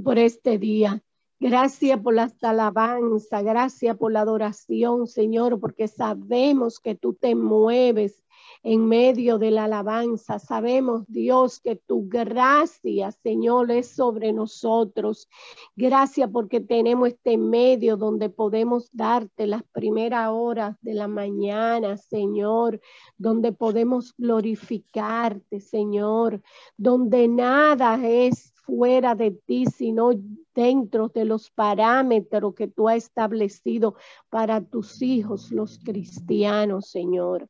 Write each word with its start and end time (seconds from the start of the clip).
Por 0.00 0.18
este 0.18 0.58
día. 0.58 1.02
Gracias 1.40 2.00
por 2.00 2.14
la 2.14 2.32
alabanza, 2.40 3.42
gracias 3.42 3.96
por 3.96 4.12
la 4.12 4.20
adoración, 4.20 5.08
Señor, 5.08 5.58
porque 5.58 5.88
sabemos 5.88 6.78
que 6.78 6.94
tú 6.94 7.14
te 7.14 7.34
mueves 7.34 8.22
en 8.62 8.86
medio 8.86 9.38
de 9.38 9.50
la 9.50 9.64
alabanza. 9.64 10.38
Sabemos, 10.38 11.04
Dios, 11.08 11.58
que 11.58 11.74
tu 11.74 12.08
gracia, 12.08 13.10
Señor, 13.10 13.72
es 13.72 13.88
sobre 13.90 14.32
nosotros. 14.32 15.28
Gracias 15.74 16.30
porque 16.32 16.60
tenemos 16.60 17.08
este 17.08 17.36
medio 17.36 17.96
donde 17.96 18.30
podemos 18.30 18.88
darte 18.92 19.48
las 19.48 19.64
primeras 19.72 20.28
horas 20.30 20.76
de 20.80 20.94
la 20.94 21.08
mañana, 21.08 21.96
Señor, 21.96 22.80
donde 23.16 23.52
podemos 23.52 24.14
glorificarte, 24.16 25.60
Señor, 25.60 26.40
donde 26.76 27.26
nada 27.26 27.98
es 28.06 28.51
fuera 28.62 29.14
de 29.14 29.32
ti, 29.32 29.66
sino 29.66 30.10
dentro 30.54 31.08
de 31.08 31.24
los 31.24 31.50
parámetros 31.50 32.54
que 32.54 32.68
tú 32.68 32.88
has 32.88 32.96
establecido 32.96 33.96
para 34.30 34.60
tus 34.60 35.02
hijos, 35.02 35.50
los 35.50 35.78
cristianos, 35.78 36.90
Señor. 36.90 37.48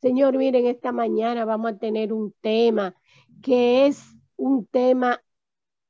Señor, 0.00 0.36
miren, 0.36 0.66
esta 0.66 0.92
mañana 0.92 1.44
vamos 1.44 1.72
a 1.72 1.78
tener 1.78 2.12
un 2.12 2.32
tema 2.40 2.94
que 3.42 3.86
es 3.86 4.02
un 4.36 4.66
tema 4.66 5.20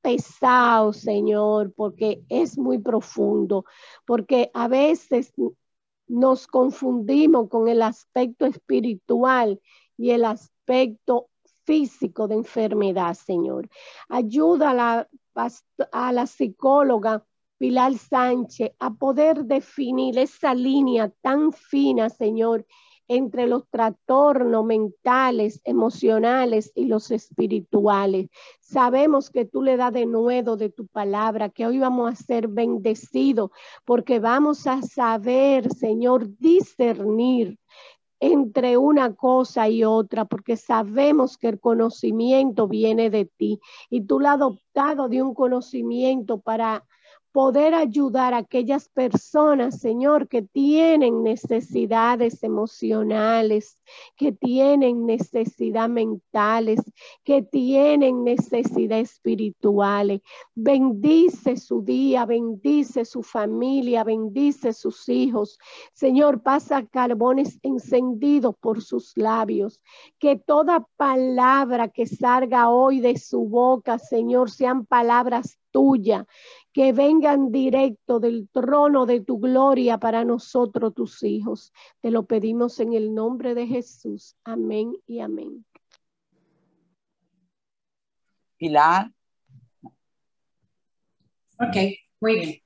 pesado, 0.01 0.93
Señor, 0.93 1.73
porque 1.75 2.23
es 2.29 2.59
muy 2.59 2.79
profundo, 2.79 3.65
porque 4.07 4.51
a 4.55 4.69
veces 4.69 5.33
nos 6.07 6.47
confundimos 6.47 7.49
con 7.49 7.69
el 7.69 7.83
aspecto 7.83 8.47
espiritual 8.47 9.61
y 9.97 10.11
el 10.11 10.25
aspecto 10.25 11.29
físico 11.69 12.27
de 12.27 12.37
enfermedad, 12.37 13.13
Señor. 13.13 13.69
Ayuda 14.09 14.71
a 14.71 14.75
la, 14.75 15.09
a 15.93 16.13
la 16.13 16.27
psicóloga 16.27 17.27
Pilar 17.59 17.93
Sánchez 17.99 18.71
a 18.79 18.95
poder 18.95 19.45
definir 19.45 20.19
esa 20.19 20.55
línea 20.55 21.13
tan 21.21 21.53
fina, 21.53 22.09
Señor, 22.09 22.65
entre 23.07 23.47
los 23.47 23.69
trastornos 23.69 24.65
mentales, 24.65 25.61
emocionales 25.65 26.73
y 26.75 26.87
los 26.87 27.11
espirituales. 27.11 28.31
Sabemos 28.61 29.29
que 29.29 29.45
tú 29.45 29.63
le 29.63 29.77
das 29.77 29.93
de 29.93 30.07
nuevo 30.07 30.57
de 30.57 30.71
tu 30.71 30.87
palabra, 30.87 31.51
que 31.51 31.67
hoy 31.67 31.79
vamos 31.79 32.11
a 32.11 32.17
ser 32.17 32.49
bendecidos 32.49 33.51
porque 33.85 34.21
vamos 34.21 34.67
a 34.67 34.81
saber, 34.81 35.71
Señor, 35.75 36.29
discernir 36.39 37.59
entre 38.21 38.77
una 38.77 39.15
cosa 39.15 39.69
y 39.69 39.85
otra, 39.85 40.25
porque 40.25 40.57
sabemos 40.57 41.39
que 41.39 41.49
el 41.49 41.61
conocimiento 41.61 42.67
viene 42.67 43.11
de 43.11 43.25
ti 43.27 43.61
y 43.91 44.03
tú 44.03 44.21
lo 44.21 44.29
has 44.29 44.35
adoptado 44.35 45.09
de 45.09 45.23
un 45.23 45.35
conocimiento 45.35 46.41
para 46.41 46.85
poder 47.39 47.73
ayudar 47.73 48.35
a 48.35 48.39
aquellas 48.39 48.89
personas, 48.89 49.79
Señor, 49.79 50.27
que 50.27 50.43
tienen 50.43 51.23
necesidades 51.23 52.43
emocionales, 52.43 53.81
que 54.17 54.33
tienen 54.33 55.07
necesidades 55.07 55.89
mentales, 55.89 56.81
que 57.23 57.43
tienen 57.43 58.25
necesidades 58.25 59.13
espirituales. 59.13 60.21
Bendice 60.57 61.57
su 61.57 61.81
día, 61.83 62.27
bendice 62.27 63.05
su 63.05 63.23
familia, 63.23 64.03
bendice 64.03 64.73
sus 64.73 65.09
hijos. 65.09 65.61
Señor, 65.93 66.43
pasa 66.43 66.87
carbones 66.87 67.61
encendidos 67.63 68.57
por 68.59 68.83
sus 68.83 69.17
labios. 69.17 69.81
Que 70.19 70.35
toda 70.35 70.89
palabra 70.97 71.87
que 71.87 72.05
salga 72.09 72.69
hoy 72.69 72.99
de 72.99 73.17
su 73.17 73.45
boca, 73.45 74.01
Señor, 74.01 74.51
sean 74.51 74.85
palabras 74.87 75.57
tuyas 75.71 76.27
que 76.73 76.93
vengan 76.93 77.51
directo 77.51 78.21
del 78.21 78.49
trono 78.51 79.07
de 79.07 79.21
tu 79.21 79.39
gloria 79.39 79.99
para 79.99 80.25
nosotros, 80.25 80.95
tus 80.95 81.23
hijos. 81.23 81.73
Te 82.01 82.11
lo 82.11 82.27
pedimos 82.27 82.79
en 82.81 82.93
el 82.93 83.15
nombre 83.15 83.55
de 83.55 83.67
Jesús. 83.67 84.37
Amén 84.45 84.93
y 85.07 85.21
amén. 85.21 85.65
Pilar. 88.57 89.11
Ok, 91.61 91.77
muy 92.21 92.35
bien. 92.35 92.63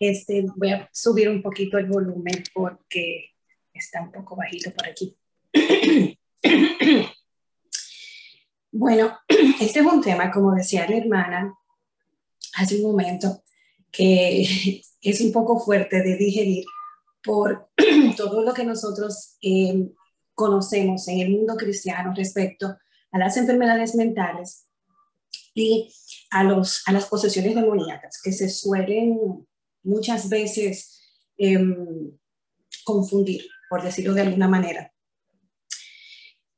Este, 0.00 0.44
voy 0.56 0.70
a 0.70 0.88
subir 0.92 1.28
un 1.28 1.42
poquito 1.42 1.78
el 1.78 1.86
volumen 1.86 2.42
porque 2.54 3.30
está 3.72 4.02
un 4.02 4.10
poco 4.10 4.36
bajito 4.36 4.70
por 4.72 4.88
aquí. 4.88 5.16
bueno, 8.72 9.18
este 9.28 9.80
es 9.80 9.86
un 9.86 10.00
tema, 10.00 10.30
como 10.30 10.54
decía 10.54 10.88
la 10.88 10.96
hermana, 10.96 11.54
hace 12.54 12.76
un 12.76 12.82
momento 12.82 13.42
que 13.90 14.82
es 15.02 15.20
un 15.20 15.32
poco 15.32 15.58
fuerte 15.60 16.02
de 16.02 16.16
digerir 16.16 16.64
por 17.22 17.70
todo 18.16 18.42
lo 18.42 18.54
que 18.54 18.64
nosotros 18.64 19.36
eh, 19.42 19.90
conocemos 20.34 21.06
en 21.08 21.20
el 21.20 21.30
mundo 21.30 21.56
cristiano 21.56 22.12
respecto 22.16 22.76
a 23.12 23.18
las 23.18 23.36
enfermedades 23.36 23.94
mentales 23.94 24.66
y 25.54 25.92
a, 26.30 26.44
los, 26.44 26.82
a 26.86 26.92
las 26.92 27.06
posesiones 27.06 27.54
demoníacas 27.54 28.20
que 28.22 28.32
se 28.32 28.48
suelen 28.48 29.46
muchas 29.82 30.28
veces 30.28 31.02
em, 31.36 32.16
confundir, 32.84 33.44
por 33.68 33.82
decirlo 33.82 34.14
de 34.14 34.22
alguna 34.22 34.48
manera. 34.48 34.92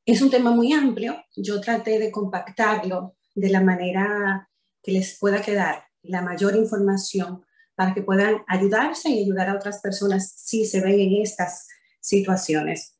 Es 0.05 0.21
un 0.21 0.29
tema 0.29 0.51
muy 0.51 0.73
amplio, 0.73 1.23
yo 1.35 1.59
traté 1.61 1.97
de 1.97 2.11
compactarlo 2.11 3.15
de 3.35 3.49
la 3.49 3.61
manera 3.61 4.49
que 4.83 4.91
les 4.91 5.17
pueda 5.17 5.41
quedar 5.41 5.85
la 6.03 6.21
mayor 6.21 6.55
información 6.55 7.43
para 7.75 7.93
que 7.93 8.03
puedan 8.03 8.43
ayudarse 8.47 9.09
y 9.09 9.23
ayudar 9.23 9.49
a 9.49 9.55
otras 9.55 9.79
personas 9.79 10.31
si 10.37 10.65
se 10.65 10.81
ven 10.81 10.99
en 10.99 11.21
estas 11.21 11.67
situaciones. 11.99 12.97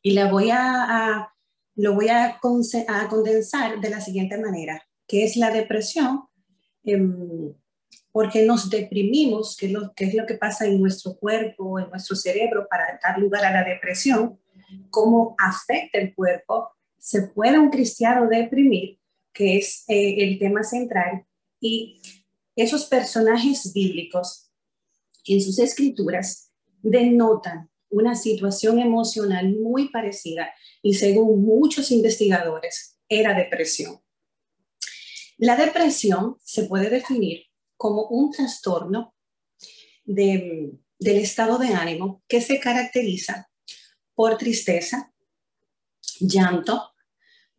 Y 0.00 0.12
la 0.12 0.30
voy 0.30 0.50
a, 0.50 1.32
lo 1.74 1.94
voy 1.94 2.08
a, 2.08 2.38
condensar 2.40 3.80
de 3.80 3.90
la 3.90 4.00
siguiente 4.00 4.38
manera, 4.38 4.82
que 5.06 5.24
es 5.24 5.36
la 5.36 5.50
depresión, 5.50 6.24
em, 6.84 7.52
porque 8.12 8.46
nos 8.46 8.70
deprimimos, 8.70 9.56
que, 9.56 9.68
lo, 9.68 9.92
que 9.92 10.06
es 10.06 10.14
lo 10.14 10.24
que 10.24 10.34
pasa 10.34 10.64
en 10.64 10.80
nuestro 10.80 11.16
cuerpo, 11.16 11.78
en 11.78 11.90
nuestro 11.90 12.16
cerebro 12.16 12.66
para 12.70 12.98
dar 13.02 13.18
lugar 13.18 13.44
a 13.44 13.50
la 13.50 13.64
depresión, 13.64 14.40
cómo 14.88 15.34
afecta 15.38 15.98
el 15.98 16.14
cuerpo, 16.14 16.70
se 16.96 17.22
puede 17.28 17.58
un 17.58 17.70
cristiano 17.70 18.26
deprimir 18.26 18.98
que 19.36 19.58
es 19.58 19.84
eh, 19.88 20.16
el 20.18 20.38
tema 20.38 20.62
central. 20.64 21.26
Y 21.60 22.00
esos 22.56 22.86
personajes 22.86 23.72
bíblicos 23.74 24.50
en 25.26 25.42
sus 25.42 25.58
escrituras 25.58 26.50
denotan 26.80 27.70
una 27.90 28.16
situación 28.16 28.78
emocional 28.78 29.54
muy 29.58 29.90
parecida 29.90 30.50
y 30.82 30.94
según 30.94 31.44
muchos 31.44 31.90
investigadores 31.90 32.98
era 33.08 33.34
depresión. 33.34 34.00
La 35.36 35.54
depresión 35.56 36.36
se 36.42 36.64
puede 36.64 36.88
definir 36.88 37.44
como 37.76 38.06
un 38.06 38.30
trastorno 38.30 39.14
del 40.04 40.80
estado 40.98 41.58
de 41.58 41.68
ánimo 41.68 42.24
que 42.26 42.40
se 42.40 42.58
caracteriza 42.58 43.50
por 44.14 44.38
tristeza, 44.38 45.12
llanto, 46.20 46.95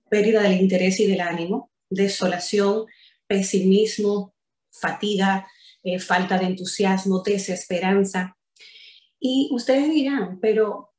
pérdida 0.10 0.42
del 0.42 0.60
interés 0.60 1.00
y 1.00 1.08
del 1.08 1.22
ánimo, 1.22 1.72
desolación, 1.90 2.86
pesimismo, 3.28 4.34
fatiga, 4.70 5.48
eh, 5.84 6.00
falta 6.00 6.38
de 6.38 6.46
entusiasmo, 6.46 7.22
desesperanza. 7.24 8.38
Y 9.20 9.50
ustedes 9.52 9.90
dirán, 9.90 10.40
pero 10.40 10.94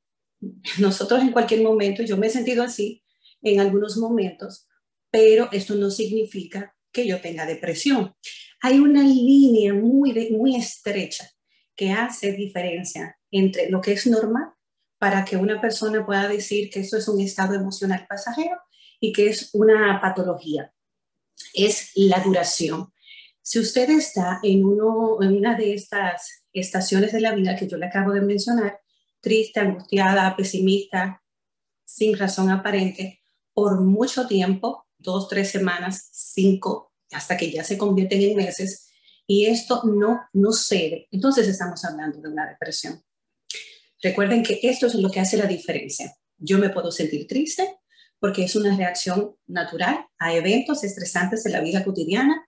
nosotros 0.78 1.22
en 1.22 1.32
cualquier 1.32 1.62
momento, 1.62 2.02
yo 2.02 2.16
me 2.16 2.28
he 2.28 2.30
sentido 2.30 2.62
así 2.62 3.02
en 3.42 3.60
algunos 3.60 3.96
momentos, 3.96 4.66
pero 5.10 5.48
esto 5.52 5.74
no 5.74 5.90
significa 5.90 6.74
que 6.92 7.06
yo 7.06 7.20
tenga 7.20 7.46
depresión. 7.46 8.14
Hay 8.60 8.78
una 8.78 9.02
línea 9.02 9.74
muy, 9.74 10.30
muy 10.30 10.56
estrecha 10.56 11.30
que 11.76 11.92
hace 11.92 12.32
diferencia 12.32 13.16
entre 13.30 13.70
lo 13.70 13.80
que 13.80 13.92
es 13.92 14.06
normal 14.06 14.52
para 14.98 15.24
que 15.24 15.36
una 15.36 15.60
persona 15.60 16.04
pueda 16.04 16.26
decir 16.26 16.70
que 16.70 16.80
eso 16.80 16.96
es 16.96 17.06
un 17.06 17.20
estado 17.20 17.54
emocional 17.54 18.04
pasajero 18.08 18.56
y 19.00 19.12
que 19.12 19.28
es 19.28 19.50
una 19.52 20.00
patología. 20.00 20.72
Es 21.54 21.92
la 21.94 22.20
duración. 22.20 22.92
Si 23.42 23.58
usted 23.58 23.88
está 23.90 24.40
en, 24.42 24.64
una 24.64 25.56
de 25.56 25.74
estas 25.74 26.44
estaciones 26.52 27.12
de 27.12 27.20
la 27.20 27.34
vida 27.34 27.56
que 27.56 27.66
yo 27.66 27.76
le 27.76 27.86
acabo 27.86 28.12
de 28.12 28.20
mencionar, 28.20 28.80
triste, 29.20 29.60
angustiada, 29.60 30.36
pesimista, 30.36 31.22
sin 31.84 32.16
razón 32.18 32.50
aparente, 32.50 33.22
por 33.54 33.80
mucho 33.80 34.26
tiempo, 34.26 34.86
dos, 34.98 35.28
tres 35.28 35.50
semanas, 35.50 36.10
cinco, 36.12 36.92
hasta 37.10 37.36
que 37.36 37.50
ya 37.50 37.64
se 37.64 37.78
convierten 37.78 38.20
en 38.20 38.36
meses, 38.36 38.90
y 39.26 39.46
esto 39.46 39.82
no, 39.84 40.20
no 40.32 40.52
cede, 40.52 41.08
entonces 41.10 41.48
estamos 41.48 41.84
hablando 41.84 42.20
de 42.20 42.28
una 42.28 42.48
depresión. 42.48 43.02
Recuerden 44.02 44.42
que 44.42 44.60
esto 44.62 44.86
es 44.86 44.94
lo 44.94 45.10
que 45.10 45.20
hace 45.20 45.36
la 45.36 45.46
diferencia. 45.46 46.16
Yo 46.36 46.58
me 46.58 46.70
puedo 46.70 46.92
sentir 46.92 47.26
triste, 47.26 47.78
porque 48.20 48.44
es 48.44 48.56
una 48.56 48.76
reacción 48.76 49.34
natural 49.46 50.06
a 50.18 50.34
eventos 50.34 50.84
estresantes 50.84 51.44
de 51.44 51.50
la 51.50 51.60
vida 51.60 51.84
cotidiana. 51.84 52.44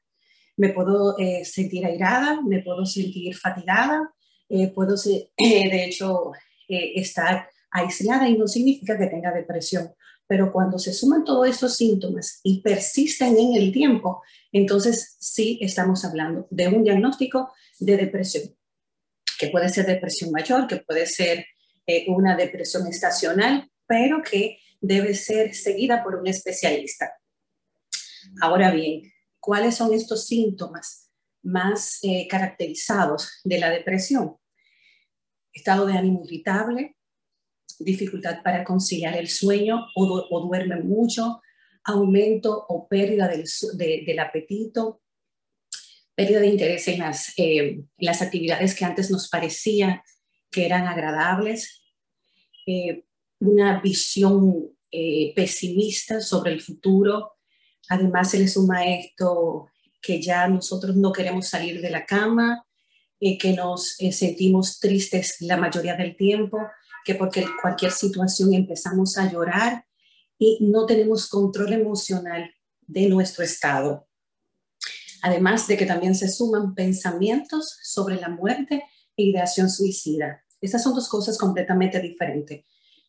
me 0.56 0.70
puedo 0.70 1.16
eh, 1.18 1.44
sentir 1.44 1.86
airada, 1.86 2.42
me 2.42 2.60
puedo 2.60 2.84
sentir 2.84 3.34
fatigada, 3.34 4.12
eh, 4.48 4.68
puedo, 4.68 4.94
de 5.38 5.84
hecho, 5.84 6.32
estar 6.68 7.48
aislada 7.70 8.28
y 8.28 8.36
no 8.36 8.46
significa 8.46 8.98
que 8.98 9.06
tenga 9.06 9.32
depresión. 9.32 9.92
Pero 10.26 10.52
cuando 10.52 10.78
se 10.78 10.92
suman 10.92 11.24
todos 11.24 11.48
estos 11.48 11.76
síntomas 11.76 12.40
y 12.44 12.60
persisten 12.60 13.36
en 13.36 13.54
el 13.54 13.72
tiempo, 13.72 14.22
entonces 14.52 15.16
sí 15.18 15.58
estamos 15.60 16.04
hablando 16.04 16.46
de 16.50 16.68
un 16.68 16.84
diagnóstico 16.84 17.52
de 17.80 17.96
depresión, 17.96 18.44
que 19.38 19.48
puede 19.48 19.68
ser 19.68 19.86
depresión 19.86 20.30
mayor, 20.30 20.66
que 20.66 20.76
puede 20.76 21.06
ser 21.06 21.46
una 22.08 22.36
depresión 22.36 22.86
estacional, 22.86 23.68
pero 23.86 24.22
que 24.22 24.58
debe 24.80 25.14
ser 25.14 25.54
seguida 25.54 26.02
por 26.02 26.16
un 26.16 26.26
especialista. 26.26 27.12
Ahora 28.40 28.70
bien, 28.70 29.02
¿cuáles 29.38 29.76
son 29.76 29.92
estos 29.92 30.26
síntomas 30.26 31.10
más 31.42 31.98
eh, 32.02 32.26
caracterizados 32.28 33.40
de 33.44 33.58
la 33.58 33.70
depresión? 33.70 34.36
Estado 35.52 35.86
de 35.86 35.94
ánimo 35.94 36.22
irritable, 36.24 36.96
dificultad 37.78 38.42
para 38.42 38.64
conciliar 38.64 39.16
el 39.16 39.28
sueño 39.28 39.86
o, 39.94 40.40
duerme 40.46 40.76
mucho, 40.76 41.40
aumento 41.84 42.66
o 42.68 42.86
pérdida 42.88 43.28
del, 43.28 44.18
apetito, 44.18 45.02
pérdida 46.14 46.40
de 46.40 46.46
interés 46.46 46.86
en 46.88 46.98
las, 47.00 47.32
eh, 47.38 47.82
actividades 48.20 48.74
que 48.74 48.84
antes 48.84 49.10
nos 49.10 49.28
parecían 49.28 50.02
que 50.50 50.66
eran 50.66 50.86
agradables, 50.86 51.82
eh, 52.66 53.04
una 53.40 53.80
visión 53.80 54.70
pesimista 55.34 56.20
sobre 56.20 56.52
el 56.52 56.60
futuro, 56.60 57.32
Además, 57.90 58.30
se 58.30 58.38
le 58.38 58.46
suma 58.46 58.86
esto 58.86 59.66
que 60.00 60.22
ya 60.22 60.46
nosotros 60.46 60.96
no 60.96 61.12
queremos 61.12 61.48
salir 61.48 61.82
de 61.82 61.90
la 61.90 62.06
cama, 62.06 62.64
eh, 63.18 63.36
que 63.36 63.52
nos 63.52 64.00
eh, 64.00 64.12
sentimos 64.12 64.78
tristes 64.78 65.36
la 65.40 65.56
mayoría 65.56 65.96
del 65.96 66.16
tiempo, 66.16 66.58
que 67.04 67.16
porque 67.16 67.44
cualquier 67.60 67.90
situación 67.90 68.54
empezamos 68.54 69.18
a 69.18 69.30
llorar 69.30 69.84
y 70.38 70.58
no 70.60 70.86
tenemos 70.86 71.28
control 71.28 71.72
emocional 71.72 72.48
de 72.86 73.08
nuestro 73.08 73.42
estado. 73.42 74.06
Además 75.22 75.66
de 75.66 75.76
que 75.76 75.84
también 75.84 76.14
se 76.14 76.28
suman 76.28 76.74
pensamientos 76.76 77.76
sobre 77.82 78.16
la 78.16 78.28
muerte 78.28 78.84
e 79.16 79.24
ideación 79.24 79.68
suicida. 79.68 80.44
Estas 80.60 80.84
son 80.84 80.94
dos 80.94 81.08
cosas 81.08 81.36
completamente 81.36 82.00
diferentes. 82.00 82.64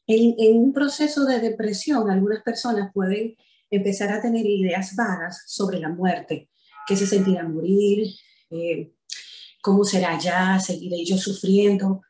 En, 0.07 0.35
en 0.37 0.57
un 0.57 0.73
proceso 0.73 1.25
de 1.25 1.39
depresión, 1.39 2.09
algunas 2.09 2.43
personas 2.43 2.91
pueden 2.93 3.35
empezar 3.69 4.11
a 4.11 4.21
tener 4.21 4.45
ideas 4.45 4.95
vagas 4.95 5.43
sobre 5.47 5.79
la 5.79 5.89
muerte, 5.89 6.49
qué 6.87 6.95
se 6.95 7.07
sentirá 7.07 7.47
morir, 7.47 8.07
eh, 8.49 8.91
cómo 9.61 9.83
será 9.83 10.19
ya, 10.19 10.59
seguiré 10.59 11.03
yo 11.05 11.17
sufriendo. 11.17 12.01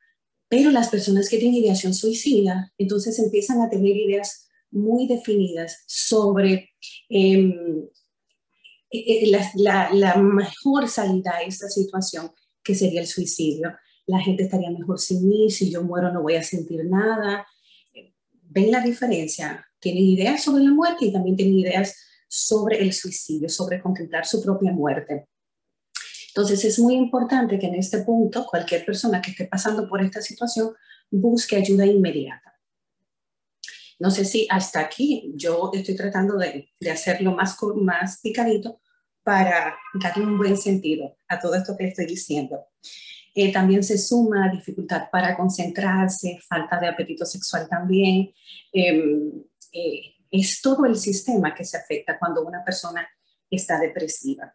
Pero 0.49 0.71
las 0.71 0.89
personas 0.89 1.29
que 1.29 1.37
tienen 1.37 1.63
ideación 1.63 1.93
suicida, 1.93 2.73
entonces 2.77 3.17
empiezan 3.19 3.61
a 3.61 3.69
tener 3.69 3.95
ideas 3.95 4.49
muy 4.71 5.07
definidas 5.07 5.83
sobre 5.87 6.71
em, 7.09 7.87
e, 8.89 9.25
e, 9.25 9.31
la, 9.55 9.89
la, 9.93 10.15
mejor 10.17 10.89
salida 10.89 11.31
a 11.37 11.41
esta 11.41 11.69
situación, 11.69 12.31
que 12.63 12.75
sería 12.75 13.01
el 13.01 13.07
suicidio. 13.07 13.73
La 14.07 14.19
gente 14.19 14.43
estaría 14.43 14.71
mejor 14.71 14.99
sin 14.99 15.27
mí, 15.27 15.49
si 15.49 15.71
yo 15.71 15.83
muero 15.83 16.11
no 16.11 16.21
voy 16.21 16.35
a 16.35 16.43
sentir 16.43 16.83
nada. 16.85 17.45
¿Ven 18.53 18.71
la 18.71 18.81
diferencia? 18.81 19.65
tienen 19.81 20.03
ideas 20.03 20.43
sobre 20.43 20.63
la 20.63 20.71
muerte 20.71 21.05
y 21.05 21.11
también 21.11 21.35
tienen 21.35 21.57
ideas 21.57 21.97
sobre 22.29 22.79
el 22.81 22.93
suicidio, 22.93 23.49
sobre 23.49 23.81
contemplar 23.81 24.25
su 24.25 24.41
propia 24.41 24.71
muerte. 24.71 25.27
Entonces 26.29 26.63
es 26.63 26.79
muy 26.79 26.93
importante 26.93 27.59
que 27.59 27.67
en 27.67 27.75
este 27.75 28.03
punto 28.03 28.45
cualquier 28.45 28.85
persona 28.85 29.21
que 29.21 29.31
esté 29.31 29.45
pasando 29.45 29.89
por 29.89 30.01
esta 30.01 30.21
situación 30.21 30.73
busque 31.09 31.57
ayuda 31.57 31.85
inmediata. 31.85 32.57
No 33.99 34.09
sé 34.09 34.23
si 34.23 34.47
hasta 34.49 34.79
aquí 34.79 35.33
yo 35.35 35.71
estoy 35.73 35.95
tratando 35.95 36.37
de, 36.37 36.69
hacerlo 36.89 37.33
más, 37.33 37.57
más 37.75 38.21
picadito 38.21 38.79
para 39.23 39.75
darle 39.95 40.25
un 40.25 40.37
buen 40.37 40.57
sentido 40.57 41.17
a 41.27 41.39
todo 41.39 41.55
esto 41.55 41.75
que 41.77 41.87
estoy 41.87 42.05
diciendo. 42.05 42.65
Eh, 43.33 43.51
también 43.51 43.83
se 43.83 43.97
suma 43.97 44.51
dificultad 44.51 45.09
para 45.09 45.37
concentrarse, 45.37 46.39
falta 46.47 46.79
de 46.79 46.87
apetito 46.87 47.25
sexual 47.25 47.67
también, 47.69 48.33
em, 48.73 49.31
eh, 49.71 50.15
es 50.29 50.61
todo 50.61 50.85
el 50.85 50.97
sistema 50.97 51.55
que 51.55 51.63
se 51.63 51.77
afecta 51.77 52.19
cuando 52.19 52.45
una 52.45 52.63
persona 52.63 53.07
está 53.49 53.79
depresiva. 53.79 54.53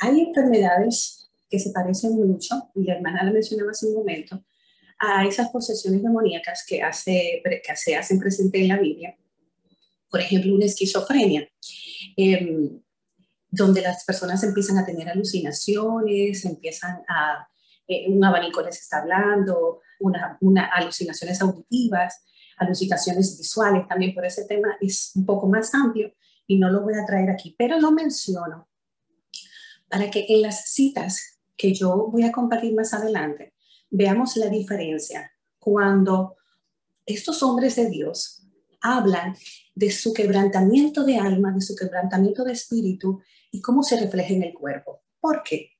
Hay 0.00 0.20
enfermedades 0.20 1.30
que 1.50 1.58
se 1.58 1.70
parecen 1.70 2.14
mucho, 2.14 2.70
y 2.74 2.84
la 2.84 2.94
hermana 2.94 3.24
la 3.24 3.32
mencionaba 3.32 3.70
hace 3.70 3.86
un 3.86 3.94
momento, 3.94 4.44
a 4.98 5.24
esas 5.26 5.48
posesiones 5.50 6.02
demoníacas 6.02 6.64
que, 6.66 6.82
hace, 6.82 7.42
que 7.44 7.76
se 7.76 7.96
hacen 7.96 8.18
presente 8.18 8.60
en 8.60 8.68
la 8.68 8.78
Biblia. 8.78 9.16
Por 10.10 10.20
ejemplo, 10.20 10.54
una 10.54 10.66
esquizofrenia, 10.66 11.48
em, 12.16 12.80
donde 13.50 13.80
las 13.80 14.04
personas 14.04 14.42
empiezan 14.42 14.78
a 14.78 14.84
tener 14.84 15.08
alucinaciones, 15.08 16.44
empiezan 16.44 17.02
a, 17.08 17.48
eh, 17.86 18.06
un 18.08 18.24
abanico 18.24 18.62
les 18.62 18.80
está 18.80 18.98
hablando, 18.98 19.80
una, 20.00 20.66
alucinaciones 20.66 21.40
auditivas, 21.40 22.22
alucinaciones 22.58 23.38
visuales 23.38 23.86
también, 23.88 24.14
por 24.14 24.24
ese 24.24 24.44
tema 24.44 24.76
es 24.80 25.12
un 25.14 25.24
poco 25.24 25.48
más 25.48 25.74
amplio 25.74 26.12
y 26.46 26.58
no 26.58 26.70
lo 26.70 26.82
voy 26.82 26.94
a 26.94 27.06
traer 27.06 27.30
aquí, 27.30 27.54
pero 27.58 27.78
lo 27.80 27.90
menciono 27.90 28.68
para 29.88 30.10
que 30.10 30.26
en 30.28 30.42
las 30.42 30.70
citas 30.70 31.40
que 31.56 31.72
yo 31.72 32.08
voy 32.10 32.24
a 32.24 32.32
compartir 32.32 32.74
más 32.74 32.92
adelante 32.92 33.54
veamos 33.90 34.36
la 34.36 34.48
diferencia 34.48 35.32
cuando 35.58 36.36
estos 37.06 37.42
hombres 37.42 37.76
de 37.76 37.88
Dios 37.88 38.42
hablan 38.80 39.34
de 39.78 39.92
su 39.92 40.12
quebrantamiento 40.12 41.04
de 41.04 41.18
alma, 41.18 41.52
de 41.52 41.60
su 41.60 41.76
quebrantamiento 41.76 42.42
de 42.42 42.52
espíritu 42.52 43.20
y 43.52 43.60
cómo 43.60 43.84
se 43.84 44.00
refleja 44.00 44.34
en 44.34 44.42
el 44.42 44.52
cuerpo. 44.52 45.04
¿Por 45.20 45.44
qué? 45.44 45.70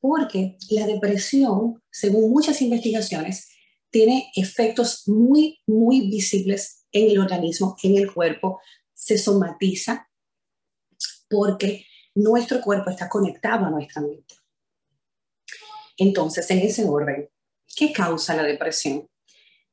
Porque 0.00 0.56
la 0.70 0.84
depresión, 0.84 1.80
según 1.92 2.32
muchas 2.32 2.60
investigaciones, 2.60 3.48
tiene 3.88 4.32
efectos 4.34 5.06
muy, 5.06 5.60
muy 5.68 6.08
visibles 6.08 6.86
en 6.90 7.08
el 7.08 7.20
organismo, 7.20 7.76
en 7.84 7.98
el 7.98 8.12
cuerpo, 8.12 8.60
se 8.92 9.16
somatiza 9.16 10.10
porque 11.28 11.86
nuestro 12.16 12.60
cuerpo 12.60 12.90
está 12.90 13.08
conectado 13.08 13.66
a 13.66 13.70
nuestra 13.70 14.02
mente. 14.02 14.34
Entonces, 15.96 16.50
en 16.50 16.58
ese 16.58 16.84
orden, 16.84 17.30
¿qué 17.76 17.92
causa 17.92 18.34
la 18.34 18.42
depresión? 18.42 19.08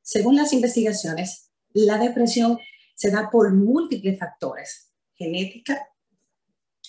Según 0.00 0.36
las 0.36 0.52
investigaciones, 0.52 1.50
la 1.72 1.98
depresión 1.98 2.56
se 2.98 3.12
da 3.12 3.30
por 3.30 3.54
múltiples 3.54 4.18
factores, 4.18 4.92
genética, 5.14 5.88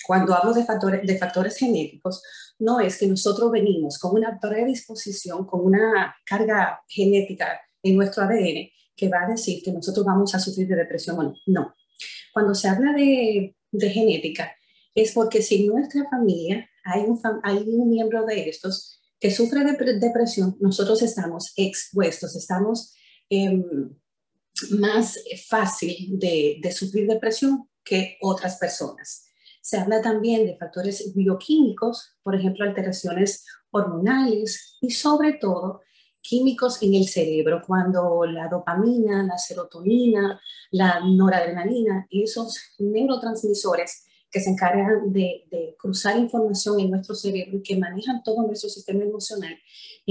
cuando 0.07 0.33
hablo 0.33 0.53
de 0.53 0.65
factores, 0.65 1.05
de 1.05 1.17
factores 1.19 1.55
genéticos, 1.55 2.23
no 2.57 2.79
es 2.79 2.97
que 2.97 3.05
nosotros 3.05 3.51
venimos 3.51 3.99
con 3.99 4.15
una 4.15 4.39
predisposición, 4.39 5.45
con 5.45 5.63
una 5.63 6.15
carga 6.25 6.81
genética 6.87 7.61
en 7.83 7.95
nuestro 7.95 8.23
ADN 8.23 8.69
que 8.95 9.07
va 9.07 9.25
a 9.25 9.29
decir 9.29 9.61
que 9.63 9.71
nosotros 9.71 10.03
vamos 10.03 10.33
a 10.33 10.39
sufrir 10.39 10.67
de 10.67 10.77
depresión 10.77 11.19
o 11.19 11.23
no. 11.23 11.33
No. 11.45 11.75
Cuando 12.33 12.55
se 12.55 12.67
habla 12.67 12.91
de, 12.93 13.55
de 13.71 13.89
genética, 13.91 14.51
es 14.95 15.11
porque 15.11 15.43
si 15.43 15.61
en 15.61 15.67
nuestra 15.67 16.09
familia 16.09 16.67
hay 16.85 17.01
un, 17.01 17.19
hay 17.43 17.57
un 17.67 17.87
miembro 17.87 18.25
de 18.25 18.49
estos 18.49 18.99
que 19.19 19.29
sufre 19.29 19.63
de 19.63 19.99
depresión, 19.99 20.57
nosotros 20.59 21.03
estamos 21.03 21.53
expuestos, 21.55 22.35
estamos 22.35 22.95
eh, 23.29 23.61
más 24.71 25.19
fácil 25.47 26.19
de, 26.19 26.57
de 26.61 26.71
sufrir 26.71 27.07
depresión 27.07 27.69
que 27.83 28.17
otras 28.21 28.57
personas. 28.57 29.25
Se 29.61 29.77
habla 29.77 30.01
también 30.01 30.45
de 30.45 30.57
factores 30.57 31.13
bioquímicos, 31.15 32.15
por 32.23 32.35
ejemplo, 32.35 32.65
alteraciones 32.65 33.45
hormonales 33.71 34.77
y 34.81 34.91
sobre 34.91 35.33
todo 35.33 35.81
químicos 36.21 36.81
en 36.81 36.95
el 36.95 37.07
cerebro, 37.07 37.61
cuando 37.65 38.25
la 38.25 38.47
dopamina, 38.47 39.23
la 39.23 39.37
serotonina, 39.37 40.39
la 40.71 40.99
noradrenalina 40.99 42.07
y 42.09 42.23
esos 42.23 42.57
neurotransmisores 42.77 44.05
que 44.31 44.39
se 44.39 44.51
encargan 44.51 45.11
de, 45.11 45.75
cruzar 45.79 46.17
información 46.17 46.79
en 46.79 46.91
nuestro 46.91 47.15
cerebro 47.15 47.57
y 47.57 47.63
que 47.63 47.77
manejan 47.77 48.21
todo 48.21 48.43
nuestro 48.43 48.69
sistema 48.69 49.03
emocional, 49.03 49.57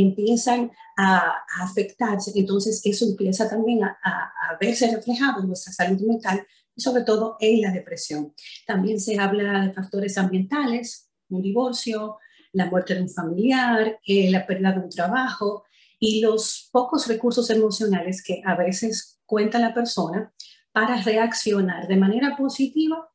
empiezan 0.03 0.71
a, 0.97 1.35
afectarse. 1.61 2.33
Entonces 2.35 2.81
eso 2.85 3.05
empieza 3.05 3.49
también 3.49 3.85
a, 3.85 3.99
a, 4.03 4.57
verse 4.61 4.95
reflejado 4.95 5.41
en 5.41 5.49
nuestra 5.49 5.73
salud 5.73 6.01
mental 6.01 6.47
sobre 6.79 7.03
todo 7.03 7.37
en 7.41 7.61
la 7.61 7.73
depresión. 7.73 8.33
También 8.67 9.01
se 9.01 9.19
habla 9.19 9.67
de 9.67 9.73
factores 9.73 10.17
ambientales, 10.17 11.11
un 11.29 11.43
divorcio, 11.43 12.19
la 12.53 12.67
muerte 12.67 12.95
de 12.95 13.03
un 13.03 13.11
familiar, 13.11 13.99
eh, 14.07 14.31
la 14.31 14.47
pérdida 14.47 14.73
de 14.73 14.81
un 14.81 14.91
trabajo 14.91 15.65
y 15.99 16.21
los 16.21 16.69
pocos 16.73 17.07
recursos 17.09 17.51
emocionales 17.51 18.23
que 18.23 18.41
a 18.45 18.55
veces 18.55 19.21
cuenta 19.27 19.59
la 19.59 19.75
persona 19.75 20.33
para 20.73 21.03
reaccionar 21.03 21.89
de 21.89 21.97
manera 21.97 22.37
positiva 22.37 23.11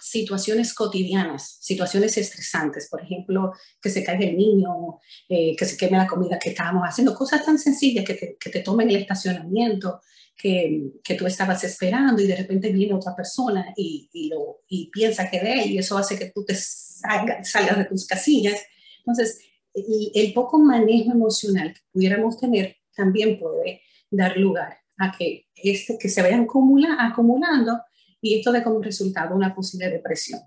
situaciones 0.00 0.74
cotidianas, 0.74 1.58
situaciones 1.60 2.16
estresantes, 2.16 2.88
por 2.88 3.02
ejemplo, 3.02 3.52
que 3.80 3.90
se 3.90 4.02
caiga 4.02 4.24
el 4.24 4.36
niño, 4.36 4.98
eh, 5.28 5.54
que 5.56 5.64
se 5.64 5.76
queme 5.76 5.98
la 5.98 6.06
comida 6.06 6.38
que 6.38 6.50
estábamos 6.50 6.84
haciendo, 6.84 7.14
cosas 7.14 7.44
tan 7.44 7.58
sencillas 7.58 8.04
que 8.04 8.14
te, 8.14 8.36
que 8.38 8.50
te 8.50 8.60
tomen 8.60 8.90
el 8.90 8.96
estacionamiento, 8.96 10.00
que, 10.36 10.90
que, 11.04 11.14
tú 11.14 11.26
estabas 11.26 11.62
esperando 11.62 12.22
y 12.22 12.26
de 12.26 12.36
repente 12.36 12.72
viene 12.72 12.94
otra 12.94 13.14
persona 13.14 13.72
y, 13.76 14.08
y, 14.12 14.28
lo, 14.28 14.62
y 14.68 14.90
piensa 14.90 15.30
que 15.30 15.40
de 15.40 15.62
él 15.62 15.70
y 15.72 15.78
eso 15.78 15.96
hace 15.96 16.18
que 16.18 16.32
tú 16.34 16.44
te 16.44 16.54
salgas 16.54 17.78
de 17.78 17.84
tus 17.84 18.06
casillas. 18.06 18.60
Entonces, 18.98 19.38
el, 19.74 20.10
el 20.14 20.32
poco 20.32 20.58
manejo 20.58 21.12
emocional 21.12 21.72
que 21.72 21.80
pudiéramos 21.92 22.38
tener 22.38 22.76
también 22.96 23.38
puede 23.38 23.82
dar 24.10 24.36
lugar 24.36 24.78
a 24.98 25.12
que, 25.16 25.46
este, 25.54 25.98
que 25.98 26.08
se 26.08 26.22
vayan 26.22 26.44
acumula, 26.44 26.96
acumulando 27.00 27.80
y 28.22 28.38
esto 28.38 28.52
da 28.52 28.62
como 28.62 28.80
resultado 28.80 29.34
una 29.34 29.54
posible 29.54 29.90
depresión. 29.90 30.40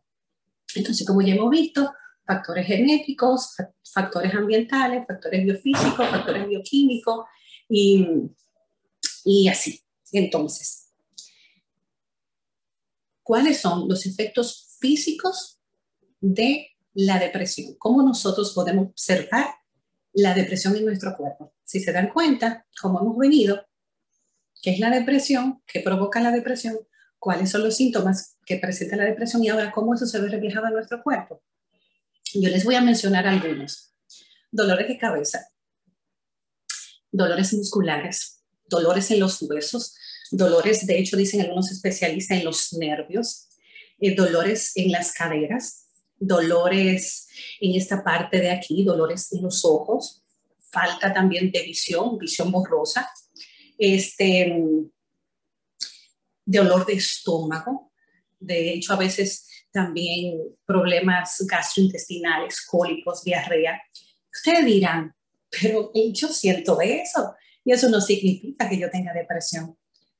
Entonces, 0.74 1.06
como 1.06 1.22
ya 1.22 1.36
hemos 1.36 1.50
visto, 1.52 1.94
factores 2.26 2.66
genéticos, 2.66 3.56
factores 3.84 4.34
ambientales, 4.34 5.06
factores 5.06 5.44
biofísicos, 5.44 6.10
factores 6.10 6.48
bioquímicos 6.48 7.26
y, 7.70 8.08
y 9.26 9.48
así. 9.50 9.82
Entonces, 10.12 10.94
¿cuáles 13.22 13.60
son 13.60 13.88
los 13.88 14.06
efectos 14.06 14.78
físicos 14.80 15.60
de 16.22 16.70
la 16.94 17.20
depresión? 17.20 17.76
¿Cómo 17.78 18.02
nosotros 18.02 18.54
podemos 18.54 18.88
observar 18.88 19.48
la 20.14 20.34
depresión 20.34 20.76
en 20.78 20.86
nuestro 20.86 21.16
cuerpo? 21.18 21.54
Si 21.66 21.82
se 21.82 21.92
dan 21.92 22.10
cuenta, 22.10 22.66
como 22.82 23.02
hemos 23.02 23.18
venido, 23.18 23.66
¿qué 24.62 24.72
es 24.72 24.80
la 24.80 24.90
depresión? 24.90 25.62
¿Qué 25.68 25.82
provoca 25.82 26.22
la 26.22 26.32
depresión? 26.32 26.78
Cuáles 27.26 27.50
son 27.50 27.64
los 27.64 27.76
síntomas 27.76 28.38
que 28.46 28.58
presenta 28.58 28.96
la 28.96 29.06
depresión 29.06 29.44
y 29.44 29.50
ahora 29.50 29.72
cómo 29.72 29.96
eso 29.96 30.06
se 30.06 30.20
ve 30.20 30.30
reflejado 30.30 30.68
en 30.68 30.74
nuestro 30.74 31.02
cuerpo. 31.02 31.42
Yo 32.36 32.50
les 32.50 32.64
voy 32.64 32.76
a 32.76 32.82
mencionar 32.82 33.26
algunos. 33.26 33.96
Dolores 34.52 34.88
de 34.88 35.00
cabeza, 35.00 35.48
dolores 37.12 37.52
musculares, 37.54 38.44
dolores 38.70 39.10
en 39.10 39.22
los 39.22 39.42
huesos, 39.42 39.96
dolores, 40.30 40.86
de 40.86 41.00
hecho 41.00 41.18
dicen 41.18 41.42
algunos 41.42 41.72
especialistas 41.72 42.38
en 42.38 42.46
los 42.46 42.74
nervios, 42.74 43.50
eh, 44.00 44.14
dolores 44.14 44.74
en 44.76 44.92
las 44.92 45.12
caderas, 45.12 45.88
dolores 46.18 47.28
en 47.60 47.74
esta 47.74 48.04
parte 48.04 48.40
de 48.40 48.52
aquí, 48.52 48.84
dolores 48.84 49.34
en 49.34 49.42
los 49.42 49.66
ojos, 49.66 50.22
falta 50.70 51.12
también 51.12 51.52
de 51.52 51.64
visión, 51.64 52.20
visión 52.20 52.52
borrosa, 52.52 53.10
este, 53.80 54.64
dolor 56.46 56.86
de 56.86 56.94
estómago, 56.94 57.92
de 58.40 58.74
hecho 58.74 58.94
a 58.94 58.98
veces 58.98 59.48
también 59.72 60.40
problemas 60.66 61.44
gastrointestinales, 61.50 62.66
cólicos, 62.66 63.24
diarrea. 63.24 63.82
Ustedes 64.34 64.66
dirán, 64.66 65.14
pero 65.50 65.92
yo 66.14 66.28
siento 66.30 66.80
eso 66.80 67.36
y 67.64 67.74
eso 67.74 67.90
no 67.90 68.00
significa 68.00 68.70
que 68.70 68.80
yo 68.80 68.90
tenga 68.90 69.14
depresión. 69.14 69.78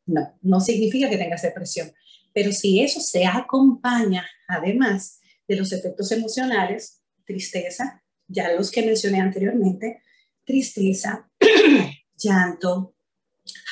No, 0.08 0.38
no 0.42 0.60
significa 0.60 1.10
que 1.10 1.18
tengas 1.18 1.42
depresión, 1.42 1.92
pero 2.34 2.52
si 2.52 2.82
eso 2.82 3.00
se 3.00 3.26
acompaña 3.26 4.28
además 4.48 5.20
de 5.48 5.56
los 5.56 5.72
efectos 5.72 6.12
emocionales, 6.12 7.02
tristeza, 7.26 8.04
ya 8.28 8.52
los 8.52 8.72
que 8.72 8.86
mencioné 8.86 9.22
anteriormente, 9.22 10.02
tristeza, 10.44 11.30
llanto, 12.18 12.96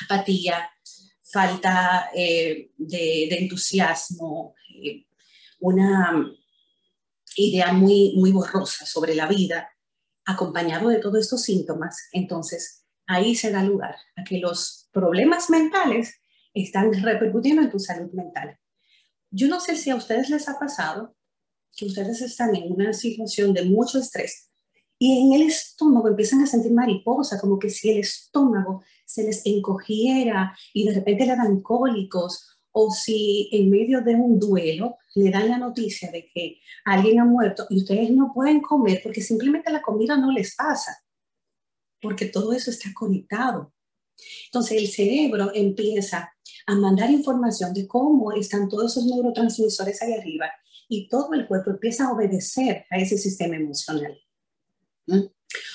apatía, 0.05 0.69
falta 1.33 2.11
eh, 2.15 2.69
de, 2.77 3.27
entusiasmo, 3.39 4.53
eh, 4.69 5.07
una 5.59 6.31
idea 7.35 7.73
muy, 7.73 8.13
muy 8.15 8.31
borrosa 8.31 8.85
sobre 8.85 9.15
la 9.15 9.27
vida, 9.27 9.67
acompañado 10.25 10.89
de 10.89 10.99
todos 10.99 11.19
estos 11.19 11.41
síntomas, 11.41 12.07
entonces 12.11 12.85
ahí 13.07 13.35
se 13.35 13.51
da 13.51 13.63
lugar 13.63 13.95
a 14.15 14.23
que 14.23 14.37
los 14.37 14.89
problemas 14.93 15.49
mentales 15.49 16.21
están 16.53 16.93
repercutiendo 16.93 17.63
en 17.63 17.71
tu 17.71 17.79
salud 17.79 18.11
mental. 18.13 18.59
Yo 19.31 19.47
no 19.47 19.59
sé 19.59 19.75
si 19.75 19.89
a 19.89 19.95
ustedes 19.95 20.29
les 20.29 20.47
ha 20.47 20.59
pasado 20.59 21.15
que 21.75 21.85
ustedes 21.85 22.21
están 22.21 22.55
en 22.55 22.71
una 22.71 22.93
situación 22.93 23.53
de 23.53 23.65
mucho 23.65 23.97
estrés 23.97 24.52
y 25.03 25.19
en 25.19 25.33
el 25.33 25.49
estómago 25.49 26.07
empiezan 26.07 26.39
a 26.43 26.47
sentir 26.47 26.71
mariposa, 26.71 27.37
como 27.37 27.59
que 27.59 27.69
si 27.69 27.89
el 27.89 27.97
estómago 27.97 28.83
se 29.05 29.23
les 29.23 29.45
encogiera 29.45 30.57
y 30.73 30.85
de 30.85 30.93
repente 30.93 31.25
le 31.25 31.35
dan 31.35 31.59
cólicos, 31.59 32.57
o 32.71 32.89
si 32.89 33.49
en 33.51 33.69
medio 33.69 33.99
de 33.99 34.15
un 34.15 34.39
duelo 34.39 34.95
le 35.15 35.29
dan 35.29 35.49
la 35.49 35.57
noticia 35.57 36.09
de 36.09 36.29
que 36.33 36.61
alguien 36.85 37.19
ha 37.19 37.25
muerto 37.25 37.67
y 37.69 37.79
ustedes 37.79 38.11
no 38.11 38.31
pueden 38.33 38.61
comer 38.61 39.01
porque 39.03 39.19
simplemente 39.19 39.73
la 39.73 39.81
comida 39.81 40.15
no 40.15 40.31
les 40.31 40.55
pasa, 40.55 40.97
porque 42.01 42.27
todo 42.27 42.53
eso 42.53 42.71
está 42.71 42.93
conectado. 42.93 43.73
Entonces 44.45 44.77
el 44.77 44.87
cerebro 44.87 45.51
empieza 45.53 46.31
a 46.65 46.75
mandar 46.75 47.11
información 47.11 47.73
de 47.73 47.85
cómo 47.87 48.31
están 48.31 48.69
todos 48.69 48.93
esos 48.93 49.05
neurotransmisores 49.05 50.01
ahí 50.01 50.13
arriba 50.13 50.49
y 50.87 51.09
todo 51.09 51.33
el 51.33 51.45
cuerpo 51.45 51.71
empieza 51.71 52.05
a 52.05 52.13
obedecer 52.13 52.85
a 52.89 52.99
ese 52.99 53.17
sistema 53.17 53.57
emocional. 53.57 54.17
¿Mm? 55.07 55.25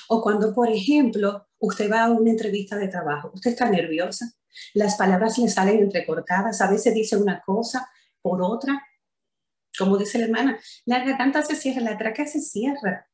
O 0.09 0.21
cuando, 0.21 0.53
por 0.53 0.69
ejemplo, 0.69 1.47
usted 1.59 1.91
va 1.91 2.03
a 2.03 2.11
una 2.11 2.31
entrevista 2.31 2.75
de 2.77 2.87
trabajo, 2.87 3.31
usted 3.33 3.51
está 3.51 3.69
nerviosa, 3.69 4.33
las 4.73 4.95
palabras 4.95 5.37
le 5.37 5.47
salen 5.49 5.79
entrecortadas, 5.79 6.61
a 6.61 6.69
veces 6.69 6.93
dice 6.93 7.15
una 7.17 7.41
cosa 7.41 7.89
por 8.21 8.41
otra, 8.41 8.81
como 9.77 9.97
dice 9.97 10.17
la 10.17 10.25
hermana, 10.25 10.59
la 10.85 10.99
garganta 11.05 11.41
se 11.43 11.55
cierra, 11.55 11.81
la 11.81 11.97
tráquea 11.97 12.27
se 12.27 12.41
cierra, 12.41 13.07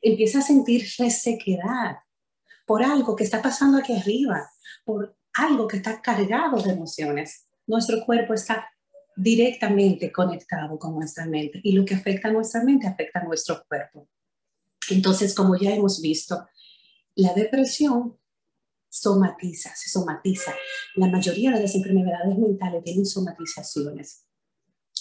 empieza 0.00 0.38
a 0.38 0.42
sentir 0.42 0.86
resequedad 0.98 1.98
por 2.66 2.82
algo 2.82 3.14
que 3.16 3.24
está 3.24 3.42
pasando 3.42 3.78
aquí 3.78 3.94
arriba, 3.94 4.48
por 4.84 5.16
algo 5.34 5.66
que 5.68 5.78
está 5.78 6.00
cargado 6.00 6.62
de 6.62 6.72
emociones. 6.72 7.46
Nuestro 7.66 8.04
cuerpo 8.04 8.34
está 8.34 8.70
directamente 9.16 10.10
conectado 10.10 10.78
con 10.78 10.94
nuestra 10.94 11.26
mente 11.26 11.60
y 11.62 11.72
lo 11.72 11.84
que 11.84 11.94
afecta 11.94 12.28
a 12.28 12.32
nuestra 12.32 12.62
mente 12.62 12.86
afecta 12.86 13.20
a 13.20 13.24
nuestro 13.24 13.62
cuerpo. 13.68 14.08
Entonces, 14.90 15.34
como 15.34 15.56
ya 15.56 15.74
hemos 15.74 16.00
visto, 16.00 16.46
la 17.14 17.32
depresión 17.34 18.18
somatiza, 18.88 19.74
se 19.74 19.90
somatiza. 19.90 20.54
La 20.94 21.08
mayoría 21.08 21.50
de 21.50 21.60
las 21.62 21.74
enfermedades 21.74 22.38
mentales 22.38 22.84
tienen 22.84 23.06
somatizaciones. 23.06 24.26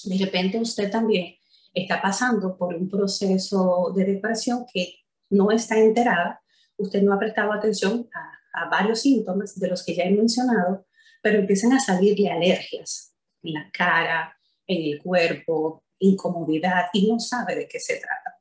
De 0.05 0.17
repente 0.17 0.59
usted 0.59 0.89
también 0.89 1.35
está 1.73 2.01
pasando 2.01 2.57
por 2.57 2.75
un 2.75 2.89
proceso 2.89 3.91
de 3.95 4.05
depresión 4.05 4.65
que 4.71 4.95
no 5.29 5.51
está 5.51 5.77
enterada, 5.77 6.41
usted 6.77 7.01
no 7.01 7.13
ha 7.13 7.19
prestado 7.19 7.53
atención 7.53 8.09
a, 8.13 8.65
a 8.65 8.69
varios 8.69 9.01
síntomas 9.01 9.59
de 9.59 9.67
los 9.67 9.83
que 9.83 9.95
ya 9.95 10.03
he 10.03 10.11
mencionado, 10.11 10.85
pero 11.21 11.39
empiezan 11.39 11.73
a 11.73 11.79
salirle 11.79 12.31
alergias 12.31 13.15
en 13.43 13.53
la 13.53 13.69
cara, 13.71 14.37
en 14.67 14.93
el 14.93 15.01
cuerpo, 15.01 15.83
incomodidad 15.99 16.85
y 16.93 17.11
no 17.11 17.19
sabe 17.19 17.55
de 17.55 17.67
qué 17.67 17.79
se 17.79 17.97
trata. 17.97 18.32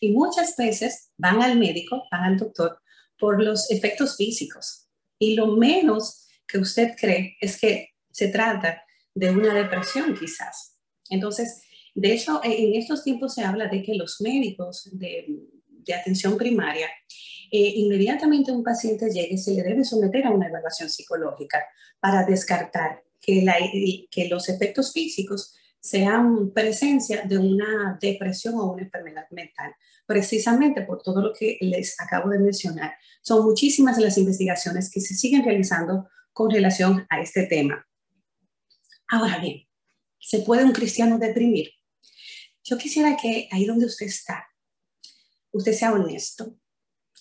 Y 0.00 0.12
muchas 0.12 0.56
veces 0.56 1.10
van 1.16 1.42
al 1.42 1.58
médico, 1.58 2.04
van 2.10 2.24
al 2.24 2.36
doctor 2.36 2.80
por 3.18 3.42
los 3.42 3.70
efectos 3.70 4.16
físicos. 4.16 4.88
Y 5.18 5.34
lo 5.34 5.48
menos 5.56 6.26
que 6.46 6.58
usted 6.58 6.94
cree 6.98 7.36
es 7.40 7.60
que 7.60 7.90
se 8.10 8.28
trata 8.28 8.82
de 9.14 9.30
una 9.30 9.54
depresión 9.54 10.16
quizás. 10.18 10.78
Entonces, 11.10 11.62
de 11.94 12.12
hecho, 12.12 12.40
en 12.42 12.74
estos 12.74 13.04
tiempos 13.04 13.34
se 13.34 13.44
habla 13.44 13.66
de 13.66 13.82
que 13.82 13.94
los 13.94 14.20
médicos 14.20 14.88
de, 14.92 15.26
atención 15.98 16.38
primaria, 16.38 16.88
eh, 17.50 17.72
inmediatamente 17.76 18.52
un 18.52 18.62
paciente 18.62 19.10
llegue, 19.10 19.36
se 19.36 19.52
le 19.54 19.62
debe 19.62 19.84
someter 19.84 20.24
a 20.24 20.30
una 20.30 20.46
evaluación 20.46 20.88
psicológica 20.88 21.64
para 21.98 22.24
descartar 22.24 23.02
que, 23.20 24.06
que 24.08 24.28
los 24.28 24.48
efectos 24.48 24.92
físicos 24.92 25.56
sean 25.80 26.52
presencia 26.52 27.22
de 27.22 27.38
una 27.38 27.98
depresión 28.00 28.54
o 28.54 28.72
una 28.72 28.82
enfermedad 28.82 29.24
mental, 29.30 29.74
precisamente 30.06 30.82
por 30.82 31.02
todo 31.02 31.22
lo 31.22 31.32
que 31.32 31.56
les 31.60 31.98
acabo 32.00 32.28
de 32.30 32.38
mencionar. 32.38 32.94
Son 33.22 33.44
muchísimas 33.44 33.98
las 33.98 34.18
investigaciones 34.18 34.90
que 34.90 35.00
se 35.00 35.14
siguen 35.14 35.44
realizando 35.44 36.08
con 36.32 36.50
relación 36.50 37.06
a 37.08 37.20
este 37.20 37.46
tema. 37.46 37.86
Ahora 39.08 39.38
bien, 39.38 39.66
¿se 40.18 40.40
puede 40.40 40.64
un 40.64 40.72
cristiano 40.72 41.18
deprimir? 41.18 41.70
Yo 42.62 42.76
quisiera 42.76 43.16
que 43.16 43.48
ahí 43.50 43.64
donde 43.64 43.86
usted 43.86 44.06
está, 44.06 44.46
usted 45.50 45.72
sea 45.72 45.92
honesto 45.92 46.56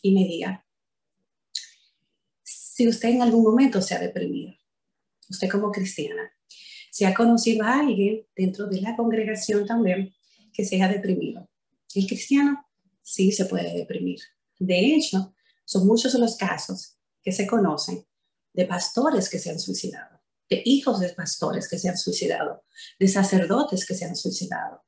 y 0.02 0.14
me 0.14 0.26
diga 0.26 0.66
si 2.80 2.88
usted 2.88 3.10
en 3.10 3.22
algún 3.22 3.44
momento 3.44 3.82
se 3.82 3.94
ha 3.94 4.00
deprimido, 4.00 4.54
usted 5.30 5.50
como 5.50 5.70
cristiana, 5.70 6.32
se 6.92 7.06
ha 7.06 7.14
conocido 7.14 7.66
a 7.66 7.80
alguien 7.80 8.26
dentro 8.36 8.68
de 8.68 8.82
la 8.82 8.96
congregación 8.96 9.66
también 9.66 10.14
que 10.54 10.66
se 10.66 10.82
ha 10.82 10.88
deprimido. 10.88 11.50
El 11.96 12.08
cristiano 12.08 12.66
sí 13.02 13.32
se 13.32 13.46
puede 13.46 13.74
deprimir. 13.76 14.20
De 14.60 14.96
hecho, 14.96 15.34
son 15.66 15.88
muchos 15.88 16.14
los 16.16 16.36
casos 16.36 16.98
que 17.24 17.32
se 17.32 17.48
conocen 17.48 18.06
de 18.54 18.66
pastores 18.66 19.30
que 19.30 19.40
se 19.40 19.52
han 19.52 19.60
suicidado. 19.60 20.20
de 20.50 20.62
hijos 20.66 21.00
de 21.00 21.10
pastores 21.10 21.70
que 21.70 21.78
se 21.78 21.90
han 21.90 21.98
suicidado, 21.98 22.64
de 23.00 23.08
sacerdotes 23.08 23.86
que 23.86 23.94
se 23.94 24.06
han 24.06 24.16
suicidado, 24.16 24.84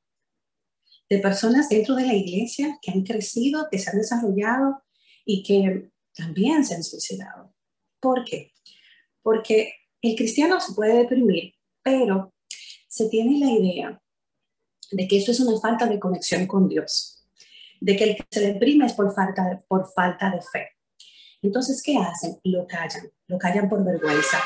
de 1.08 1.18
personas 1.18 1.68
dentro 1.68 1.94
de 1.94 2.06
la 2.06 2.14
iglesia 2.14 2.78
que 2.82 2.90
han 2.90 3.04
crecido, 3.04 3.68
que 3.70 3.78
se 3.78 3.90
han 3.90 3.98
desarrollado 3.98 4.82
y 5.24 5.42
que 5.44 5.92
también 6.14 6.64
se 6.64 6.74
han 6.74 6.82
suicidado. 6.82 7.54
¿Por 8.00 8.24
qué? 8.24 8.52
Porque 9.22 9.72
el 10.00 10.16
cristiano 10.16 10.60
se 10.60 10.72
puede 10.72 10.98
deprimir, 10.98 11.54
pero 11.82 12.32
se 12.88 13.08
tiene 13.08 13.38
la 13.38 13.50
idea 13.50 14.02
de 14.90 15.08
que 15.08 15.16
esto 15.16 15.30
es 15.30 15.40
una 15.40 15.58
falta 15.60 15.86
de 15.86 15.98
conexión 15.98 16.46
con 16.46 16.68
Dios, 16.68 17.26
de 17.80 17.96
que 17.96 18.04
el 18.04 18.16
que 18.16 18.26
se 18.30 18.52
deprime 18.52 18.86
es 18.86 18.92
por 18.92 19.14
falta 19.14 19.48
de, 19.48 19.56
por 19.66 19.90
falta 19.92 20.30
de 20.30 20.40
fe. 20.42 20.68
Entonces, 21.40 21.82
¿qué 21.82 21.96
hacen? 21.96 22.38
Lo 22.44 22.66
callan, 22.66 23.10
lo 23.26 23.38
callan 23.38 23.68
por 23.68 23.84
vergüenza. 23.84 24.38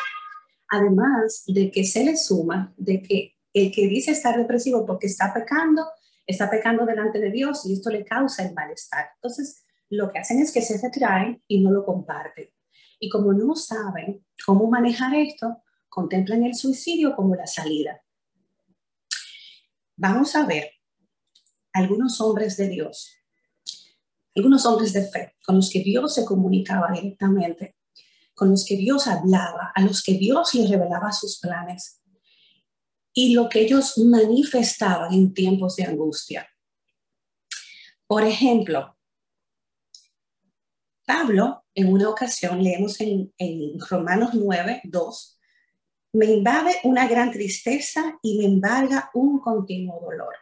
Además 0.69 1.45
de 1.47 1.71
que 1.71 1.85
se 1.85 2.05
le 2.05 2.17
suma 2.17 2.73
de 2.77 3.03
que 3.03 3.37
el 3.53 3.73
que 3.73 3.87
dice 3.87 4.13
estar 4.13 4.37
depresivo 4.37 4.85
porque 4.87 5.07
está 5.07 5.33
pecando, 5.33 5.87
está 6.27 6.51
pecando 6.51 6.85
delante 6.87 7.19
de 7.19 7.31
Dios 7.31 7.67
y 7.67 7.75
esto 7.75 7.91
le 7.91 8.05
causa 8.05 8.45
el 8.45 8.55
malestar. 8.55 9.11
Entonces, 9.17 9.65
lo 9.91 10.11
que 10.11 10.19
hacen 10.19 10.41
es 10.41 10.53
que 10.53 10.63
se 10.63 10.81
retraen 10.81 11.43
y 11.47 11.61
no 11.61 11.71
lo 11.71 11.85
comparten. 11.85 12.49
Y 12.99 13.09
como 13.09 13.33
no 13.33 13.55
saben 13.55 14.25
cómo 14.45 14.69
manejar 14.69 15.15
esto, 15.15 15.63
contemplan 15.97 16.45
el 16.45 16.55
suicidio 16.55 17.17
como 17.17 17.35
la 17.35 17.47
salida. 17.47 18.03
Vamos 19.97 20.37
a 20.37 20.45
ver 20.45 20.71
algunos 21.73 22.21
hombres 22.21 22.59
de 22.59 22.69
Dios, 22.69 23.11
algunos 24.35 24.67
hombres 24.67 24.93
de 24.93 25.09
fe 25.09 25.37
con 25.43 25.57
los 25.57 25.71
que 25.71 25.81
Dios 25.81 26.13
se 26.13 26.27
comunicaba 26.27 26.93
directamente, 26.93 27.77
con 28.35 28.51
los 28.51 28.67
que 28.67 28.77
Dios 28.77 29.07
hablaba, 29.07 29.73
a 29.75 29.81
los 29.81 30.03
que 30.03 30.19
Dios 30.19 30.55
les 30.55 30.69
revelaba 30.69 31.13
sus 31.13 31.39
planes 31.39 32.03
y 33.15 33.33
lo 33.33 33.49
que 33.49 33.61
ellos 33.61 33.97
manifestaban 33.97 35.15
en 35.15 35.33
tiempos 35.33 35.77
de 35.77 35.85
angustia. 35.85 36.47
Por 38.07 38.23
ejemplo, 38.23 38.99
Pablo, 41.07 41.65
en 41.75 41.91
una 41.91 42.11
ocasión, 42.11 42.63
leemos 42.63 43.01
en, 43.01 43.33
Romanos 43.89 44.35
9, 44.35 44.83
2, 44.85 45.36
me 46.17 46.27
invade 46.27 46.81
una 46.85 47.07
gran 47.07 47.31
tristeza 47.31 48.19
y 48.23 48.39
me 48.39 48.47
embarga 48.47 49.11
un 49.15 49.39
continuo 49.39 50.01
dolor. 50.01 50.35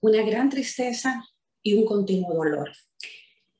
Una 0.00 0.22
gran 0.22 0.50
tristeza 0.50 1.24
y 1.62 1.74
un 1.74 1.84
continuo 1.84 2.34
dolor. 2.34 2.70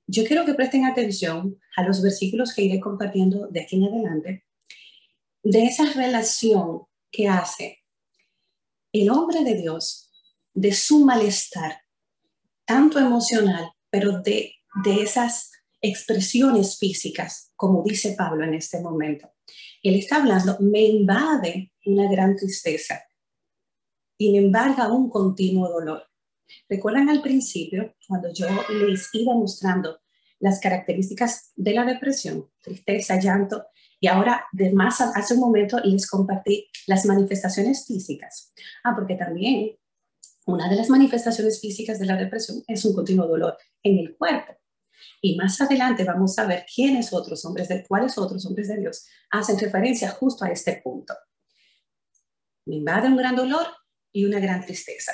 Yo 0.07 0.25
quiero 0.25 0.45
que 0.45 0.55
presten 0.55 0.85
atención 0.85 1.59
a 1.77 1.83
los 1.83 2.03
versículos 2.03 2.55
que 2.55 2.63
iré 2.63 2.81
compartiendo 2.81 3.49
de 3.49 3.63
aquí 3.63 3.77
en 3.77 3.85
adelante, 3.85 4.45
de 5.43 5.65
esa 5.65 5.91
relación 5.93 6.83
que 7.11 7.29
hace 7.29 7.79
el 8.93 9.09
hombre 9.11 9.45
de 9.45 9.55
Dios 9.55 10.11
de 10.53 10.73
su 10.73 11.05
malestar, 11.05 11.83
tanto 12.65 12.99
emocional, 12.99 13.73
pero 13.89 14.21
de 14.21 14.61
de 14.85 15.03
esas 15.03 15.51
expresiones 15.81 16.79
físicas, 16.79 17.53
como 17.57 17.83
dice 17.83 18.15
Pablo 18.17 18.45
en 18.45 18.55
este 18.55 18.81
momento. 18.81 19.33
Él 19.83 19.95
está 19.95 20.17
hablando, 20.17 20.59
me 20.61 20.83
invade 20.83 21.73
una 21.87 22.11
gran 22.11 22.37
tristeza 22.37 23.03
y 24.19 24.33
me 24.33 24.39
embarga 24.39 24.93
un 24.93 25.09
continuo 25.09 25.69
dolor. 25.69 26.03
¿Recuerdan 26.69 27.09
al 27.09 27.23
principio, 27.23 27.95
cuando 28.07 28.33
yo 28.33 28.47
les 28.87 29.09
iba 29.15 29.35
mostrando 29.35 30.01
las 30.41 30.61
características 30.61 31.53
de 31.57 31.73
la 31.73 31.85
depresión, 31.85 32.51
tristeza, 32.61 33.19
llanto, 33.19 33.67
y 33.99 34.09
ahora 34.09 34.47
de 34.53 34.73
más 34.73 35.01
hace 35.01 35.35
un 35.35 35.41
momento 35.41 35.79
les 35.81 36.09
compartí 36.09 36.69
las 36.87 37.07
manifestaciones 37.07 37.87
físicas? 37.87 38.53
Ah, 38.83 38.95
porque 38.95 39.15
también 39.15 39.77
una 40.47 40.69
de 40.69 40.77
las 40.77 40.89
manifestaciones 40.89 41.61
físicas 41.61 41.99
de 41.99 42.07
la 42.07 42.17
depresión 42.17 42.63
es 42.67 42.85
un 42.85 42.95
continuo 42.95 43.27
dolor 43.27 43.57
en 43.83 43.99
el 43.99 44.17
cuerpo. 44.17 44.60
Y 45.21 45.37
más 45.37 45.61
adelante 45.61 46.05
vamos 46.05 46.39
a 46.39 46.47
ver 46.47 46.65
quiénes 46.73 47.13
otros 47.13 47.45
hombres 47.45 47.69
de 47.69 47.85
cuáles 47.87 48.17
otros 48.19 48.45
hombres 48.47 48.69
de 48.69 48.79
Dios 48.79 49.07
hacen 49.31 49.59
referencia 49.59 50.11
justo 50.11 50.45
a 50.45 50.49
este 50.49 50.81
punto. 50.83 51.15
Me 52.67 52.77
invade 52.77 53.09
un 53.09 53.17
gran 53.17 53.37
dolor 53.37 53.67
y 54.13 54.25
una 54.25 54.41
gran 54.41 54.65
tristeza. 54.65 55.13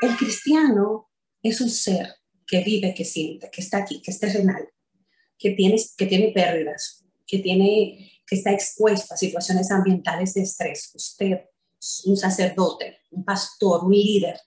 El 0.00 0.16
cristiano 0.16 1.10
es 1.42 1.60
un 1.60 1.70
ser 1.70 2.14
que 2.46 2.62
vive, 2.62 2.94
que 2.94 3.04
siente, 3.04 3.50
que 3.50 3.60
está 3.60 3.78
aquí, 3.78 4.02
que 4.02 4.10
es 4.10 4.18
terrenal, 4.18 4.68
que 5.38 5.50
tiene, 5.50 5.76
que 5.96 6.06
tiene 6.06 6.32
pérdidas, 6.32 7.04
que, 7.26 7.38
tiene, 7.38 8.12
que 8.26 8.36
está 8.36 8.52
expuesto 8.52 9.14
a 9.14 9.16
situaciones 9.16 9.70
ambientales 9.70 10.34
de 10.34 10.42
estrés. 10.42 10.90
Usted, 10.94 11.40
un 12.06 12.16
sacerdote, 12.16 12.98
un 13.10 13.24
pastor, 13.24 13.84
un 13.84 13.92
líder, 13.92 14.38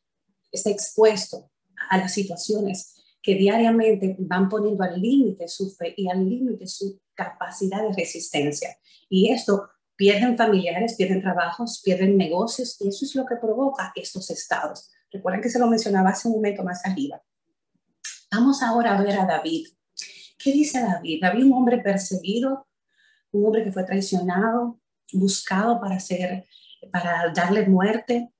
está 0.51 0.69
expuesto 0.69 1.51
a 1.89 1.97
las 1.97 2.13
situaciones 2.13 2.96
que 3.21 3.35
diariamente 3.35 4.15
van 4.19 4.47
poniendo 4.49 4.83
al 4.83 5.01
límite 5.01 5.47
su 5.47 5.69
fe 5.71 5.93
y 5.97 6.09
al 6.09 6.27
límite 6.27 6.67
su 6.67 7.01
capacidad 7.13 7.81
de 7.81 7.93
resistencia. 7.93 8.77
Y 9.09 9.31
esto 9.31 9.69
pierden 9.95 10.37
familiares, 10.37 10.95
pierden 10.95 11.21
trabajos, 11.21 11.81
pierden 11.83 12.17
negocios 12.17 12.79
y 12.79 12.89
eso 12.89 13.05
es 13.05 13.15
lo 13.15 13.25
que 13.25 13.35
provoca 13.35 13.91
estos 13.95 14.29
estados. 14.29 14.91
Recuerden 15.11 15.41
que 15.41 15.49
se 15.49 15.59
lo 15.59 15.67
mencionaba 15.67 16.11
hace 16.11 16.27
un 16.27 16.35
momento 16.35 16.63
más 16.63 16.85
arriba. 16.85 17.21
Vamos 18.31 18.61
ahora 18.61 18.97
a 18.97 19.01
ver 19.01 19.17
a 19.17 19.25
David. 19.25 19.67
¿Qué 20.37 20.51
dice 20.51 20.81
David? 20.81 21.19
David, 21.21 21.45
un 21.45 21.53
hombre 21.53 21.79
perseguido, 21.79 22.67
un 23.31 23.45
hombre 23.45 23.63
que 23.63 23.71
fue 23.71 23.83
traicionado, 23.83 24.79
buscado 25.13 25.79
para 25.79 25.95
hacer, 25.95 26.45
para 26.91 27.31
darle 27.33 27.67
muerte, 27.67 28.31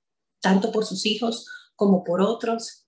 tanto 0.42 0.72
por 0.72 0.86
sus 0.86 1.06
hijos 1.06 1.48
como 1.76 2.04
por 2.04 2.22
otros, 2.22 2.87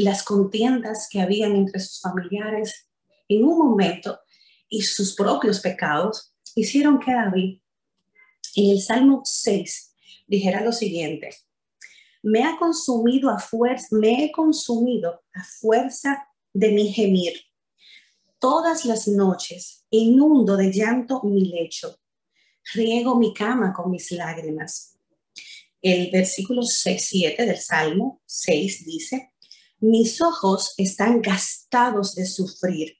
y 0.00 0.02
las 0.02 0.22
contiendas 0.22 1.08
que 1.10 1.20
habían 1.20 1.54
entre 1.54 1.78
sus 1.78 2.00
familiares 2.00 2.88
en 3.28 3.44
un 3.44 3.58
momento 3.58 4.18
y 4.66 4.80
sus 4.80 5.14
propios 5.14 5.60
pecados 5.60 6.34
hicieron 6.54 6.98
que 6.98 7.12
David 7.12 7.60
en 8.56 8.70
el 8.70 8.80
Salmo 8.80 9.20
6 9.26 9.94
dijera 10.26 10.62
lo 10.62 10.72
siguiente, 10.72 11.36
me 12.22 12.44
ha 12.44 12.56
consumido 12.58 13.28
a 13.28 13.38
fuerza, 13.38 13.88
me 13.90 14.24
he 14.24 14.32
consumido 14.32 15.20
a 15.34 15.44
fuerza 15.44 16.26
de 16.54 16.72
mi 16.72 16.90
gemir. 16.90 17.34
Todas 18.38 18.86
las 18.86 19.06
noches 19.06 19.84
inundo 19.90 20.56
de 20.56 20.72
llanto 20.72 21.20
mi 21.24 21.44
lecho, 21.44 22.00
riego 22.72 23.16
mi 23.16 23.34
cama 23.34 23.74
con 23.74 23.90
mis 23.90 24.10
lágrimas. 24.12 24.96
El 25.82 26.10
versículo 26.10 26.62
6, 26.62 27.04
7 27.06 27.44
del 27.44 27.58
Salmo 27.58 28.22
6 28.24 28.86
dice, 28.86 29.29
mis 29.80 30.20
ojos 30.20 30.74
están 30.76 31.22
gastados 31.22 32.14
de 32.14 32.26
sufrir, 32.26 32.98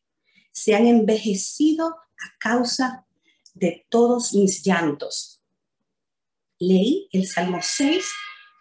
se 0.53 0.75
han 0.75 0.87
envejecido 0.87 1.87
a 1.88 2.38
causa 2.38 3.07
de 3.55 3.87
todos 3.90 4.35
mis 4.35 4.64
llantos. 4.64 5.43
Leí 6.59 7.09
el 7.12 7.27
Salmo 7.27 7.59
6 7.62 8.05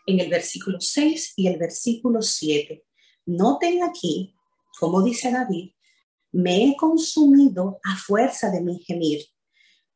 en 0.07 0.19
el 0.19 0.29
versículo 0.29 0.79
6 0.79 1.33
y 1.37 1.47
el 1.47 1.57
versículo 1.57 2.21
7. 2.21 2.85
Noten 3.25 3.83
aquí, 3.83 4.35
como 4.79 5.01
dice 5.01 5.31
David, 5.31 5.71
me 6.31 6.65
he 6.65 6.75
consumido 6.75 7.79
a 7.83 7.95
fuerza 7.97 8.49
de 8.51 8.61
mi 8.61 8.79
gemir. 8.83 9.25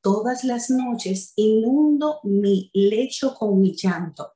Todas 0.02 0.44
las 0.44 0.70
noches 0.70 1.34
inundo 1.36 2.20
mi 2.24 2.70
lecho 2.74 3.34
con 3.36 3.62
mi 3.62 3.76
llanto. 3.76 4.34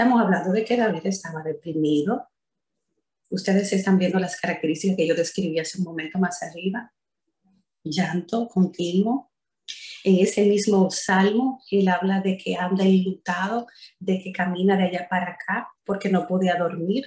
Estamos 0.00 0.22
hablando 0.22 0.52
de 0.52 0.64
que 0.64 0.78
David 0.78 1.02
estaba 1.04 1.42
deprimido. 1.42 2.26
Ustedes 3.28 3.70
están 3.74 3.98
viendo 3.98 4.18
las 4.18 4.40
características 4.40 4.96
que 4.96 5.06
yo 5.06 5.14
describí 5.14 5.58
hace 5.58 5.76
un 5.76 5.84
momento 5.84 6.18
más 6.18 6.42
arriba. 6.42 6.90
Llanto 7.84 8.48
continuo. 8.48 9.30
En 10.02 10.20
ese 10.20 10.46
mismo 10.46 10.90
salmo, 10.90 11.62
él 11.70 11.86
habla 11.88 12.22
de 12.22 12.38
que 12.38 12.56
anda 12.56 12.82
enlutado, 12.82 13.66
de 13.98 14.22
que 14.22 14.32
camina 14.32 14.74
de 14.78 14.84
allá 14.84 15.06
para 15.06 15.32
acá 15.32 15.68
porque 15.84 16.08
no 16.08 16.26
podía 16.26 16.54
dormir. 16.54 17.04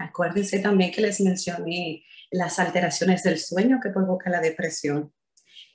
Acuérdense 0.00 0.58
también 0.58 0.90
que 0.90 1.02
les 1.02 1.20
mencioné 1.20 2.02
las 2.32 2.58
alteraciones 2.58 3.22
del 3.22 3.38
sueño 3.38 3.78
que 3.80 3.90
provoca 3.90 4.28
la 4.28 4.40
depresión. 4.40 5.12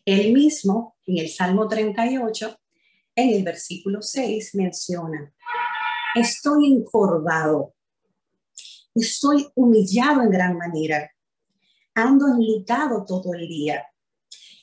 Él 0.04 0.34
mismo, 0.34 0.98
en 1.08 1.20
el 1.20 1.30
Salmo 1.30 1.70
38, 1.70 2.60
en 3.16 3.30
el 3.30 3.44
versículo 3.44 4.02
6, 4.02 4.56
menciona, 4.56 5.34
estoy 6.16 6.72
encorvado, 6.72 7.76
estoy 8.96 9.48
humillado 9.54 10.22
en 10.22 10.32
gran 10.32 10.58
manera, 10.58 11.12
ando 11.94 12.28
enlutado 12.28 13.06
todo 13.06 13.34
el 13.34 13.48
día. 13.48 13.86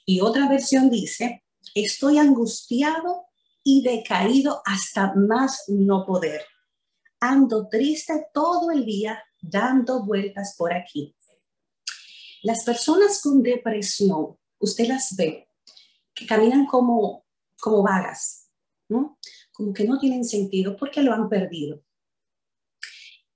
Y 0.05 0.21
otra 0.21 0.49
versión 0.49 0.91
dice, 0.91 1.45
estoy 1.75 2.19
angustiado 2.19 3.27
y 3.63 3.83
decaído 3.83 4.63
hasta 4.65 5.15
más 5.15 5.65
no 5.69 6.05
poder. 6.05 6.43
Ando 7.21 7.69
triste 7.69 8.27
todo 8.33 8.71
el 8.71 8.85
día 8.85 9.23
dando 9.41 10.05
vueltas 10.05 10.57
por 10.57 10.73
aquí. 10.73 11.15
Las 12.43 12.65
personas 12.65 13.21
con 13.23 13.43
depresión, 13.43 14.37
usted 14.59 14.89
las 14.89 15.15
ve 15.15 15.49
que 16.13 16.27
caminan 16.27 16.67
como, 16.67 17.25
como 17.61 17.83
vagas, 17.83 18.49
¿no? 18.89 19.19
Como 19.63 19.73
que 19.73 19.85
no 19.85 19.97
tienen 19.97 20.25
sentido 20.25 20.77
porque 20.77 21.03
lo 21.03 21.13
han 21.13 21.29
perdido. 21.29 21.85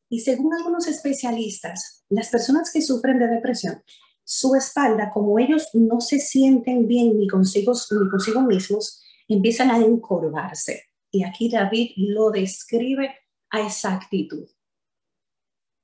Y 0.08 0.20
según 0.20 0.54
algunos 0.54 0.88
especialistas, 0.88 2.04
las 2.08 2.30
personas 2.30 2.72
que 2.72 2.82
sufren 2.82 3.20
de 3.20 3.28
depresión, 3.28 3.80
su 4.24 4.56
espalda, 4.56 5.12
como 5.14 5.38
ellos 5.38 5.68
no 5.72 6.00
se 6.00 6.18
sienten 6.18 6.88
bien 6.88 7.16
ni 7.16 7.28
consigo, 7.28 7.72
ni 7.72 8.10
consigo 8.10 8.40
mismos, 8.42 9.00
empiezan 9.28 9.70
a 9.70 9.78
encorvarse. 9.78 10.86
Y 11.12 11.22
aquí 11.22 11.48
David 11.48 11.92
lo 11.96 12.30
describe 12.30 13.14
a 13.50 13.60
exactitud. 13.62 14.48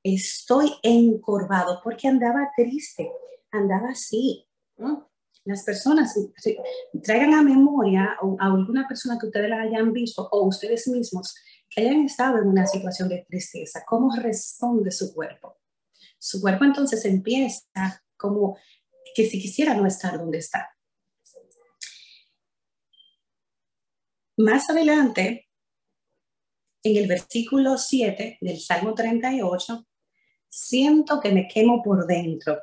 Estoy 0.02 0.72
encorvado 0.83 1.81
porque 1.85 2.09
andaba 2.09 2.50
triste, 2.57 3.12
andaba 3.52 3.90
así. 3.90 4.44
Las 5.44 5.64
personas 5.64 6.14
traigan 7.02 7.35
a 7.35 7.42
memoria 7.42 8.16
a 8.38 8.46
alguna 8.46 8.87
persona 8.87 9.18
que 9.18 9.26
ustedes 9.26 9.50
la 9.50 9.62
hayan 9.62 9.92
visto 9.92 10.28
o 10.31 10.46
ustedes 10.46 10.87
mismos 10.88 11.35
que 11.68 11.81
hayan 11.81 12.05
estado 12.05 12.38
en 12.38 12.48
una 12.48 12.66
situación 12.66 13.09
de 13.09 13.24
tristeza, 13.28 13.83
cómo 13.87 14.14
responde 14.14 14.90
su 14.90 15.12
cuerpo. 15.14 15.59
Su 16.18 16.40
cuerpo 16.40 16.64
entonces 16.64 17.05
empieza 17.05 18.05
como 18.16 18.57
que 19.14 19.24
si 19.24 19.40
quisiera 19.40 19.74
no 19.74 19.87
estar 19.87 20.18
donde 20.18 20.38
está. 20.38 20.68
Más 24.37 24.70
adelante, 24.70 25.48
en 26.85 26.96
el 26.96 27.07
versículo 27.07 27.78
7 27.78 28.38
del 28.40 28.61
Salmo 28.61 28.94
38, 28.94 29.87
siento 30.48 31.20
que 31.20 31.33
me 31.33 31.48
quemo 31.48 31.83
por 31.83 32.07
dentro. 32.07 32.59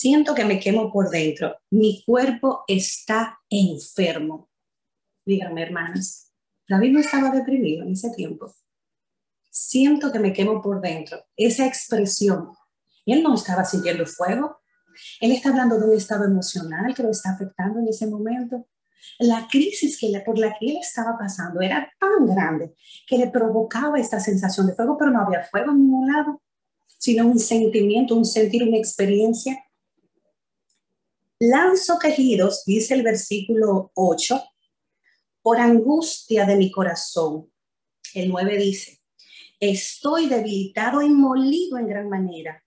Siento 0.00 0.34
que 0.34 0.46
me 0.46 0.58
quemo 0.58 0.90
por 0.90 1.10
dentro. 1.10 1.58
Mi 1.68 2.02
cuerpo 2.06 2.64
está 2.66 3.38
enfermo. 3.50 4.48
Díganme, 5.26 5.62
hermanas, 5.62 6.32
David 6.66 6.92
no 6.92 7.00
estaba 7.00 7.28
deprimido 7.28 7.82
en 7.82 7.92
ese 7.92 8.08
tiempo. 8.08 8.50
Siento 9.50 10.10
que 10.10 10.18
me 10.18 10.32
quemo 10.32 10.62
por 10.62 10.80
dentro. 10.80 11.18
Esa 11.36 11.66
expresión. 11.66 12.48
Él 13.04 13.22
no 13.22 13.34
estaba 13.34 13.62
sintiendo 13.66 14.06
fuego. 14.06 14.62
Él 15.20 15.32
está 15.32 15.50
hablando 15.50 15.78
de 15.78 15.90
un 15.90 15.94
estado 15.94 16.24
emocional 16.24 16.94
que 16.94 17.02
lo 17.02 17.10
está 17.10 17.32
afectando 17.32 17.80
en 17.80 17.88
ese 17.88 18.06
momento. 18.06 18.68
La 19.18 19.48
crisis 19.50 19.98
que 20.00 20.18
por 20.24 20.38
la 20.38 20.56
que 20.58 20.70
él 20.70 20.78
estaba 20.80 21.18
pasando 21.18 21.60
era 21.60 21.92
tan 22.00 22.24
grande 22.24 22.74
que 23.06 23.18
le 23.18 23.28
provocaba 23.28 24.00
esta 24.00 24.18
sensación 24.18 24.66
de 24.66 24.74
fuego, 24.74 24.96
pero 24.98 25.10
no 25.10 25.20
había 25.20 25.44
fuego 25.44 25.72
en 25.72 25.80
ningún 25.80 26.10
lado, 26.10 26.40
sino 26.86 27.26
un 27.26 27.38
sentimiento, 27.38 28.14
un 28.14 28.24
sentir, 28.24 28.62
una 28.62 28.78
experiencia 28.78 29.62
Lanzo 31.42 31.98
quejidos, 31.98 32.64
dice 32.66 32.92
el 32.92 33.02
versículo 33.02 33.92
8, 33.94 34.42
por 35.40 35.58
angustia 35.58 36.44
de 36.44 36.54
mi 36.56 36.70
corazón. 36.70 37.50
El 38.12 38.28
9 38.28 38.58
dice, 38.58 39.00
estoy 39.58 40.28
debilitado 40.28 41.00
y 41.00 41.08
molido 41.08 41.78
en 41.78 41.86
gran 41.86 42.10
manera. 42.10 42.62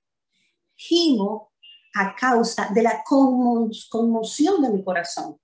Gimo 0.76 1.54
a 1.94 2.16
causa 2.16 2.72
de 2.74 2.82
la 2.82 3.04
conmoción 3.04 4.64
de 4.64 4.70
mi 4.72 4.84
corazón. 4.84 5.40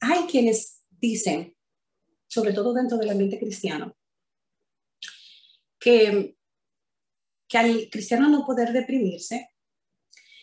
Hay 0.00 0.24
quienes 0.24 0.82
dicen, 0.90 1.56
sobre 2.26 2.52
todo 2.52 2.74
dentro 2.74 2.98
del 2.98 3.08
ambiente 3.08 3.38
cristiano, 3.38 3.96
que, 5.78 6.36
que 7.48 7.56
al 7.56 7.88
cristiano 7.90 8.28
no 8.28 8.44
poder 8.44 8.74
deprimirse, 8.74 9.49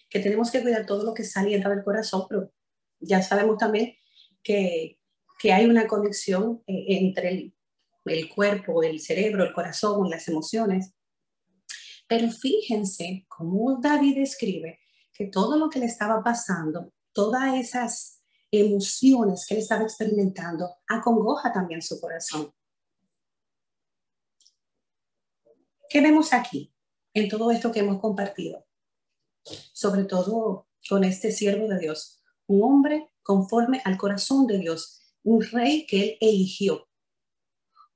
que 0.10 0.20
tenemos 0.20 0.52
que 0.52 0.62
cuidar 0.62 0.86
todo 0.86 1.04
lo 1.04 1.14
que 1.14 1.24
sale 1.24 1.52
y 1.52 1.62
del 1.62 1.84
corazón, 1.84 2.26
pero 2.30 2.52
ya 3.00 3.22
sabemos 3.22 3.58
también 3.58 3.96
que, 4.44 5.00
que 5.40 5.54
hay 5.54 5.66
una 5.66 5.88
conexión 5.88 6.64
eh, 6.68 6.86
entre 6.88 7.30
el, 7.30 7.56
el 8.06 8.30
cuerpo, 8.30 8.84
el 8.84 9.00
cerebro, 9.00 9.44
el 9.44 9.54
corazón, 9.54 10.10
las 10.10 10.28
emociones. 10.28 10.94
Pero 12.08 12.32
fíjense 12.32 13.26
cómo 13.28 13.80
David 13.82 14.20
escribe 14.20 14.80
que 15.14 15.26
todo 15.26 15.58
lo 15.58 15.70
que 15.70 15.80
le 15.80 15.88
estaba 15.88 16.24
pasando, 16.24 16.94
todas 17.12 17.56
esas 17.56 18.24
emociones 18.52 19.46
que 19.46 19.56
él 19.56 19.62
estaba 19.62 19.84
experimentando, 19.84 20.78
acongoja 20.88 21.52
también 21.52 21.82
su 21.82 22.00
corazón. 22.00 22.54
¿Qué 25.90 26.02
vemos 26.02 26.34
aquí 26.34 26.74
en 27.14 27.30
todo 27.30 27.52
esto 27.52 27.72
que 27.72 27.80
hemos 27.80 28.00
compartido? 28.00 28.67
Sobre 29.74 30.04
todo 30.04 30.68
con 30.88 31.04
este 31.04 31.32
siervo 31.32 31.68
de 31.68 31.80
Dios, 31.80 32.22
un 32.48 32.64
hombre 32.64 33.10
conforme 33.24 33.82
al 33.84 33.98
corazón 33.98 34.48
de 34.48 34.58
Dios, 34.58 35.02
un 35.24 35.42
rey 35.42 35.86
que 35.86 36.04
él 36.04 36.18
eligió, 36.22 36.88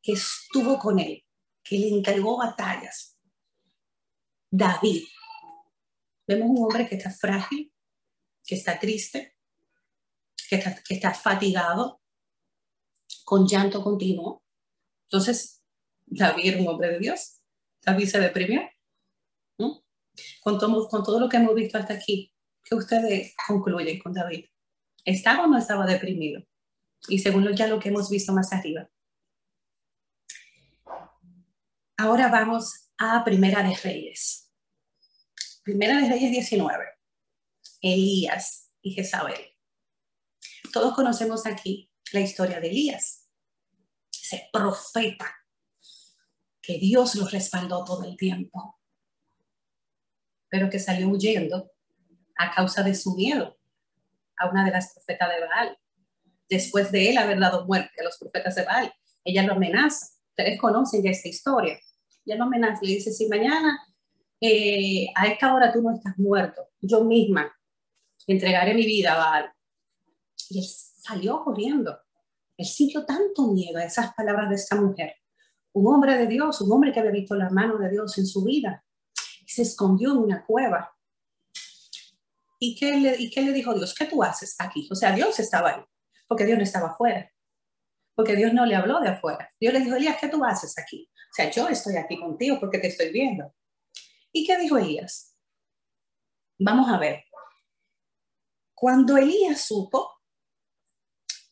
que 0.01 0.13
estuvo 0.13 0.77
con 0.77 0.99
él, 0.99 1.23
que 1.63 1.77
le 1.77 1.89
encargó 1.89 2.37
batallas. 2.37 3.17
David. 4.49 5.03
Vemos 6.27 6.49
un 6.49 6.63
hombre 6.63 6.87
que 6.87 6.95
está 6.95 7.09
frágil, 7.09 7.73
que 8.43 8.55
está 8.55 8.79
triste, 8.79 9.37
que 10.49 10.57
está, 10.57 10.75
que 10.83 10.93
está 10.93 11.13
fatigado, 11.13 12.01
con 13.23 13.47
llanto 13.47 13.81
continuo. 13.83 14.43
Entonces, 15.03 15.63
David 16.05 16.45
era 16.45 16.61
un 16.61 16.67
hombre 16.67 16.89
de 16.89 16.99
Dios. 16.99 17.41
David 17.81 18.07
se 18.07 18.19
deprimió 18.19 18.61
con 20.41 20.57
todo, 20.59 21.19
lo 21.19 21.29
que 21.29 21.37
hemos 21.37 21.55
visto 21.55 21.77
hasta 21.77 21.93
aquí, 21.93 22.33
¿qué 22.63 22.75
ustedes 22.75 23.33
concluyen 23.47 23.99
con 23.99 24.13
David? 24.13 24.45
¿Estaba 25.05 25.45
o 25.45 25.47
no 25.47 25.57
estaba 25.57 25.85
deprimido? 25.85 26.43
Y 27.07 27.19
según 27.19 27.51
ya 27.55 27.67
lo 27.67 27.79
que 27.79 27.89
hemos 27.89 28.09
visto 28.09 28.33
más 28.33 28.53
arriba. 28.53 28.89
Ahora 31.97 32.29
vamos 32.29 32.91
a 32.97 33.23
Primera 33.23 33.63
de 33.63 33.75
Reyes. 33.75 34.51
Primera 35.63 35.99
de 35.99 36.09
Reyes 36.09 36.31
19. 36.31 36.85
Elías 37.81 38.71
y 38.81 38.93
Jezabel. 38.93 39.55
Todos 40.71 40.93
conocemos 40.93 41.45
aquí 41.45 41.91
la 42.11 42.19
historia 42.19 42.59
de 42.59 42.69
Elías, 42.69 43.27
ese 44.11 44.49
profeta 44.51 45.33
que 46.61 46.77
Dios 46.77 47.15
lo 47.15 47.27
respaldó 47.27 47.83
todo 47.83 48.03
el 48.03 48.15
tiempo 48.15 48.80
pero 50.51 50.69
que 50.69 50.79
salió 50.79 51.07
huyendo 51.07 51.71
a 52.37 52.51
causa 52.51 52.83
de 52.83 52.93
su 52.93 53.15
miedo 53.15 53.57
a 54.37 54.49
una 54.49 54.65
de 54.65 54.71
las 54.71 54.93
profetas 54.93 55.29
de 55.29 55.47
Baal. 55.47 55.77
Después 56.49 56.91
de 56.91 57.09
él 57.09 57.17
haber 57.17 57.39
dado 57.39 57.65
muerte 57.65 58.01
a 58.01 58.03
los 58.03 58.17
profetas 58.19 58.55
de 58.55 58.65
Baal, 58.65 58.93
ella 59.23 59.43
lo 59.43 59.53
amenaza. 59.53 60.07
Ustedes 60.29 60.59
conocen 60.59 61.03
ya 61.03 61.11
esta 61.11 61.29
historia. 61.29 61.79
Ella 62.25 62.35
lo 62.35 62.43
amenaza, 62.43 62.81
le 62.83 62.95
dice, 62.95 63.13
si 63.13 63.27
mañana 63.27 63.79
eh, 64.41 65.07
a 65.15 65.27
esta 65.27 65.53
hora 65.53 65.71
tú 65.71 65.81
no 65.81 65.95
estás 65.95 66.17
muerto, 66.17 66.67
yo 66.81 67.03
misma 67.05 67.51
entregaré 68.27 68.73
mi 68.73 68.85
vida 68.85 69.13
a 69.13 69.17
Baal. 69.17 69.53
Y 70.49 70.59
él 70.59 70.65
salió 70.67 71.43
corriendo. 71.43 71.97
Él 72.57 72.65
sintió 72.65 73.05
tanto 73.05 73.53
miedo 73.53 73.77
a 73.77 73.85
esas 73.85 74.13
palabras 74.15 74.49
de 74.49 74.55
esta 74.55 74.75
mujer. 74.75 75.15
Un 75.71 75.87
hombre 75.93 76.17
de 76.17 76.27
Dios, 76.27 76.59
un 76.59 76.71
hombre 76.73 76.91
que 76.91 76.99
había 76.99 77.11
visto 77.11 77.35
la 77.35 77.49
mano 77.49 77.77
de 77.77 77.89
Dios 77.89 78.17
en 78.17 78.25
su 78.25 78.43
vida, 78.43 78.83
se 79.51 79.63
escondió 79.63 80.11
en 80.11 80.17
una 80.17 80.45
cueva. 80.45 80.95
¿Y 82.57 82.75
qué, 82.75 82.95
le, 82.95 83.15
¿Y 83.17 83.29
qué 83.29 83.41
le 83.41 83.51
dijo 83.51 83.73
Dios? 83.73 83.93
¿Qué 83.93 84.05
tú 84.05 84.23
haces 84.23 84.55
aquí? 84.59 84.87
O 84.91 84.95
sea, 84.95 85.11
Dios 85.11 85.39
estaba 85.39 85.71
ahí, 85.71 85.83
porque 86.27 86.45
Dios 86.45 86.57
no 86.57 86.63
estaba 86.63 86.89
afuera, 86.89 87.29
porque 88.15 88.35
Dios 88.35 88.53
no 88.53 88.65
le 88.65 88.75
habló 88.75 89.01
de 89.01 89.09
afuera. 89.09 89.49
Dios 89.59 89.73
le 89.73 89.81
dijo, 89.81 89.95
Elías, 89.95 90.17
¿qué 90.21 90.29
tú 90.29 90.45
haces 90.45 90.77
aquí? 90.79 91.09
O 91.13 91.33
sea, 91.33 91.49
yo 91.49 91.67
estoy 91.67 91.97
aquí 91.97 92.17
contigo 92.17 92.59
porque 92.59 92.79
te 92.79 92.87
estoy 92.87 93.11
viendo. 93.11 93.53
¿Y 94.31 94.45
qué 94.45 94.57
dijo 94.57 94.77
Elías? 94.77 95.35
Vamos 96.59 96.89
a 96.89 96.97
ver. 96.97 97.25
Cuando 98.73 99.17
Elías 99.17 99.61
supo 99.61 100.21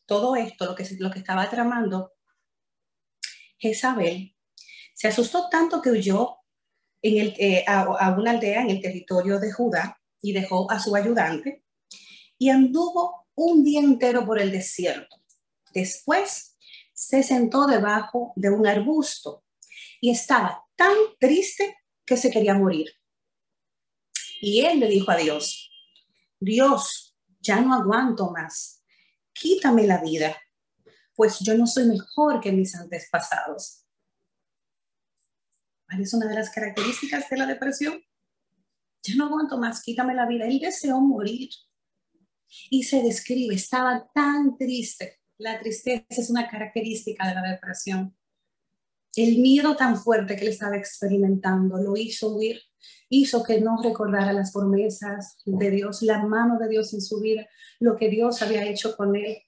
todo 0.06 0.36
esto, 0.36 0.64
lo 0.64 0.74
que, 0.74 0.86
lo 0.98 1.10
que 1.10 1.18
estaba 1.18 1.50
tramando, 1.50 2.14
Jezabel 3.58 4.34
se 4.94 5.08
asustó 5.08 5.48
tanto 5.48 5.82
que 5.82 5.90
huyó 5.90 6.39
en 7.02 7.18
el, 7.18 7.34
eh, 7.38 7.64
a, 7.66 8.14
una 8.18 8.32
aldea 8.32 8.62
en 8.62 8.70
el 8.70 8.80
territorio 8.80 9.38
de 9.38 9.52
Judá 9.52 10.00
y 10.22 10.32
dejó 10.32 10.70
a 10.70 10.78
su 10.78 10.94
ayudante 10.94 11.64
y 12.38 12.50
anduvo 12.50 13.26
un 13.34 13.64
día 13.64 13.80
entero 13.80 14.26
por 14.26 14.40
el 14.40 14.50
desierto. 14.50 15.16
Después 15.72 16.56
se 16.92 17.22
sentó 17.22 17.66
debajo 17.66 18.32
de 18.36 18.50
un 18.50 18.66
arbusto 18.66 19.44
y 20.00 20.10
estaba 20.10 20.64
tan 20.76 20.94
triste 21.18 21.76
que 22.04 22.16
se 22.16 22.30
quería 22.30 22.54
morir. 22.54 22.90
Y 24.40 24.64
él 24.64 24.80
le 24.80 24.88
dijo 24.88 25.10
a 25.10 25.16
Dios, 25.16 25.70
Dios, 26.38 27.14
ya 27.40 27.60
no 27.60 27.74
aguanto 27.74 28.30
más, 28.30 28.82
quítame 29.32 29.86
la 29.86 30.02
vida, 30.02 30.36
pues 31.14 31.38
yo 31.40 31.54
no 31.56 31.66
soy 31.66 31.84
mejor 31.84 32.40
que 32.40 32.52
mis 32.52 32.74
antepasados. 32.74 33.84
¿Cuál 35.90 36.02
es 36.02 36.14
una 36.14 36.28
de 36.28 36.34
las 36.36 36.50
características 36.50 37.28
de 37.28 37.36
la 37.36 37.46
depresión? 37.46 38.00
ya 39.02 39.14
no 39.16 39.26
aguanto 39.26 39.58
más, 39.58 39.82
quítame 39.82 40.14
la 40.14 40.26
vida. 40.26 40.46
Él 40.46 40.60
deseó 40.60 41.00
morir. 41.00 41.48
Y 42.68 42.82
se 42.82 43.02
describe, 43.02 43.54
estaba 43.54 44.10
tan 44.14 44.56
triste. 44.56 45.20
La 45.38 45.58
tristeza 45.58 46.04
es 46.10 46.30
una 46.30 46.48
característica 46.48 47.26
de 47.26 47.34
la 47.34 47.42
depresión. 47.42 48.16
El 49.16 49.38
miedo 49.38 49.74
tan 49.76 49.96
fuerte 49.96 50.36
que 50.36 50.42
él 50.42 50.48
estaba 50.48 50.76
experimentando 50.76 51.78
lo 51.78 51.96
hizo 51.96 52.36
huir, 52.36 52.60
hizo 53.08 53.42
que 53.42 53.60
no 53.60 53.82
recordara 53.82 54.32
las 54.32 54.52
promesas 54.52 55.38
de 55.44 55.70
Dios, 55.70 56.02
la 56.02 56.24
mano 56.24 56.58
de 56.58 56.68
Dios 56.68 56.92
en 56.94 57.00
su 57.00 57.20
vida, 57.20 57.48
lo 57.80 57.96
que 57.96 58.08
Dios 58.08 58.42
había 58.42 58.64
hecho 58.68 58.96
con 58.96 59.16
él. 59.16 59.42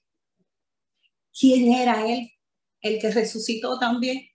¿Quién 1.37 1.71
era 1.71 2.05
él? 2.11 2.29
El 2.81 2.99
que 2.99 3.11
resucitó 3.11 3.79
también. 3.79 4.32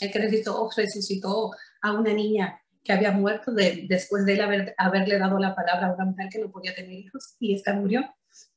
El 0.00 0.12
que 0.12 0.18
resucitó, 0.18 0.70
resucitó 0.76 1.50
a 1.82 1.92
una 1.92 2.12
niña 2.12 2.60
que 2.84 2.92
había 2.92 3.12
muerto 3.12 3.52
después 3.52 4.24
de 4.24 4.34
él 4.34 4.40
haber, 4.40 4.74
haberle 4.78 5.18
dado 5.18 5.38
la 5.38 5.54
palabra 5.54 5.88
a 5.88 5.94
una 5.94 6.06
mujer 6.06 6.28
que 6.30 6.38
no 6.38 6.50
podía 6.50 6.74
tener 6.74 6.92
hijos 6.92 7.36
y 7.38 7.54
esta 7.54 7.74
murió. 7.74 8.02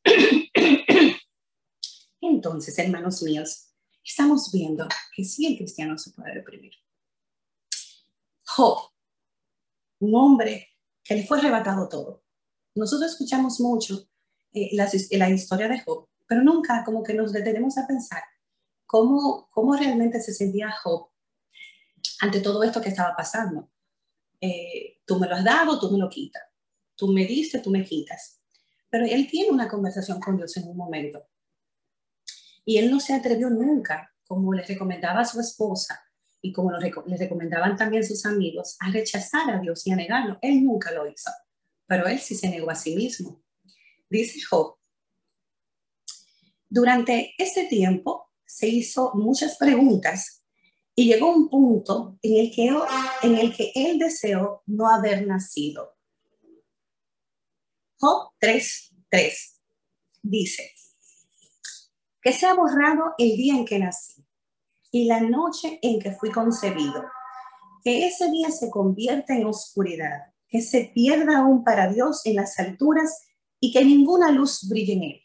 Entonces, 2.22 2.78
hermanos 2.80 3.22
míos, 3.24 3.74
estamos 4.04 4.52
viendo 4.52 4.88
que 5.16 5.24
sí 5.24 5.48
el 5.48 5.58
cristiano 5.58 5.98
se 5.98 6.12
puede 6.12 6.36
deprimir. 6.36 6.74
Job, 8.46 8.92
un 10.00 10.16
hombre 10.16 10.70
que 11.04 11.16
le 11.16 11.26
fue 11.26 11.40
arrebatado 11.40 11.90
todo. 11.90 12.24
Nosotros 12.76 13.12
escuchamos 13.12 13.60
mucho 13.60 14.08
eh, 14.54 14.70
la, 14.74 14.90
la, 15.12 15.30
historia 15.30 15.68
de 15.68 15.82
Job, 15.82 16.08
pero 16.28 16.44
nunca 16.44 16.84
como 16.84 17.04
que 17.04 17.14
nos 17.14 17.34
detenemos 17.34 17.78
a 17.78 17.88
pensar 17.88 18.24
cómo, 18.86 19.50
cómo 19.52 19.76
realmente 19.76 20.22
se 20.22 20.34
sentía 20.34 20.72
Job 20.84 21.10
ante 22.22 22.40
todo 22.40 22.64
esto 22.64 22.82
que 22.82 22.90
estaba 22.90 23.16
pasando. 23.16 23.70
Eh, 24.40 25.02
tú 25.06 25.20
me 25.20 25.28
lo 25.28 25.36
has 25.36 25.44
dado, 25.44 25.80
tú 25.80 25.92
me 25.92 25.98
lo 25.98 26.08
quitas. 26.08 26.44
Tú 26.96 27.08
me 27.08 27.26
diste, 27.26 27.60
tú 27.60 27.72
me 27.72 27.84
quitas. 27.84 28.40
Pero 28.90 29.06
él 29.06 29.28
tiene 29.28 29.50
una 29.50 29.68
conversación 29.68 30.20
con 30.20 30.38
Dios 30.38 30.56
en 30.58 30.68
un 30.68 30.78
momento. 30.78 31.28
Y 32.64 32.78
él 32.78 32.92
no 32.92 33.00
se 33.00 33.16
atrevió 33.16 33.50
nunca, 33.50 34.14
como 34.24 34.54
le 34.54 34.64
recomendaba 34.64 35.22
a 35.22 35.26
su 35.26 35.40
esposa 35.40 36.00
y 36.44 36.54
como 36.54 36.72
le 36.72 37.18
recomendaban 37.18 37.76
también 37.76 38.06
sus 38.06 38.26
amigos, 38.26 38.78
a 38.80 38.92
rechazar 38.92 39.50
a 39.50 39.60
Dios 39.60 39.86
y 39.88 39.92
a 39.92 39.96
negarlo. 39.96 40.38
Él 40.42 40.64
nunca 40.64 40.92
lo 40.92 41.08
hizo. 41.08 41.32
Pero 41.88 42.08
él 42.08 42.20
sí 42.20 42.36
se 42.36 42.50
negó 42.50 42.70
a 42.70 42.76
sí 42.76 42.96
mismo. 42.96 43.44
Dice 44.10 44.40
Job, 44.48 44.78
durante 46.70 47.34
este 47.38 47.66
tiempo 47.66 48.30
se 48.46 48.68
hizo 48.68 49.12
muchas 49.16 49.58
preguntas 49.58 50.41
y 50.96 51.06
llegó 51.06 51.34
un 51.34 51.50
punto 51.50 52.18
en 52.22 52.40
el 52.40 52.52
que, 52.54 52.68
en 53.24 53.38
el 53.38 53.56
que 53.56 53.72
él 53.76 54.00
deseó 54.00 54.64
no 54.66 54.88
haber 54.88 55.26
nacido. 55.26 55.96
Job 57.98 58.32
3.3 58.40 59.60
dice, 60.24 60.72
que 62.22 62.34
se 62.34 62.46
ha 62.46 62.54
borrado 62.54 63.14
el 63.18 63.36
día 63.36 63.56
en 63.56 63.66
que 63.66 63.80
nací 63.80 64.26
y 64.92 65.06
la 65.06 65.22
noche 65.22 65.80
en 65.82 66.00
que 66.00 66.12
fui 66.12 66.32
concebido, 66.32 67.04
que 67.84 68.08
ese 68.08 68.30
día 68.30 68.52
se 68.52 68.70
convierta 68.70 69.36
en 69.36 69.46
oscuridad, 69.46 70.34
que 70.48 70.62
se 70.62 70.92
pierda 70.94 71.40
aún 71.40 71.64
para 71.64 71.92
Dios 71.92 72.26
en 72.26 72.36
las 72.36 72.60
alturas 72.60 73.26
y 73.60 73.72
que 73.72 73.86
ninguna 73.86 74.32
luz 74.32 74.68
brille 74.68 74.94
en 74.94 75.04
él. 75.04 75.22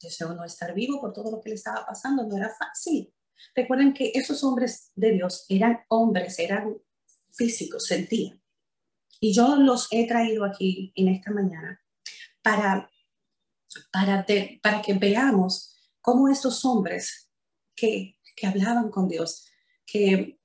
Deseo 0.00 0.34
no 0.34 0.44
estar 0.44 0.74
vivo 0.74 1.00
por 1.00 1.12
todo 1.12 1.30
lo 1.30 1.40
que 1.40 1.50
le 1.50 1.54
estaba 1.54 1.86
pasando, 1.86 2.26
no 2.26 2.36
era 2.36 2.54
fácil. 2.54 3.12
Recuerden 3.54 3.94
que 3.94 4.12
esos 4.14 4.42
hombres 4.44 4.92
de 4.94 5.12
Dios 5.12 5.46
eran 5.48 5.80
hombres, 5.88 6.38
eran 6.38 6.76
físicos, 7.32 7.86
sentían. 7.86 8.42
Y 9.20 9.32
yo 9.32 9.56
los 9.56 9.88
he 9.90 10.06
traído 10.06 10.44
aquí 10.44 10.92
en 10.94 11.08
esta 11.08 11.30
mañana 11.30 11.80
para, 12.42 12.90
para, 13.92 14.26
para 14.62 14.82
que 14.82 14.94
veamos 14.94 15.74
cómo 16.00 16.28
estos 16.28 16.64
hombres 16.64 17.30
que, 17.74 18.18
que 18.36 18.46
hablaban 18.46 18.90
con 18.90 19.08
Dios, 19.08 19.46
que, 19.86 20.38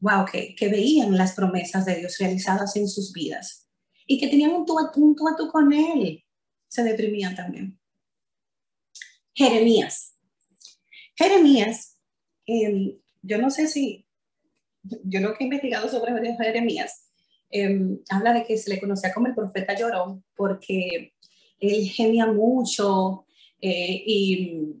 wow, 0.00 0.24
que, 0.30 0.54
que, 0.54 0.68
veían 0.68 1.16
las 1.16 1.34
promesas 1.34 1.84
de 1.84 1.96
Dios 1.96 2.16
realizadas 2.18 2.76
en 2.76 2.88
sus 2.88 3.12
vidas 3.12 3.68
y 4.06 4.18
que 4.18 4.28
tenían 4.28 4.52
un 4.52 4.66
tú 4.66 4.78
a 4.78 4.90
tú, 4.92 5.16
con 5.50 5.72
Él, 5.72 6.24
se 6.68 6.82
deprimían 6.82 7.34
también. 7.34 7.78
Jeremías 9.34 10.11
Jeremías, 11.22 11.96
em, 12.46 12.98
yo 13.22 13.38
no 13.38 13.50
sé 13.50 13.68
si, 13.68 14.04
yo 14.82 15.20
lo 15.20 15.34
que 15.34 15.44
he 15.44 15.46
investigado 15.46 15.88
sobre 15.88 16.12
Jeremías, 16.36 17.10
em, 17.50 18.00
habla 18.08 18.32
de 18.32 18.44
que 18.44 18.58
se 18.58 18.70
le 18.70 18.80
conocía 18.80 19.14
como 19.14 19.28
el 19.28 19.34
profeta 19.34 19.78
llorón 19.78 20.24
porque 20.34 21.14
él 21.60 21.88
gemía 21.90 22.26
mucho 22.26 23.26
eh, 23.60 24.02
y, 24.04 24.78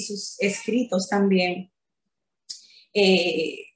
sus 0.00 0.36
escritos 0.40 1.08
también 1.08 1.70
eh, 2.92 3.66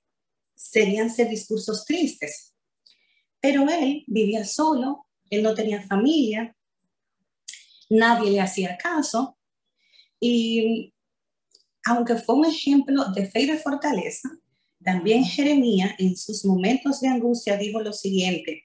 serían 0.53 1.09
ser 1.09 1.29
discursos 1.29 1.85
tristes. 1.87 2.53
Pero 3.41 3.69
él 3.71 4.05
vivía 4.09 4.45
solo, 4.45 5.07
él 5.31 5.43
no 5.43 5.55
tenía 5.55 5.81
familia, 5.87 6.55
nadie 7.89 8.33
le 8.33 8.41
hacía 8.41 8.77
caso 8.77 9.39
y 10.21 10.92
aunque 11.85 12.17
fue 12.17 12.37
un 12.37 12.47
ejemplo 12.47 13.05
de 13.15 13.27
fe 13.27 13.41
y 13.43 13.47
de 13.47 13.59
fortaleza, 13.59 14.29
también 14.83 15.25
Jeremías 15.25 15.95
en 15.99 16.17
sus 16.17 16.45
momentos 16.45 17.01
de 17.01 17.09
angustia 17.09 17.57
dijo 17.57 17.81
lo 17.81 17.93
siguiente, 17.93 18.65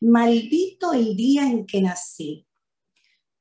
maldito 0.00 0.92
el 0.92 1.16
día 1.16 1.42
en 1.42 1.66
que 1.66 1.82
nací. 1.82 2.46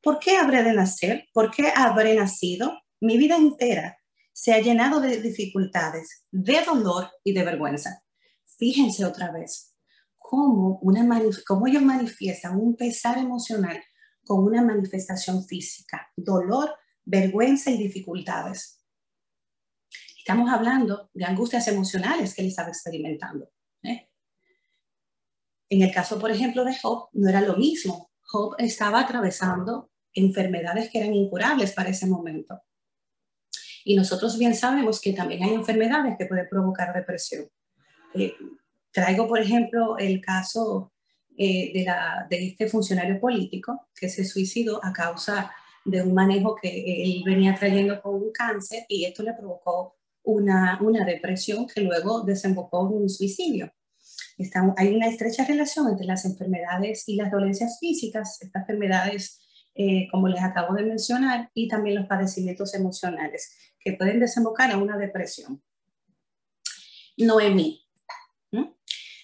¿Por 0.02 0.20
qué 0.20 0.38
habré 0.38 0.64
de 0.64 0.74
nacer? 0.74 1.28
¿Por 1.34 1.52
qué 1.52 1.72
habré 1.76 2.16
nacido? 2.16 2.82
Mi 3.00 3.18
vida 3.18 3.38
entera 3.38 3.98
se 4.34 4.54
ha 4.54 4.60
llenado 4.60 5.00
de 5.00 5.22
dificultades, 5.22 6.26
de 6.32 6.62
dolor 6.66 7.10
y 7.24 7.34
de 7.34 7.44
vergüenza. 7.44 8.04
Fíjense 8.58 9.06
otra 9.06 9.32
vez 9.32 9.76
cómo, 10.18 10.80
una 10.82 11.08
cómo 11.46 11.68
ellos 11.68 11.84
manifiestan 11.84 12.60
un 12.60 12.76
pesar 12.76 13.18
emocional 13.18 13.82
con 14.26 14.44
una 14.44 14.64
manifestación 14.64 15.46
física, 15.46 16.12
dolor, 16.16 16.74
vergüenza 17.06 17.72
y 17.72 17.78
dificultades. 17.78 18.83
Estamos 20.26 20.50
hablando 20.50 21.10
de 21.14 21.26
angustias 21.26 21.68
emocionales 21.68 22.34
que 22.34 22.42
él 22.42 22.48
estaba 22.48 22.70
experimentando. 22.70 23.52
¿eh? 23.84 24.08
En 25.68 25.82
el 25.82 25.92
caso, 25.94 26.18
por 26.18 26.32
ejemplo, 26.32 26.64
de 26.64 26.74
Job, 26.74 27.10
no 27.12 27.28
era 27.28 27.42
lo 27.42 27.58
mismo. 27.58 28.10
Job 28.22 28.56
estaba 28.58 29.02
atravesando 29.02 29.92
enfermedades 30.14 30.90
que 30.90 31.00
eran 31.00 31.14
incurables 31.14 31.74
para 31.74 31.90
ese 31.90 32.06
momento. 32.06 32.62
Y 33.84 33.98
nosotros 33.98 34.38
bien 34.38 34.56
sabemos 34.56 35.02
que 35.02 35.12
también 35.12 35.44
hay 35.44 35.56
enfermedades 35.56 36.16
que 36.18 36.26
pueden 36.26 36.48
provocar 36.48 36.94
depresión. 36.94 37.50
Eh, 38.14 38.34
traigo, 38.92 39.28
por 39.28 39.42
ejemplo, 39.42 39.98
el 39.98 40.22
caso 40.22 40.94
eh, 41.36 41.74
de, 41.74 41.84
la, 41.84 42.26
de 42.30 42.48
este 42.48 42.70
funcionario 42.70 43.20
político 43.20 43.90
que 43.94 44.08
se 44.08 44.24
suicidó 44.24 44.80
a 44.86 44.94
causa 44.94 45.52
de 45.84 46.02
un 46.02 46.14
manejo 46.14 46.56
que 46.56 47.04
él 47.04 47.24
venía 47.26 47.56
trayendo 47.56 48.02
con 48.02 48.16
un 48.16 48.32
cáncer 48.32 48.86
y 48.88 49.04
esto 49.04 49.22
le 49.22 49.34
provocó 49.34 49.98
una, 50.24 50.80
una 50.82 51.06
depresión 51.06 51.68
que 51.68 51.82
luego 51.82 52.22
desembocó 52.22 52.88
en 52.88 53.04
un 53.04 53.10
suicidio. 53.10 53.72
hay 54.78 54.96
una 54.96 55.08
estrecha 55.08 55.46
relación 55.46 55.90
entre 55.90 56.06
las 56.06 56.26
enfermedades 56.26 57.08
y 57.08 57.16
las 57.16 57.32
dolencias 57.32 57.78
físicas, 57.80 58.42
estas 58.42 58.62
enfermedades, 58.62 59.42
eh, 59.76 60.08
como 60.12 60.28
les 60.28 60.42
acabo 60.42 60.74
de 60.76 60.84
mencionar, 60.84 61.50
y 61.54 61.68
también 61.68 61.96
los 61.96 62.08
padecimientos 62.08 62.74
emocionales 62.74 63.56
que 63.80 63.94
pueden 63.94 64.20
desembocar 64.20 64.72
en 64.72 64.82
una 64.82 64.98
depresión. 64.98 65.62
Noemí. 67.18 67.82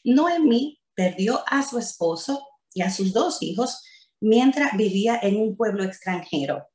Noemí 0.03 0.81
perdió 0.93 1.43
a 1.47 1.63
su 1.63 1.77
esposo 1.77 2.45
y 2.73 2.81
a 2.81 2.89
sus 2.89 3.13
dos 3.13 3.41
hijos 3.41 3.83
mientras 4.21 4.75
vivía 4.75 5.19
en 5.21 5.37
un 5.37 5.55
pueblo 5.55 5.83
extranjero. 5.83 6.67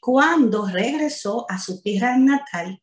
Cuando 0.00 0.66
regresó 0.66 1.46
a 1.48 1.58
su 1.58 1.80
tierra 1.80 2.18
natal, 2.18 2.82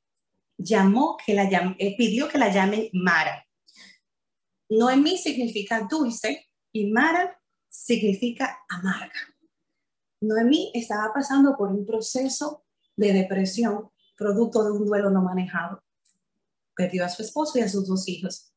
llamó 0.63 1.17
que 1.23 1.33
la 1.33 1.43
eh, 1.77 1.95
pidió 1.97 2.27
que 2.27 2.37
la 2.37 2.51
llamen 2.51 2.89
Mara. 2.93 3.45
Noemí 4.69 5.17
significa 5.17 5.87
dulce 5.89 6.47
y 6.71 6.91
Mara 6.91 7.39
significa 7.69 8.59
amarga. 8.69 9.11
Noemí 10.21 10.71
estaba 10.73 11.13
pasando 11.13 11.55
por 11.57 11.71
un 11.71 11.85
proceso 11.85 12.63
de 12.95 13.13
depresión 13.13 13.89
producto 14.15 14.63
de 14.63 14.71
un 14.71 14.85
duelo 14.85 15.09
no 15.09 15.21
manejado. 15.21 15.83
Perdió 16.75 17.05
a 17.05 17.09
su 17.09 17.23
esposo 17.23 17.57
y 17.57 17.61
a 17.61 17.69
sus 17.69 17.87
dos 17.87 18.07
hijos. 18.07 18.53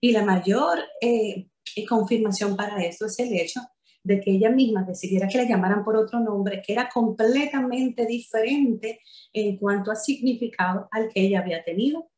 Y 0.00 0.12
la 0.12 0.24
mayor 0.24 0.78
eh, 1.00 1.50
confirmación 1.88 2.56
para 2.56 2.82
esto 2.84 3.06
es 3.06 3.18
el 3.18 3.32
hecho 3.32 3.60
de 4.08 4.20
que 4.22 4.30
ella 4.30 4.48
misma 4.48 4.84
decidiera 4.84 5.28
que 5.28 5.36
la 5.36 5.44
llamaran 5.44 5.84
por 5.84 5.94
otro 5.94 6.18
nombre 6.18 6.62
que 6.64 6.72
era 6.72 6.88
completamente 6.88 8.06
diferente 8.06 9.00
en 9.34 9.58
cuanto 9.58 9.90
a 9.90 9.96
significado 9.96 10.88
al 10.90 11.10
que 11.10 11.20
ella 11.20 11.40
había 11.40 11.62
tenido. 11.62 12.10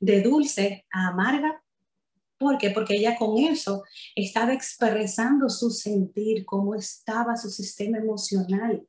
De 0.00 0.22
dulce 0.22 0.86
a 0.90 1.08
amarga, 1.08 1.62
¿Por 2.38 2.56
qué? 2.56 2.70
Porque 2.70 2.94
ella 2.94 3.16
con 3.18 3.36
eso 3.36 3.82
estaba 4.14 4.54
expresando 4.54 5.48
su 5.48 5.70
sentir, 5.70 6.46
cómo 6.46 6.76
estaba 6.76 7.36
su 7.36 7.50
sistema 7.50 7.98
emocional, 7.98 8.86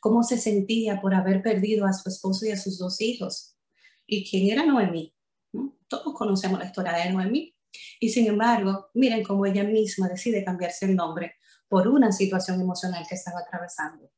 cómo 0.00 0.24
se 0.24 0.36
sentía 0.36 1.00
por 1.00 1.14
haber 1.14 1.40
perdido 1.40 1.86
a 1.86 1.92
su 1.92 2.08
esposo 2.08 2.44
y 2.44 2.50
a 2.50 2.56
sus 2.56 2.76
dos 2.76 3.00
hijos. 3.00 3.54
¿Y 4.04 4.28
quién 4.28 4.50
era 4.50 4.66
Noemí? 4.66 5.14
Todos 5.86 6.12
conocemos 6.12 6.58
la 6.58 6.66
historia 6.66 6.92
de 6.92 7.12
Noemí. 7.12 7.54
Y 8.00 8.08
sin 8.08 8.26
embargo, 8.26 8.88
miren 8.94 9.22
cómo 9.22 9.46
ella 9.46 9.62
misma 9.62 10.08
decide 10.08 10.44
cambiarse 10.44 10.86
el 10.86 10.96
nombre 10.96 11.37
por 11.68 11.86
una 11.88 12.12
situación 12.12 12.60
emocional 12.60 13.04
que 13.08 13.14
estaba 13.14 13.40
atravesando. 13.40 14.10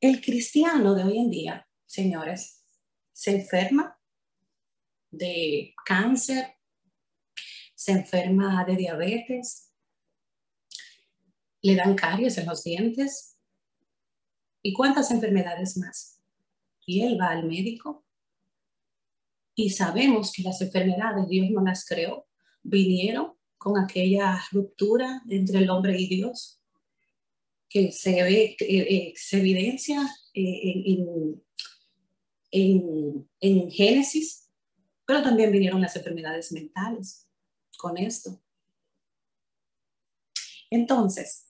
El 0.00 0.20
cristiano 0.20 0.94
de 0.94 1.04
hoy 1.04 1.18
en 1.18 1.30
día, 1.30 1.68
señores, 1.86 2.64
se 3.12 3.32
enferma 3.32 3.98
de 5.10 5.74
cáncer, 5.84 6.54
se 7.74 7.92
enferma 7.92 8.64
de 8.64 8.76
diabetes, 8.76 9.72
le 11.62 11.74
dan 11.74 11.94
caries 11.94 12.38
en 12.38 12.46
los 12.46 12.62
dientes 12.64 13.38
y 14.62 14.72
cuántas 14.72 15.10
enfermedades 15.10 15.76
más. 15.76 16.22
Y 16.86 17.02
él 17.02 17.20
va 17.20 17.30
al 17.30 17.44
médico 17.44 18.06
y 19.54 19.70
sabemos 19.70 20.32
que 20.32 20.42
las 20.42 20.60
enfermedades 20.62 21.28
Dios 21.28 21.50
no 21.50 21.62
las 21.62 21.84
creó, 21.84 22.28
vinieron 22.62 23.37
con 23.58 23.78
aquella 23.78 24.40
ruptura 24.52 25.22
entre 25.28 25.58
el 25.58 25.70
hombre 25.70 26.00
y 26.00 26.06
Dios 26.06 26.60
que 27.68 27.92
se 27.92 28.22
ve, 28.22 28.56
eh, 28.60 29.12
se 29.14 29.38
evidencia 29.38 30.00
eh, 30.32 30.84
en, 30.86 31.42
en, 32.50 33.30
en 33.40 33.70
Génesis, 33.70 34.48
pero 35.04 35.22
también 35.22 35.52
vinieron 35.52 35.80
las 35.80 35.94
enfermedades 35.96 36.50
mentales 36.52 37.28
con 37.76 37.98
esto. 37.98 38.40
Entonces, 40.70 41.48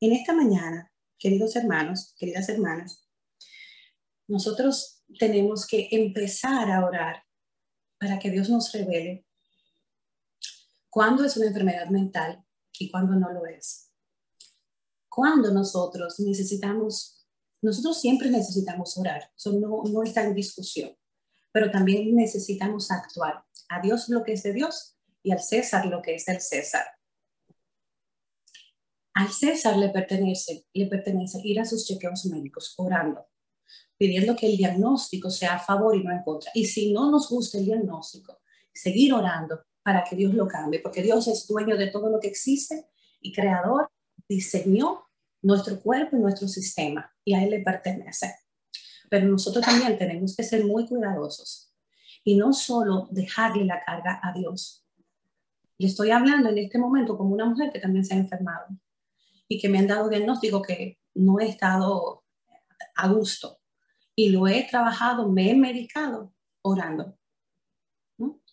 en 0.00 0.12
esta 0.12 0.32
mañana, 0.32 0.92
queridos 1.18 1.54
hermanos, 1.56 2.14
queridas 2.18 2.48
hermanas, 2.48 3.06
nosotros 4.26 5.02
tenemos 5.18 5.66
que 5.66 5.88
empezar 5.90 6.70
a 6.70 6.84
orar 6.84 7.24
para 7.98 8.18
que 8.18 8.30
Dios 8.30 8.48
nos 8.48 8.72
revele 8.72 9.26
cuándo 10.90 11.24
es 11.24 11.36
una 11.36 11.46
enfermedad 11.46 11.86
mental 11.88 12.44
y 12.78 12.90
cuándo 12.90 13.14
no 13.14 13.32
lo 13.32 13.46
es. 13.46 13.92
Cuando 15.08 15.52
nosotros 15.52 16.20
necesitamos, 16.20 17.26
nosotros 17.62 18.00
siempre 18.00 18.30
necesitamos 18.30 18.96
orar, 18.98 19.30
eso 19.36 19.52
no, 19.52 19.82
no 19.90 20.02
está 20.02 20.24
en 20.24 20.34
discusión, 20.34 20.96
pero 21.52 21.70
también 21.70 22.14
necesitamos 22.14 22.90
actuar. 22.90 23.44
A 23.68 23.80
Dios 23.80 24.08
lo 24.08 24.24
que 24.24 24.32
es 24.32 24.42
de 24.42 24.52
Dios 24.52 24.96
y 25.22 25.30
al 25.30 25.40
César 25.40 25.86
lo 25.86 26.02
que 26.02 26.16
es 26.16 26.26
del 26.26 26.40
César. 26.40 26.84
Al 29.14 29.30
César 29.30 29.76
le 29.76 29.90
pertenece, 29.90 30.66
le 30.72 30.86
pertenece 30.86 31.40
ir 31.44 31.60
a 31.60 31.64
sus 31.64 31.86
chequeos 31.86 32.26
médicos 32.26 32.74
orando, 32.78 33.26
pidiendo 33.96 34.34
que 34.34 34.46
el 34.46 34.56
diagnóstico 34.56 35.30
sea 35.30 35.56
a 35.56 35.60
favor 35.60 35.96
y 35.96 36.02
no 36.02 36.12
en 36.12 36.22
contra. 36.22 36.50
Y 36.54 36.64
si 36.64 36.92
no 36.92 37.10
nos 37.10 37.28
gusta 37.28 37.58
el 37.58 37.66
diagnóstico, 37.66 38.40
seguir 38.72 39.12
orando 39.12 39.64
para 39.90 40.04
que 40.04 40.14
Dios 40.14 40.34
lo 40.34 40.46
cambie, 40.46 40.78
porque 40.78 41.02
Dios 41.02 41.26
es 41.26 41.48
dueño 41.48 41.76
de 41.76 41.88
todo 41.88 42.08
lo 42.10 42.20
que 42.20 42.28
existe 42.28 42.86
y 43.20 43.32
creador, 43.32 43.90
diseñó 44.28 45.02
nuestro 45.42 45.80
cuerpo 45.80 46.16
y 46.16 46.20
nuestro 46.20 46.46
sistema 46.46 47.12
y 47.24 47.34
a 47.34 47.42
Él 47.42 47.50
le 47.50 47.58
pertenece. 47.58 48.32
Pero 49.08 49.26
nosotros 49.26 49.64
también 49.64 49.98
tenemos 49.98 50.36
que 50.36 50.44
ser 50.44 50.64
muy 50.64 50.86
cuidadosos 50.86 51.74
y 52.22 52.36
no 52.36 52.52
solo 52.52 53.08
dejarle 53.10 53.64
la 53.64 53.82
carga 53.84 54.20
a 54.22 54.32
Dios. 54.32 54.86
Le 55.76 55.88
estoy 55.88 56.12
hablando 56.12 56.50
en 56.50 56.58
este 56.58 56.78
momento 56.78 57.18
como 57.18 57.34
una 57.34 57.46
mujer 57.46 57.72
que 57.72 57.80
también 57.80 58.04
se 58.04 58.14
ha 58.14 58.18
enfermado 58.18 58.68
y 59.48 59.60
que 59.60 59.68
me 59.68 59.80
han 59.80 59.88
dado 59.88 60.08
diagnóstico 60.08 60.62
que 60.62 61.00
no 61.14 61.40
he 61.40 61.48
estado 61.48 62.22
a 62.94 63.08
gusto 63.08 63.58
y 64.14 64.28
lo 64.28 64.46
he 64.46 64.68
trabajado, 64.70 65.28
me 65.28 65.50
he 65.50 65.56
medicado 65.56 66.32
orando 66.62 67.18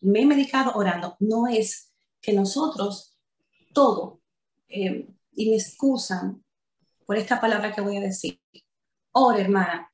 me 0.01 0.21
he 0.21 0.25
medicado 0.25 0.73
orando. 0.75 1.15
No 1.19 1.47
es 1.47 1.93
que 2.21 2.33
nosotros 2.33 3.17
todo, 3.73 4.21
eh, 4.69 5.07
y 5.33 5.49
me 5.49 5.55
excusan 5.55 6.43
por 7.05 7.17
esta 7.17 7.39
palabra 7.39 7.73
que 7.73 7.81
voy 7.81 7.97
a 7.97 8.01
decir, 8.01 8.41
ora 9.12 9.39
hermana, 9.39 9.91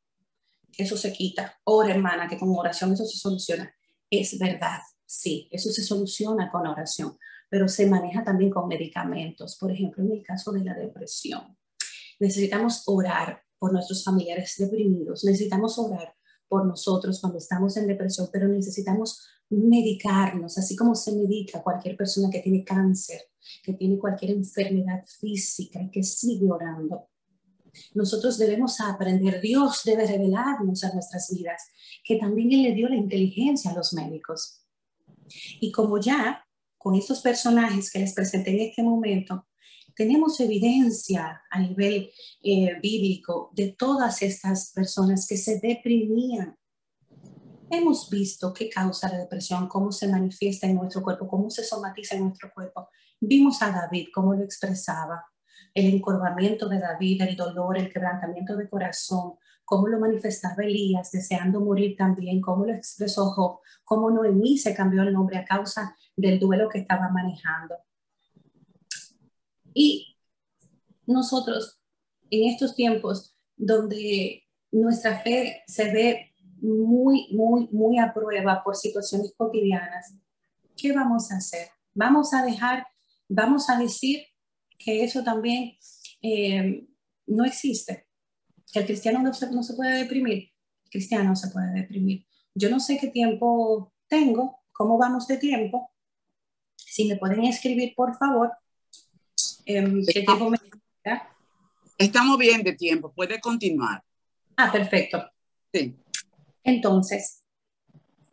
eso 0.77 0.97
se 0.97 1.13
quita, 1.13 1.59
ora 1.65 1.93
hermana, 1.93 2.27
que 2.27 2.37
con 2.37 2.49
oración 2.55 2.93
eso 2.93 3.05
se 3.05 3.17
soluciona. 3.17 3.71
Es 4.09 4.37
verdad, 4.39 4.79
sí, 5.05 5.47
eso 5.51 5.69
se 5.71 5.83
soluciona 5.83 6.49
con 6.51 6.65
oración, 6.65 7.17
pero 7.49 7.67
se 7.67 7.85
maneja 7.85 8.23
también 8.23 8.49
con 8.49 8.67
medicamentos. 8.67 9.57
Por 9.59 9.71
ejemplo, 9.71 10.03
en 10.03 10.11
el 10.11 10.23
caso 10.23 10.51
de 10.51 10.63
la 10.63 10.73
depresión, 10.73 11.57
necesitamos 12.19 12.83
orar 12.87 13.43
por 13.59 13.71
nuestros 13.71 14.03
familiares 14.03 14.55
deprimidos, 14.57 15.23
necesitamos 15.23 15.77
orar 15.77 16.15
por 16.47 16.65
nosotros 16.65 17.19
cuando 17.19 17.37
estamos 17.37 17.77
en 17.77 17.87
depresión, 17.87 18.29
pero 18.31 18.47
necesitamos 18.47 19.27
medicarnos, 19.53 20.57
así 20.57 20.75
como 20.75 20.95
se 20.95 21.13
medica 21.13 21.61
cualquier 21.61 21.95
persona 21.95 22.29
que 22.29 22.39
tiene 22.39 22.63
cáncer, 22.63 23.21
que 23.63 23.73
tiene 23.73 23.97
cualquier 23.97 24.31
enfermedad 24.31 25.03
física 25.05 25.81
y 25.81 25.89
que 25.89 26.03
sigue 26.03 26.49
orando. 26.51 27.07
Nosotros 27.93 28.37
debemos 28.37 28.79
aprender, 28.81 29.41
Dios 29.41 29.81
debe 29.85 30.05
revelarnos 30.05 30.83
a 30.83 30.93
nuestras 30.93 31.33
vidas, 31.33 31.63
que 32.03 32.17
también 32.17 32.51
Él 32.51 32.63
le 32.63 32.73
dio 32.73 32.87
la 32.87 32.95
inteligencia 32.95 33.71
a 33.71 33.75
los 33.75 33.93
médicos. 33.93 34.61
Y 35.59 35.71
como 35.71 35.99
ya 35.99 36.45
con 36.77 36.95
estos 36.95 37.21
personajes 37.21 37.89
que 37.89 37.99
les 37.99 38.13
presenté 38.13 38.51
en 38.51 38.69
este 38.69 38.83
momento, 38.83 39.47
tenemos 39.95 40.39
evidencia 40.39 41.41
a 41.49 41.59
nivel 41.59 42.11
eh, 42.43 42.79
bíblico 42.81 43.51
de 43.53 43.69
todas 43.77 44.21
estas 44.21 44.71
personas 44.71 45.27
que 45.27 45.37
se 45.37 45.59
deprimían 45.59 46.57
hemos 47.77 48.09
visto 48.09 48.53
qué 48.53 48.69
causa 48.69 49.09
la 49.09 49.19
depresión, 49.19 49.67
cómo 49.67 49.91
se 49.91 50.07
manifiesta 50.07 50.67
en 50.67 50.75
nuestro 50.75 51.01
cuerpo, 51.01 51.27
cómo 51.27 51.49
se 51.49 51.63
somatiza 51.63 52.15
en 52.15 52.25
nuestro 52.25 52.51
cuerpo. 52.53 52.89
Vimos 53.19 53.62
a 53.62 53.71
David, 53.71 54.07
cómo 54.13 54.33
lo 54.33 54.43
expresaba, 54.43 55.25
el 55.73 55.88
encorvamiento 55.93 56.69
de 56.69 56.79
David, 56.79 57.21
el 57.21 57.36
dolor, 57.36 57.77
el 57.77 57.91
quebrantamiento 57.91 58.55
de 58.55 58.69
corazón, 58.69 59.36
cómo 59.65 59.88
lo 59.88 59.99
manifestaba 59.99 60.63
Elías, 60.63 61.12
deseando 61.12 61.62
morir 61.62 61.95
también, 61.97 62.41
cómo 62.41 62.65
lo 62.65 62.73
expresó 62.73 63.31
Job, 63.31 63.59
cómo 63.83 64.12
Noemí 64.12 64.57
se 64.57 64.75
cambió 64.75 65.01
el 65.03 65.13
nombre 65.13 65.38
a 65.38 65.45
causa 65.45 65.95
del 66.15 66.39
duelo 66.39 66.69
que 66.69 66.79
estaba 66.79 67.09
manejando. 67.09 67.75
Y 69.73 70.17
nosotros, 71.05 71.79
en 72.29 72.49
estos 72.49 72.75
tiempos 72.75 73.36
donde 73.55 74.43
nuestra 74.71 75.19
fe 75.19 75.63
se 75.67 75.91
ve 75.91 76.33
muy, 76.63 77.28
muy, 77.32 77.67
muy 77.71 77.99
a 77.99 78.13
prueba 78.13 78.63
por 78.63 78.76
situaciones 78.76 79.34
cotidianas, 79.38 80.15
¿qué 80.78 80.93
vamos 80.93 81.32
a 81.32 81.38
hacer? 81.38 81.67
Vamos 81.93 82.34
a 82.34 82.43
dejar, 82.43 82.88
vamos 83.28 83.69
a 83.69 83.78
decir 83.78 84.23
que 84.78 85.04
eso 85.04 85.23
también 85.23 85.78
eh, 86.21 86.88
no 87.28 87.43
existe, 87.43 88.08
que 88.71 88.80
el 88.80 88.86
cristiano 88.86 89.19
no 89.21 89.34
se, 89.34 89.52
no 89.52 89.62
se 89.62 89.73
puede 89.73 89.97
deprimir. 89.97 90.52
El 90.86 90.89
cristiano 90.89 91.36
se 91.36 91.49
puede 91.49 91.73
deprimir. 91.73 92.26
Yo 92.56 92.69
no 92.69 92.80
sé 92.80 92.97
qué 92.97 93.08
tiempo 93.08 93.93
tengo, 94.08 94.63
cómo 94.71 94.97
vamos 94.97 95.28
de 95.28 95.38
tiempo. 95.38 95.91
Si 96.78 97.06
me 97.06 97.17
pueden 97.17 97.44
escribir, 97.44 97.94
por 97.96 98.15
favor. 98.17 98.52
Em, 99.65 100.04
¿Qué 100.06 100.23
tiempo 100.23 100.50
me 100.50 100.58
Estamos 101.98 102.37
bien 102.37 102.63
de 102.63 102.73
tiempo, 102.73 103.12
puede 103.12 103.40
continuar. 103.40 104.04
Ah, 104.58 104.71
perfecto. 104.71 105.29
Sí. 105.73 105.96
Entonces, 106.63 107.43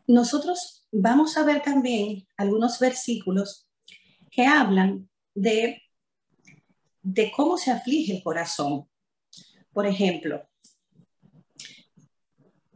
nosotros 0.06 0.86
vamos 0.92 1.36
a 1.36 1.44
ver 1.44 1.62
también 1.62 2.26
algunos 2.36 2.78
versículos 2.78 3.68
que 4.30 4.46
hablan 4.46 5.08
de, 5.34 5.82
de 7.02 7.32
cómo 7.32 7.56
se 7.58 7.70
aflige 7.70 8.16
el 8.16 8.22
corazón. 8.22 8.88
Por 9.72 9.86
ejemplo, 9.86 10.48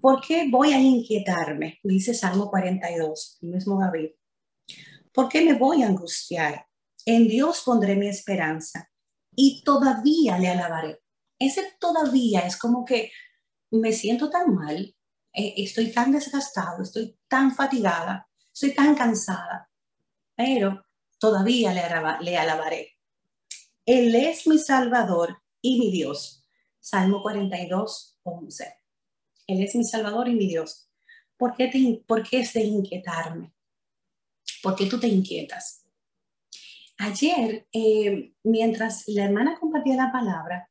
¿por 0.01 0.21
qué 0.21 0.49
voy 0.51 0.73
a 0.73 0.81
inquietarme? 0.81 1.81
Dice 1.83 2.15
Salmo 2.15 2.51
42, 2.51 3.39
el 3.43 3.49
mismo 3.51 3.81
David. 3.81 4.11
¿Por 5.13 5.29
qué 5.29 5.45
me 5.45 5.55
voy 5.55 5.83
a 5.83 5.87
angustiar? 5.87 6.67
En 7.07 7.29
Dios 7.29 7.63
pondré 7.65 7.97
mi 7.97 8.09
esperanza 8.09 8.91
y 9.37 9.63
todavía 9.65 10.39
le 10.39 10.49
alabaré. 10.49 11.01
Ese 11.39 11.75
todavía 11.79 12.41
es 12.41 12.57
como 12.57 12.85
que 12.85 13.11
me 13.71 13.93
siento 13.93 14.31
tan 14.31 14.55
mal, 14.55 14.95
eh, 15.35 15.55
estoy 15.57 15.91
tan 15.91 16.13
desgastado, 16.13 16.83
estoy 16.83 17.19
tan 17.27 17.53
fatigada, 17.53 18.29
estoy 18.53 18.73
tan 18.73 18.95
cansada, 18.95 19.69
pero 20.37 20.87
todavía 21.19 21.73
le, 22.21 22.37
alabaré. 22.37 22.97
Él 23.85 24.15
es 24.15 24.47
mi 24.47 24.59
Salvador 24.59 25.43
y 25.61 25.81
mi 25.81 25.91
Dios. 25.91 26.47
Salmo 26.79 27.21
42, 27.21 28.19
11. 28.23 28.75
Él 29.49 29.63
es 29.63 29.75
mi 29.75 29.85
Salvador 29.85 30.29
y 30.29 30.35
mi 30.35 30.47
Dios. 30.47 30.89
¿Por 31.37 31.57
qué, 31.57 31.67
te, 31.67 32.05
¿Por 32.07 32.23
qué 32.23 32.41
es 32.41 32.53
de 32.53 32.63
inquietarme? 32.63 33.53
¿Por 34.63 34.77
qué 34.77 34.87
tú 34.87 35.01
te 35.01 35.09
inquietas? 35.09 35.85
Ayer, 36.99 37.67
eh, 37.73 38.35
mientras 38.45 39.09
la 39.09 39.25
hermana 39.25 39.59
compartía 39.59 39.97
la 39.97 40.13
palabra, 40.13 40.71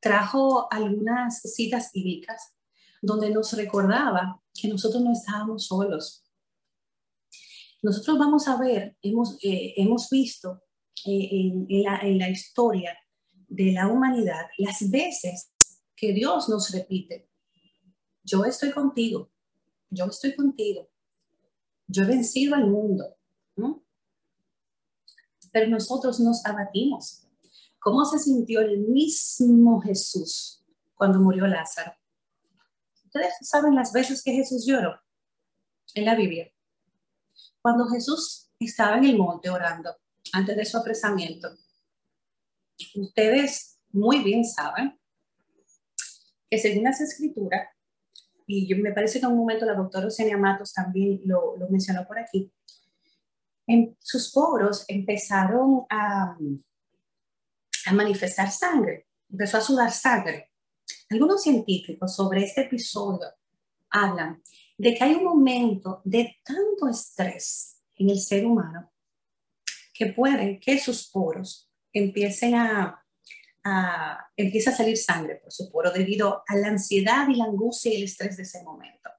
trajo 0.00 0.72
algunas 0.72 1.42
citas 1.42 1.90
bíblicas 1.92 2.57
donde 3.02 3.30
nos 3.30 3.52
recordaba 3.52 4.42
que 4.54 4.68
nosotros 4.68 5.02
no 5.02 5.12
estábamos 5.12 5.66
solos. 5.66 6.24
Nosotros 7.82 8.18
vamos 8.18 8.48
a 8.48 8.58
ver, 8.58 8.96
hemos, 9.02 9.38
eh, 9.42 9.74
hemos 9.76 10.08
visto 10.10 10.62
eh, 11.06 11.28
en, 11.30 11.66
la, 11.82 11.98
en 12.00 12.18
la 12.18 12.28
historia 12.28 12.96
de 13.48 13.72
la 13.72 13.86
humanidad 13.88 14.46
las 14.58 14.90
veces 14.90 15.50
que 15.94 16.12
Dios 16.12 16.48
nos 16.48 16.70
repite, 16.70 17.28
yo 18.22 18.44
estoy 18.44 18.72
contigo, 18.72 19.30
yo 19.90 20.06
estoy 20.06 20.34
contigo, 20.34 20.90
yo 21.86 22.02
he 22.02 22.06
vencido 22.06 22.54
al 22.54 22.68
mundo. 22.68 23.14
Pero 25.50 25.70
nosotros 25.70 26.20
nos 26.20 26.44
abatimos. 26.44 27.26
¿Cómo 27.80 28.04
se 28.04 28.18
sintió 28.18 28.60
el 28.60 28.80
mismo 28.80 29.80
Jesús 29.80 30.62
cuando 30.94 31.20
murió 31.20 31.46
Lázaro? 31.46 31.92
Ustedes 33.08 33.32
saben 33.40 33.74
las 33.74 33.90
veces 33.90 34.22
que 34.22 34.32
Jesús 34.32 34.66
lloró 34.66 35.00
en 35.94 36.04
la 36.04 36.14
Biblia. 36.14 36.52
Cuando 37.62 37.88
Jesús 37.88 38.50
estaba 38.60 38.98
en 38.98 39.04
el 39.04 39.16
monte 39.16 39.48
orando, 39.48 39.96
antes 40.34 40.54
de 40.54 40.64
su 40.66 40.76
apresamiento, 40.76 41.48
ustedes 42.96 43.80
muy 43.92 44.22
bien 44.22 44.44
saben 44.44 45.00
que 46.50 46.58
según 46.58 46.84
las 46.84 47.00
escrituras, 47.00 47.66
y 48.46 48.68
yo, 48.68 48.76
me 48.76 48.92
parece 48.92 49.20
que 49.20 49.24
en 49.24 49.32
un 49.32 49.38
momento 49.38 49.64
la 49.64 49.74
doctora 49.74 50.04
Eugenia 50.04 50.36
Matos 50.36 50.74
también 50.74 51.22
lo, 51.24 51.56
mencionó 51.70 52.06
por 52.06 52.18
aquí, 52.18 52.52
en 53.66 53.96
sus 54.00 54.30
poros 54.32 54.84
empezaron 54.86 55.86
a 55.88 56.36
manifestar 57.94 58.50
sangre, 58.50 59.06
empezó 59.30 59.56
a 59.56 59.62
sudar 59.62 59.92
sangre. 59.92 60.47
Algunos 61.10 61.42
científicos 61.42 62.14
sobre 62.14 62.44
este 62.44 62.62
episodio 62.62 63.28
hablan 63.90 64.42
de 64.76 64.94
que 64.94 65.04
hay 65.04 65.14
un 65.14 65.24
momento 65.24 66.02
de 66.04 66.36
tanto 66.44 66.88
estrés 66.88 67.82
en 67.96 68.10
el 68.10 68.20
ser 68.20 68.44
humano 68.44 68.92
que 69.94 70.06
puede 70.06 70.60
que 70.60 70.78
sus 70.78 71.08
poros 71.08 71.68
empiecen 71.92 72.54
a, 72.54 73.04
a, 73.64 74.12
a 74.12 74.72
salir 74.76 74.96
sangre 74.96 75.36
por 75.36 75.52
su 75.52 75.70
poro 75.70 75.90
debido 75.90 76.42
a 76.46 76.56
la 76.56 76.68
ansiedad 76.68 77.28
y 77.28 77.34
la 77.34 77.44
angustia 77.44 77.92
y 77.92 77.96
el 77.96 78.04
estrés 78.04 78.36
de 78.36 78.44
ese 78.44 78.62
momento. 78.62 79.10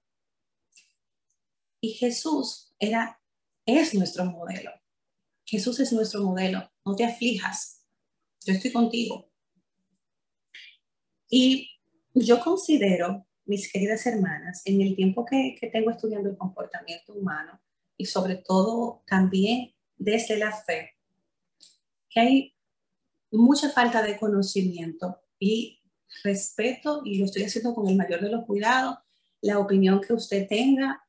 Y 1.82 1.94
Jesús 1.94 2.74
era, 2.80 3.22
es 3.66 3.94
nuestro 3.94 4.26
modelo. 4.26 4.72
Jesús 5.46 5.80
es 5.80 5.92
nuestro 5.92 6.24
modelo. 6.24 6.72
No 6.86 6.96
te 6.96 7.06
aflijas. 7.06 7.86
Yo 8.46 8.54
estoy 8.54 8.72
contigo. 8.72 9.29
Y 11.30 11.70
yo 12.14 12.40
considero, 12.44 13.26
mis 13.46 13.72
queridas 13.72 14.06
hermanas, 14.06 14.62
en 14.66 14.82
el 14.82 14.96
tiempo 14.96 15.26
que, 15.26 15.56
que 15.60 15.68
tengo 15.68 15.92
estudiando 15.92 16.30
el 16.30 16.38
comportamiento 16.38 17.14
humano 17.14 17.60
y 17.98 18.06
sobre 18.06 18.36
todo 18.38 19.04
también 19.06 19.74
desde 19.98 20.38
la 20.38 20.52
fe, 20.52 20.96
que 22.10 22.20
hay 22.20 22.56
mucha 23.32 23.70
falta 23.70 24.02
de 24.02 24.18
conocimiento 24.18 25.22
y 25.38 25.80
respeto, 26.24 27.02
y 27.06 27.20
lo 27.20 27.26
estoy 27.26 27.44
haciendo 27.44 27.74
con 27.74 27.88
el 27.88 27.96
mayor 27.96 28.22
de 28.22 28.30
los 28.30 28.46
cuidados, 28.46 28.98
la 29.42 29.60
opinión 29.60 30.02
que 30.02 30.14
usted 30.14 30.48
tenga 30.48 31.06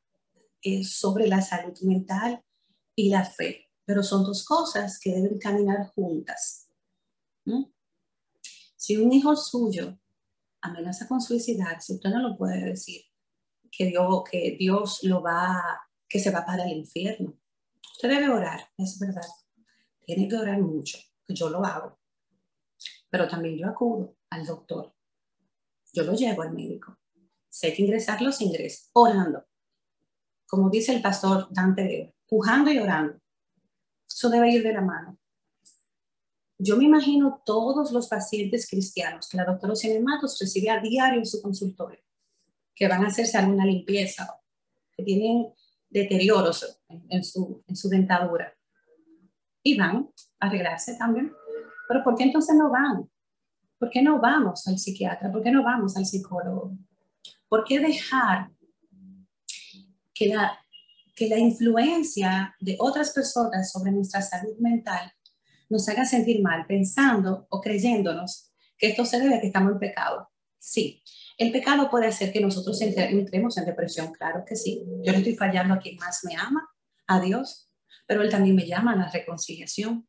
eh, 0.63 0.85
sobre 0.85 1.27
la 1.27 1.41
salud 1.41 1.77
mental 1.83 2.43
y 2.95 3.09
la 3.09 3.25
fe. 3.25 3.71
Pero 3.85 4.03
son 4.03 4.25
dos 4.25 4.45
cosas 4.45 5.01
que 5.01 5.11
deben 5.11 5.39
caminar 5.39 5.87
juntas. 5.95 6.69
Si 8.77 8.97
un 8.97 9.13
hijo 9.13 9.35
suyo 9.35 9.99
amenaza 10.63 11.07
con 11.09 11.21
suicidarse, 11.21 11.95
usted 11.95 12.11
no 12.11 12.21
lo 12.21 12.37
puede 12.37 12.65
decir 12.65 13.03
que 13.71 13.87
Dios, 13.87 14.25
que 14.31 14.57
Dios 14.59 15.01
lo 15.05 15.23
va, 15.23 15.63
que 16.09 16.19
se 16.19 16.31
va 16.31 16.45
para 16.45 16.65
el 16.65 16.77
infierno. 16.77 17.39
Usted 17.93 18.09
debe 18.09 18.29
orar, 18.29 18.69
es 18.77 18.99
verdad. 18.99 19.23
Tiene 20.05 20.29
que 20.29 20.37
orar 20.37 20.61
mucho, 20.61 20.99
yo 21.29 21.51
lo 21.51 21.65
hago 21.65 22.01
pero 23.11 23.29
también 23.29 23.59
yo 23.59 23.69
acudo 23.69 24.17
al 24.31 24.47
doctor. 24.47 24.95
Yo 25.93 26.05
lo 26.05 26.15
llevo 26.15 26.43
al 26.43 26.55
médico. 26.55 26.97
Sé 27.49 27.75
que 27.75 27.83
ingresarlo 27.83 28.31
se 28.31 28.45
ingresa, 28.45 28.89
orando. 28.93 29.45
Como 30.47 30.71
dice 30.71 30.95
el 30.95 31.03
pastor 31.03 31.49
Dante, 31.51 32.15
pujando 32.27 32.71
y 32.71 32.79
orando. 32.79 33.21
Eso 34.09 34.31
debe 34.31 34.51
ir 34.51 34.63
de 34.63 34.73
la 34.73 34.81
mano. 34.81 35.19
Yo 36.63 36.77
me 36.77 36.85
imagino 36.85 37.43
todos 37.45 37.91
los 37.91 38.09
pacientes 38.09 38.69
cristianos 38.69 39.29
que 39.29 39.37
la 39.37 39.45
doctora 39.45 39.73
Oceana 39.73 40.01
Matos 40.05 40.39
recibe 40.39 40.71
a 40.71 40.81
diario 40.81 41.19
en 41.19 41.27
su 41.27 41.41
consultorio, 41.41 42.01
que 42.75 42.87
van 42.87 43.05
a 43.05 43.09
hacerse 43.09 43.39
alguna 43.39 43.65
limpieza, 43.65 44.41
que 44.97 45.03
tienen 45.03 45.53
deterioros 45.89 46.81
en, 47.09 47.25
su, 47.25 47.65
en 47.67 47.77
su 47.77 47.89
dentadura 47.89 48.55
y 49.63 49.77
van 49.77 50.11
a 50.39 50.47
arreglarse 50.47 50.97
también 50.97 51.33
pero 51.91 52.05
¿por 52.05 52.15
qué 52.15 52.23
entonces 52.23 52.55
no 52.55 52.71
van? 52.71 53.11
¿Por 53.77 53.91
qué 53.91 54.01
no 54.01 54.21
vamos 54.21 54.65
al 54.69 54.79
psiquiatra? 54.79 55.33
¿Por 55.33 55.43
qué 55.43 55.51
no 55.51 55.65
vamos 55.65 55.97
al 55.97 56.07
psicólogo? 56.07 56.79
¿Por 57.49 57.65
qué 57.65 57.81
dejar 57.81 58.49
que 60.15 60.29
la 60.29 61.37
influencia 61.37 62.55
de 62.61 62.77
otras 62.79 63.11
personas 63.11 63.73
sobre 63.73 63.91
nuestra 63.91 64.23
salud 64.23 64.57
mental 64.61 65.13
nos 65.71 65.89
haga 65.89 66.05
sentir 66.05 66.43
mal 66.43 66.67
pensando 66.67 67.47
o 67.49 67.61
creyéndonos 67.61 68.53
que 68.77 68.89
esto 68.89 69.07
se 69.07 69.19
debe 69.19 69.37
a 69.37 69.41
que 69.41 69.47
estamos 69.47 69.73
en 69.73 69.79
pecado? 69.79 70.29
Sí, 70.59 71.03
el 71.39 71.53
pecado 71.53 71.89
puede 71.89 72.07
hacer 72.07 72.33
que 72.33 72.41
nosotros 72.41 72.79
entremos 72.83 73.57
en 73.57 73.65
depresión, 73.65 74.13
claro 74.13 74.45
que 74.47 74.57
sí. 74.57 74.85
Yo 75.03 75.13
le 75.13 75.19
estoy 75.19 75.35
fallando 75.35 75.73
a 75.73 75.79
quien 75.79 75.97
más 75.97 76.21
me 76.25 76.37
ama, 76.37 76.69
a 77.07 77.19
Dios, 77.19 77.71
pero 78.07 78.21
Él 78.21 78.29
también 78.29 78.57
me 78.57 78.67
llama 78.67 78.93
a 78.93 78.97
la 78.97 79.11
reconciliación. 79.11 80.07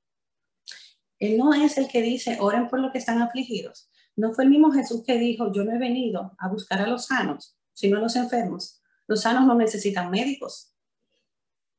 Él 1.19 1.37
no 1.37 1.53
es 1.53 1.77
el 1.77 1.87
que 1.87 2.01
dice, 2.01 2.37
oren 2.41 2.67
por 2.67 2.79
los 2.79 2.91
que 2.91 2.97
están 2.97 3.21
afligidos. 3.21 3.89
No 4.15 4.33
fue 4.33 4.43
el 4.43 4.49
mismo 4.49 4.71
Jesús 4.71 5.03
que 5.05 5.17
dijo, 5.17 5.53
yo 5.53 5.63
no 5.63 5.71
he 5.73 5.77
venido 5.77 6.35
a 6.37 6.49
buscar 6.49 6.81
a 6.81 6.87
los 6.87 7.05
sanos, 7.05 7.55
sino 7.71 7.97
a 7.97 8.01
los 8.01 8.15
enfermos. 8.15 8.81
Los 9.07 9.21
sanos 9.21 9.45
no 9.45 9.55
necesitan 9.55 10.09
médicos. 10.09 10.73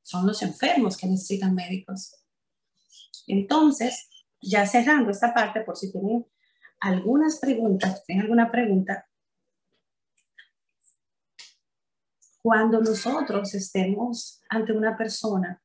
Son 0.02 0.26
los 0.26 0.42
enfermos 0.42 0.96
que 0.96 1.08
necesitan 1.08 1.54
médicos. 1.54 2.21
Entonces, 3.26 4.08
ya 4.40 4.66
cerrando 4.66 5.10
esta 5.10 5.32
parte, 5.32 5.60
por 5.62 5.76
si 5.76 5.92
tienen 5.92 6.26
algunas 6.80 7.38
preguntas, 7.38 8.04
tienen 8.04 8.24
alguna 8.24 8.50
pregunta, 8.50 9.08
cuando 12.42 12.80
nosotros 12.80 13.54
estemos 13.54 14.42
ante 14.48 14.72
una 14.72 14.96
persona 14.96 15.62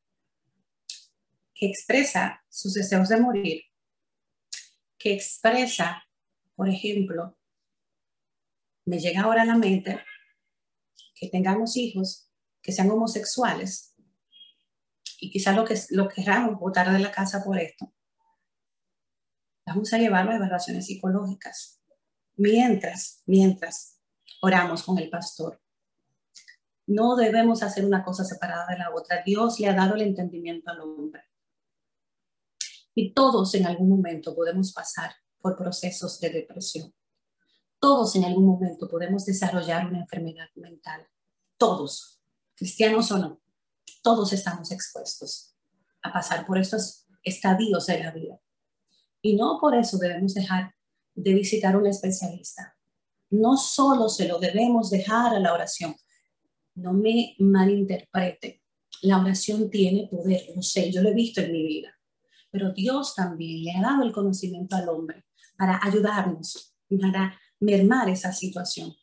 que 1.55 1.65
expresa 1.65 2.43
sus 2.49 2.75
deseos 2.75 3.09
de 3.09 3.19
morir, 3.19 3.63
que 4.99 5.13
expresa, 5.13 6.03
por 6.55 6.69
ejemplo, 6.69 7.35
me 8.85 8.99
llega 8.99 9.21
ahora 9.21 9.41
a 9.41 9.45
la 9.45 9.55
mente 9.55 9.99
que 11.15 11.29
tengamos 11.29 11.75
hijos 11.77 12.29
que 12.61 12.71
sean 12.71 12.91
homosexuales 12.91 13.95
y 15.19 15.31
quizás 15.31 15.55
lo 15.55 15.65
que 15.65 15.79
lo 15.89 16.07
queramos 16.07 16.59
votar 16.59 16.91
de 16.91 16.99
la 16.99 17.11
casa 17.11 17.43
por 17.43 17.57
esto. 17.57 17.93
Vamos 19.65 19.91
a 19.93 19.97
llevarlo 19.97 20.31
a 20.31 20.35
evaluaciones 20.35 20.85
psicológicas 20.85 21.81
mientras, 22.35 23.23
mientras 23.25 23.99
oramos 24.41 24.83
con 24.83 24.97
el 24.97 25.09
pastor. 25.09 25.61
No 26.85 27.15
debemos 27.17 27.63
hacer 27.63 27.83
una 27.83 28.03
cosa 28.03 28.23
separada 28.23 28.65
de 28.67 28.77
la 28.77 28.93
otra. 28.93 29.23
Dios 29.25 29.59
le 29.59 29.67
ha 29.67 29.73
dado 29.73 29.95
el 29.95 30.01
entendimiento 30.01 30.71
al 30.71 30.79
hombre. 30.79 31.23
Y 32.95 33.13
todos 33.13 33.53
en 33.55 33.67
algún 33.67 33.89
momento 33.89 34.33
podemos 34.33 34.71
pasar 34.71 35.11
por 35.41 35.57
procesos 35.57 36.19
de 36.21 36.29
depresión. 36.29 36.93
Todos 37.79 38.15
en 38.15 38.25
algún 38.25 38.45
momento 38.45 38.87
podemos 38.87 39.25
desarrollar 39.25 39.85
una 39.85 39.99
enfermedad 39.99 40.47
mental. 40.55 41.07
Todos, 41.57 42.21
cristianos 42.55 43.11
o 43.11 43.17
no, 43.17 43.41
todos 44.07 44.31
estamos 44.31 44.71
expuestos 44.71 45.53
a 46.01 46.13
pasar 46.13 46.45
por 46.45 46.57
estos 46.57 47.05
estadios 47.23 47.87
de 47.87 47.99
la 47.99 48.11
vida. 48.11 48.39
Y 49.21 49.35
no 49.35 49.57
por 49.59 49.75
eso 49.75 49.97
debemos 49.97 50.33
dejar 50.33 50.73
de 51.13 51.33
visitar 51.33 51.75
un 51.75 51.87
especialista. 51.87 52.77
No 53.29 53.57
solo 53.57 54.07
se 54.07 54.25
lo 54.25 54.39
debemos 54.39 54.89
dejar 54.89 55.35
a 55.35 55.39
la 55.41 55.51
oración. 55.51 55.93
No 56.75 56.93
me 56.93 57.35
malinterprete. 57.39 58.61
La 59.01 59.19
oración 59.19 59.69
tiene 59.69 60.07
poder, 60.07 60.45
lo 60.55 60.61
sé, 60.61 60.89
yo 60.89 61.01
lo 61.01 61.09
he 61.09 61.13
visto 61.13 61.41
en 61.41 61.51
mi 61.51 61.67
vida 61.67 61.97
pero 62.57 62.71
Dios 62.71 63.13
también 63.13 63.63
le 63.63 63.71
ha 63.73 63.81
dado 63.81 64.03
el 64.03 64.11
conocimiento 64.11 64.75
al 64.75 64.89
hombre 64.89 65.25
para 65.57 65.79
ayudarnos, 65.83 66.75
para 67.01 67.39
mermar 67.59 68.09
esa 68.09 68.31
situación. 68.31 68.95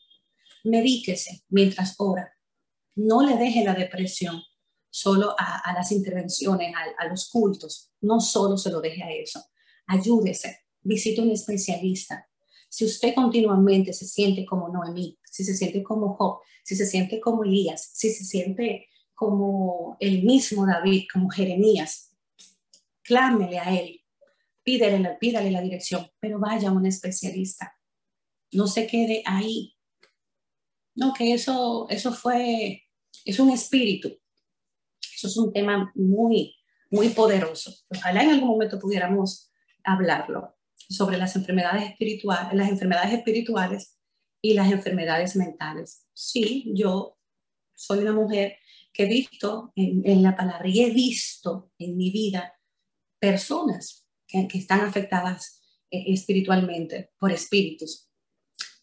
Medíquese 0.65 1.45
mientras 1.49 1.95
ora. 1.99 2.33
No 2.97 3.23
le 3.23 3.37
deje 3.37 3.65
la 3.65 3.75
depresión 3.75 4.43
solo 4.95 5.35
a, 5.37 5.73
las 5.75 5.91
intervenciones, 5.91 6.73
a, 6.97 7.09
los 7.09 7.29
cultos. 7.29 7.91
No 8.03 8.21
solo 8.21 8.57
se 8.57 8.71
lo 8.71 8.81
deje 8.81 9.03
a 9.03 9.11
eso. 9.11 9.45
Ayúdese, 9.89 10.67
visite 10.83 11.21
un 11.21 11.33
especialista. 11.33 12.29
Si 12.69 12.85
usted 12.85 13.13
continuamente 13.13 13.93
se 13.93 14.07
siente 14.07 14.47
como 14.47 14.69
Noemí, 14.69 15.19
si 15.29 15.43
se 15.43 15.57
siente 15.57 15.83
como 15.83 16.15
Job, 16.15 16.39
si 16.63 16.77
se 16.77 16.87
siente 16.87 17.21
como 17.21 17.43
Elías, 17.43 17.91
si 17.93 18.13
se 18.13 18.25
siente 18.25 18.87
como 19.15 19.97
el 19.99 20.23
mismo 20.23 20.65
David, 20.65 21.07
como 21.13 21.29
Jeremías, 21.29 22.17
clámele 23.03 23.59
a 23.59 23.77
él, 23.77 24.01
pídele, 24.63 25.17
pídale 25.19 25.51
la 25.51 25.61
dirección, 25.61 26.09
pero 26.21 26.39
vaya 26.39 26.69
a 26.69 26.73
un 26.73 26.87
especialista. 26.87 27.77
No 28.53 28.69
se 28.69 28.87
quede 28.87 29.25
ahí. 29.27 29.75
No, 30.95 31.13
que 31.13 31.35
eso, 31.35 31.89
eso 31.91 32.13
fue, 32.13 32.85
es 33.25 33.41
un 33.41 33.51
espíritu. 33.51 34.21
Eso 35.25 35.41
es 35.41 35.47
un 35.47 35.55
tema 35.55 35.91
muy, 35.95 36.55
muy 36.91 37.09
poderoso. 37.09 37.75
Ojalá 37.89 38.25
en 38.25 38.31
algún 38.33 38.51
momento 38.51 38.79
pudiéramos 38.79 39.51
hablarlo 39.83 40.55
sobre 40.75 41.17
las 41.17 41.35
enfermedades 41.35 41.93
espirituales, 41.93 42.53
las 42.53 42.69
enfermedades 42.69 43.15
espirituales 43.15 43.97
y 44.43 44.53
las 44.53 44.71
enfermedades 44.71 45.35
mentales. 45.35 46.07
Sí, 46.13 46.71
yo 46.75 47.17
soy 47.75 48.01
una 48.01 48.13
mujer 48.13 48.59
que 48.93 49.05
he 49.05 49.07
visto 49.07 49.73
en, 49.75 50.03
en 50.05 50.23
la 50.23 50.37
palabra 50.37 50.69
y 50.69 50.81
he 50.81 50.91
visto 50.91 51.73
en 51.79 51.97
mi 51.97 52.11
vida 52.11 52.53
personas 53.19 54.07
que, 54.27 54.47
que 54.47 54.59
están 54.59 54.83
afectadas 54.83 55.63
eh, 55.91 56.05
espiritualmente 56.09 57.13
por 57.19 57.33
espíritus. 57.33 58.11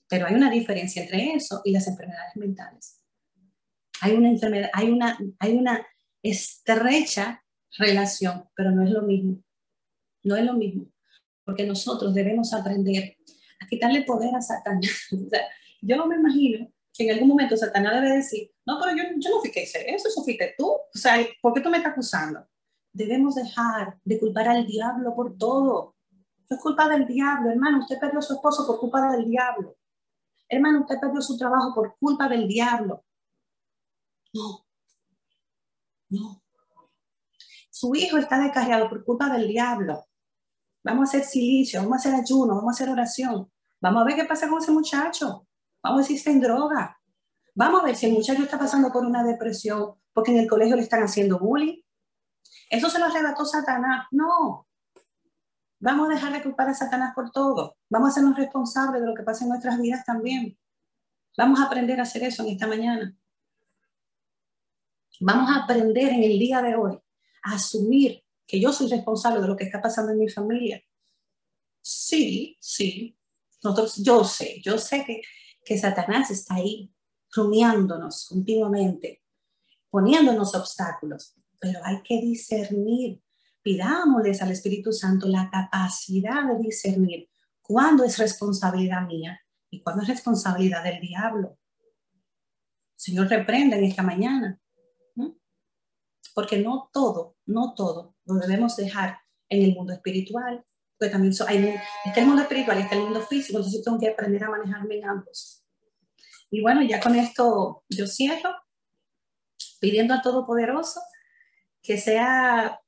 Pero 0.10 0.26
hay 0.26 0.34
una 0.34 0.50
diferencia 0.50 1.04
entre 1.04 1.36
eso 1.36 1.62
y 1.64 1.72
las 1.72 1.88
enfermedades 1.88 2.36
mentales. 2.36 3.00
Hay 4.02 4.14
una 4.14 4.30
enfermedad, 4.30 4.72
hay 4.74 4.89
una, 4.89 5.20
hay 5.38 5.54
una 5.54 5.86
estrecha 6.24 7.44
relación, 7.78 8.46
pero 8.56 8.72
no 8.72 8.84
es 8.84 8.92
lo 8.92 9.02
mismo. 9.02 9.42
No 10.24 10.36
es 10.36 10.46
lo 10.46 10.54
mismo, 10.54 10.86
porque 11.44 11.66
nosotros 11.66 12.14
debemos 12.14 12.54
aprender 12.54 13.18
a 13.60 13.68
quitarle 13.68 14.04
poder 14.04 14.36
a 14.36 14.42
Satanás. 14.42 15.08
yo 15.82 15.98
no 15.98 16.06
me 16.06 16.16
imagino 16.16 16.72
que 16.94 17.06
en 17.06 17.12
algún 17.12 17.30
momento 17.30 17.58
Satanás 17.58 18.02
debe 18.02 18.18
decir, 18.18 18.52
no, 18.66 18.80
pero 18.80 18.96
yo, 18.96 19.04
no 19.30 19.40
fui 19.40 19.52
que 19.52 19.64
hice 19.64 19.84
eso, 19.94 20.10
eso 20.10 20.24
fuiste 20.24 20.54
tú. 20.58 20.68
O 20.68 20.90
sea, 20.94 21.26
¿por 21.42 21.54
qué 21.54 21.62
tú 21.62 21.70
me 21.70 21.78
estás 21.78 21.94
acusando? 21.94 22.48
Debemos 22.94 23.36
dejar 23.36 23.98
de 24.04 24.20
culpar 24.20 24.48
al 24.48 24.66
diablo 24.66 25.16
por 25.16 25.38
todo. 25.38 25.96
es 26.50 26.60
culpa 26.60 26.90
del 26.90 27.08
diablo, 27.08 27.50
hermano. 27.50 27.80
Usted 27.80 28.00
perdió 28.00 28.22
su 28.22 28.34
esposo 28.34 28.68
por 28.68 28.80
culpa 28.80 29.12
del 29.12 29.26
diablo. 29.26 29.78
Hermano, 30.50 30.82
usted 30.82 31.00
perdió 31.00 31.22
su 31.22 31.38
trabajo 31.38 31.74
por 31.74 31.96
culpa 31.98 32.28
del 32.28 32.48
diablo. 32.48 33.06
No, 34.34 34.66
no. 36.12 36.43
Su 37.70 37.95
hijo 37.95 38.18
está 38.18 38.39
descarriado 38.39 38.89
por 38.89 39.03
culpa 39.03 39.30
del 39.30 39.47
diablo. 39.47 40.05
Vamos 40.84 41.01
a 41.01 41.09
hacer 41.09 41.24
silicio, 41.24 41.82
vamos 41.82 41.93
a 41.93 42.09
hacer 42.09 42.16
ayuno, 42.16 42.55
vamos 42.55 42.74
a 42.74 42.76
hacer 42.76 42.89
oración. 42.89 43.51
Vamos 43.82 44.01
a 44.01 44.05
ver 44.05 44.16
qué 44.16 44.26
pasa 44.26 44.47
con 44.47 44.59
ese 44.59 44.72
muchacho. 44.72 45.47
Vamos 45.82 45.97
a 45.97 46.01
ver 46.01 46.05
si 46.05 46.16
está 46.16 46.32
en 46.32 46.41
droga. 46.41 46.99
Vamos 47.55 47.82
a 47.82 47.86
ver 47.86 47.95
si 47.95 48.05
el 48.05 48.14
muchacho 48.14 48.43
está 48.43 48.59
pasando 48.59 48.91
por 48.91 49.05
una 49.05 49.24
depresión 49.24 49.95
porque 50.14 50.32
en 50.32 50.38
el 50.38 50.47
colegio 50.47 50.76
le 50.76 50.84
están 50.84 51.03
haciendo 51.03 51.39
bullying. 51.39 51.82
Eso 52.70 52.89
se 52.89 52.99
lo 52.99 53.05
arrebató 53.05 53.45
Satanás. 53.45 54.07
No. 54.12 54.68
Vamos 55.80 56.09
a 56.09 56.14
dejar 56.14 56.34
de 56.34 56.43
culpar 56.43 56.70
a 56.70 56.74
Satanás 56.74 57.14
por 57.16 57.32
todo. 57.32 57.78
Vamos 57.89 58.09
a 58.09 58.12
hacernos 58.12 58.38
responsables 58.38 59.01
de 59.01 59.07
lo 59.07 59.16
que 59.16 59.24
pasa 59.24 59.43
en 59.43 59.49
nuestras 59.49 59.80
vidas 59.80 60.05
también. 60.05 60.57
Vamos 61.38 61.59
a 61.59 61.66
aprender 61.66 61.99
a 61.99 62.03
hacer 62.03 62.24
eso 62.24 62.43
en 62.43 62.49
esta 62.49 62.68
mañana. 62.68 63.16
Vamos 65.22 65.50
a 65.50 65.64
aprender 65.64 66.10
en 66.10 66.24
el 66.24 66.38
día 66.38 66.62
de 66.62 66.76
hoy 66.76 67.00
a 67.44 67.56
asumir 67.56 68.24
que 68.46 68.60
yo 68.60 68.74
soy 68.74 68.90
responsable 68.90 69.42
de 69.42 69.48
lo 69.48 69.56
que 69.56 69.64
está 69.64 69.82
pasando 69.82 70.12
en 70.12 70.20
mi 70.20 70.30
familia. 70.30 70.84
Sí, 71.82 72.58
sí. 72.60 73.18
Nosotros, 73.64 73.98
yo 74.04 74.24
sé, 74.24 74.62
yo 74.62 74.78
sé 74.78 75.06
que, 75.06 75.22
que 75.64 75.78
Satanás 75.78 76.32
está 76.32 76.56
ahí 76.56 76.92
rumiándonos 77.34 78.28
continuamente, 78.28 79.24
poniéndonos 79.90 80.54
obstáculos 80.56 81.36
pero 81.62 81.80
hay 81.86 82.02
que 82.02 82.20
discernir. 82.20 83.22
Pidámosles 83.62 84.42
al 84.42 84.52
Espíritu 84.52 84.92
Santo 84.92 85.28
la 85.28 85.50
capacidad 85.52 86.48
de 86.48 86.58
discernir 86.58 87.30
cuándo 87.62 88.04
es 88.04 88.18
responsabilidad 88.18 89.06
mía 89.06 89.40
y 89.70 89.84
cuándo 89.84 90.02
es 90.02 90.10
responsabilidad 90.10 90.84
del 90.84 91.00
diablo. 91.00 91.60
Señor, 92.96 93.28
reprenda 93.28 93.78
en 93.78 93.84
esta 93.84 94.02
mañana. 94.02 94.60
Porque 96.34 96.60
no 96.60 96.90
todo, 96.94 97.36
no 97.46 97.74
todo 97.76 98.16
lo 98.26 98.36
debemos 98.36 98.76
dejar 98.76 99.20
en 99.50 99.64
el 99.64 99.76
mundo 99.76 99.94
espiritual. 99.94 100.64
Porque 100.98 101.12
también 101.12 101.34
hay, 101.48 101.76
está 102.06 102.22
el 102.22 102.28
mundo 102.28 102.44
espiritual 102.44 102.80
y 102.80 102.82
está 102.84 102.96
el 102.96 103.02
mundo 103.02 103.22
físico, 103.22 103.58
entonces 103.58 103.84
tengo 103.84 104.00
que 104.00 104.10
aprender 104.10 104.44
a 104.44 104.50
manejarme 104.50 104.98
en 104.98 105.06
ambos. 105.06 105.64
Y 106.52 106.62
bueno, 106.62 106.84
ya 106.84 107.00
con 107.00 107.16
esto 107.16 107.84
yo 107.90 108.08
cierro, 108.08 108.52
pidiendo 109.80 110.14
al 110.14 110.22
Todopoderoso 110.22 111.02
que 111.82 111.98
sea 111.98 112.80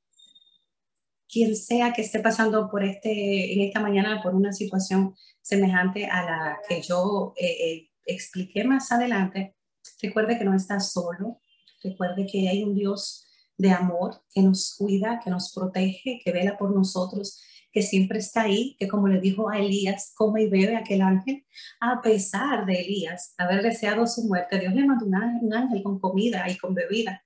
quien 1.34 1.56
sea 1.56 1.92
que 1.92 2.02
esté 2.02 2.20
pasando 2.20 2.70
por 2.70 2.84
este, 2.84 3.52
en 3.52 3.60
esta 3.62 3.80
mañana 3.80 4.22
por 4.22 4.36
una 4.36 4.52
situación 4.52 5.16
semejante 5.42 6.06
a 6.06 6.22
la 6.22 6.58
que 6.68 6.80
yo 6.80 7.34
eh, 7.36 7.46
eh, 7.46 7.90
expliqué 8.06 8.62
más 8.62 8.92
adelante, 8.92 9.56
recuerde 10.00 10.38
que 10.38 10.44
no 10.44 10.54
está 10.54 10.78
solo, 10.78 11.40
recuerde 11.82 12.26
que 12.30 12.48
hay 12.48 12.62
un 12.62 12.76
Dios 12.76 13.23
de 13.56 13.70
amor 13.70 14.22
que 14.34 14.42
nos 14.42 14.74
cuida, 14.76 15.20
que 15.22 15.30
nos 15.30 15.52
protege, 15.52 16.20
que 16.24 16.32
vela 16.32 16.56
por 16.56 16.74
nosotros, 16.74 17.40
que 17.72 17.82
siempre 17.82 18.18
está 18.18 18.42
ahí, 18.42 18.76
que 18.78 18.88
como 18.88 19.08
le 19.08 19.20
dijo 19.20 19.50
a 19.50 19.58
Elías, 19.58 20.12
come 20.16 20.42
y 20.42 20.48
bebe 20.48 20.76
aquel 20.76 21.02
ángel, 21.02 21.44
a 21.80 22.00
pesar 22.02 22.66
de 22.66 22.80
Elías 22.80 23.34
haber 23.38 23.62
deseado 23.62 24.06
su 24.06 24.22
muerte, 24.24 24.58
Dios 24.58 24.74
le 24.74 24.84
mandó 24.84 25.06
un 25.06 25.54
ángel 25.54 25.82
con 25.82 25.98
comida 25.98 26.48
y 26.48 26.56
con 26.56 26.74
bebida 26.74 27.24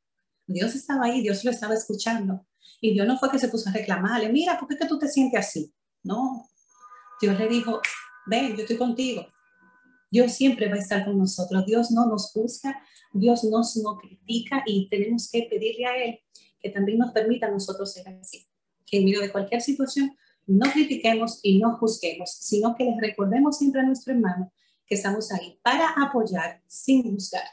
Dios 0.48 0.74
estaba 0.74 1.04
ahí, 1.04 1.20
Dios 1.20 1.44
lo 1.44 1.50
estaba 1.50 1.74
escuchando. 1.74 2.46
Y 2.80 2.94
Dios 2.94 3.06
no 3.06 3.18
fue 3.18 3.30
que 3.30 3.38
se 3.38 3.48
puso 3.48 3.68
a 3.68 3.72
reclamarle, 3.72 4.30
mira, 4.30 4.58
¿por 4.58 4.66
qué 4.66 4.76
que 4.76 4.86
tú 4.86 4.98
te 4.98 5.08
sientes 5.08 5.38
así? 5.38 5.72
No. 6.02 6.48
Dios 7.20 7.38
le 7.38 7.48
dijo, 7.48 7.80
ven, 8.26 8.56
yo 8.56 8.62
estoy 8.62 8.76
contigo. 8.76 9.26
Dios 10.10 10.32
siempre 10.32 10.68
va 10.68 10.76
a 10.76 10.78
estar 10.78 11.04
con 11.04 11.18
nosotros. 11.18 11.66
Dios 11.66 11.90
no 11.90 12.06
nos 12.06 12.32
juzga, 12.32 12.80
Dios 13.12 13.44
nos 13.44 13.76
no 13.76 13.96
critica 13.96 14.62
y 14.66 14.88
tenemos 14.88 15.30
que 15.30 15.46
pedirle 15.50 15.86
a 15.86 15.96
Él 16.04 16.20
que 16.60 16.70
también 16.70 16.98
nos 16.98 17.12
permita 17.12 17.46
a 17.46 17.50
nosotros 17.50 17.92
ser 17.92 18.08
así. 18.08 18.46
Que 18.86 18.98
en 18.98 19.04
medio 19.04 19.20
de 19.20 19.30
cualquier 19.30 19.60
situación 19.60 20.16
no 20.46 20.70
critiquemos 20.70 21.40
y 21.42 21.58
no 21.58 21.76
juzguemos, 21.76 22.30
sino 22.30 22.74
que 22.74 22.84
les 22.84 22.96
recordemos 22.98 23.58
siempre 23.58 23.80
a 23.80 23.84
nuestro 23.84 24.14
hermano 24.14 24.52
que 24.86 24.94
estamos 24.94 25.30
ahí 25.32 25.60
para 25.62 25.90
apoyar 25.90 26.62
sin 26.66 27.02
juzgar. 27.02 27.44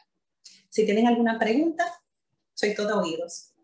Si 0.70 0.86
tienen 0.86 1.08
alguna 1.08 1.38
pregunta, 1.38 1.86
soy 2.54 2.74
todo 2.74 3.02
oídos. 3.02 3.55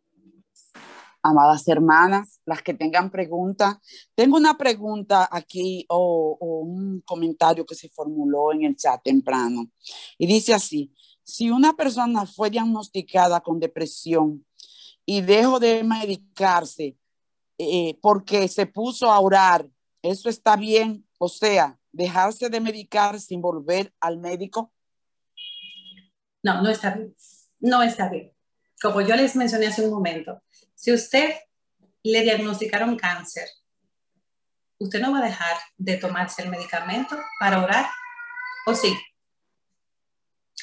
Amadas 1.23 1.67
hermanas, 1.67 2.39
las 2.45 2.61
que 2.63 2.73
tengan 2.73 3.11
preguntas, 3.11 3.77
tengo 4.15 4.37
una 4.37 4.57
pregunta 4.57 5.29
aquí 5.31 5.85
o, 5.89 6.37
un 6.39 7.01
comentario 7.01 7.65
que 7.65 7.75
se 7.75 7.89
formuló 7.89 8.51
en 8.53 8.63
el 8.63 8.75
chat 8.75 9.01
temprano 9.03 9.69
y 10.17 10.25
dice 10.25 10.53
así, 10.53 10.93
si 11.23 11.51
una 11.51 11.73
persona 11.73 12.25
fue 12.25 12.49
diagnosticada 12.49 13.41
con 13.41 13.59
depresión 13.59 14.45
y 15.05 15.21
dejó 15.21 15.59
de 15.59 15.83
medicarse 15.83 16.97
eh, 17.57 17.99
porque 18.01 18.47
se 18.47 18.65
puso 18.65 19.11
a 19.11 19.19
orar, 19.19 19.69
¿eso 20.01 20.27
está 20.27 20.55
bien? 20.55 21.07
O 21.19 21.29
sea, 21.29 21.79
dejarse 21.91 22.49
de 22.49 22.59
medicar 22.59 23.19
sin 23.19 23.41
volver 23.41 23.93
al 23.99 24.17
médico. 24.17 24.73
No, 26.41 26.61
no 26.63 26.69
está 26.69 26.95
bien. 26.95 27.15
No 27.59 27.83
está 27.83 28.09
bien 28.09 28.33
como 28.81 29.01
yo 29.01 29.15
les 29.15 29.35
mencioné 29.35 29.67
hace 29.67 29.85
un 29.85 29.91
momento, 29.91 30.41
si 30.81 30.91
usted 30.91 31.35
le 32.01 32.21
diagnosticaron 32.23 32.97
cáncer, 32.97 33.47
usted 34.79 34.99
no 34.99 35.11
va 35.11 35.19
a 35.19 35.25
dejar 35.25 35.55
de 35.77 35.97
tomarse 35.97 36.41
el 36.41 36.49
medicamento 36.49 37.15
para 37.39 37.63
orar, 37.63 37.85
¿o 38.65 38.73
sí? 38.73 38.91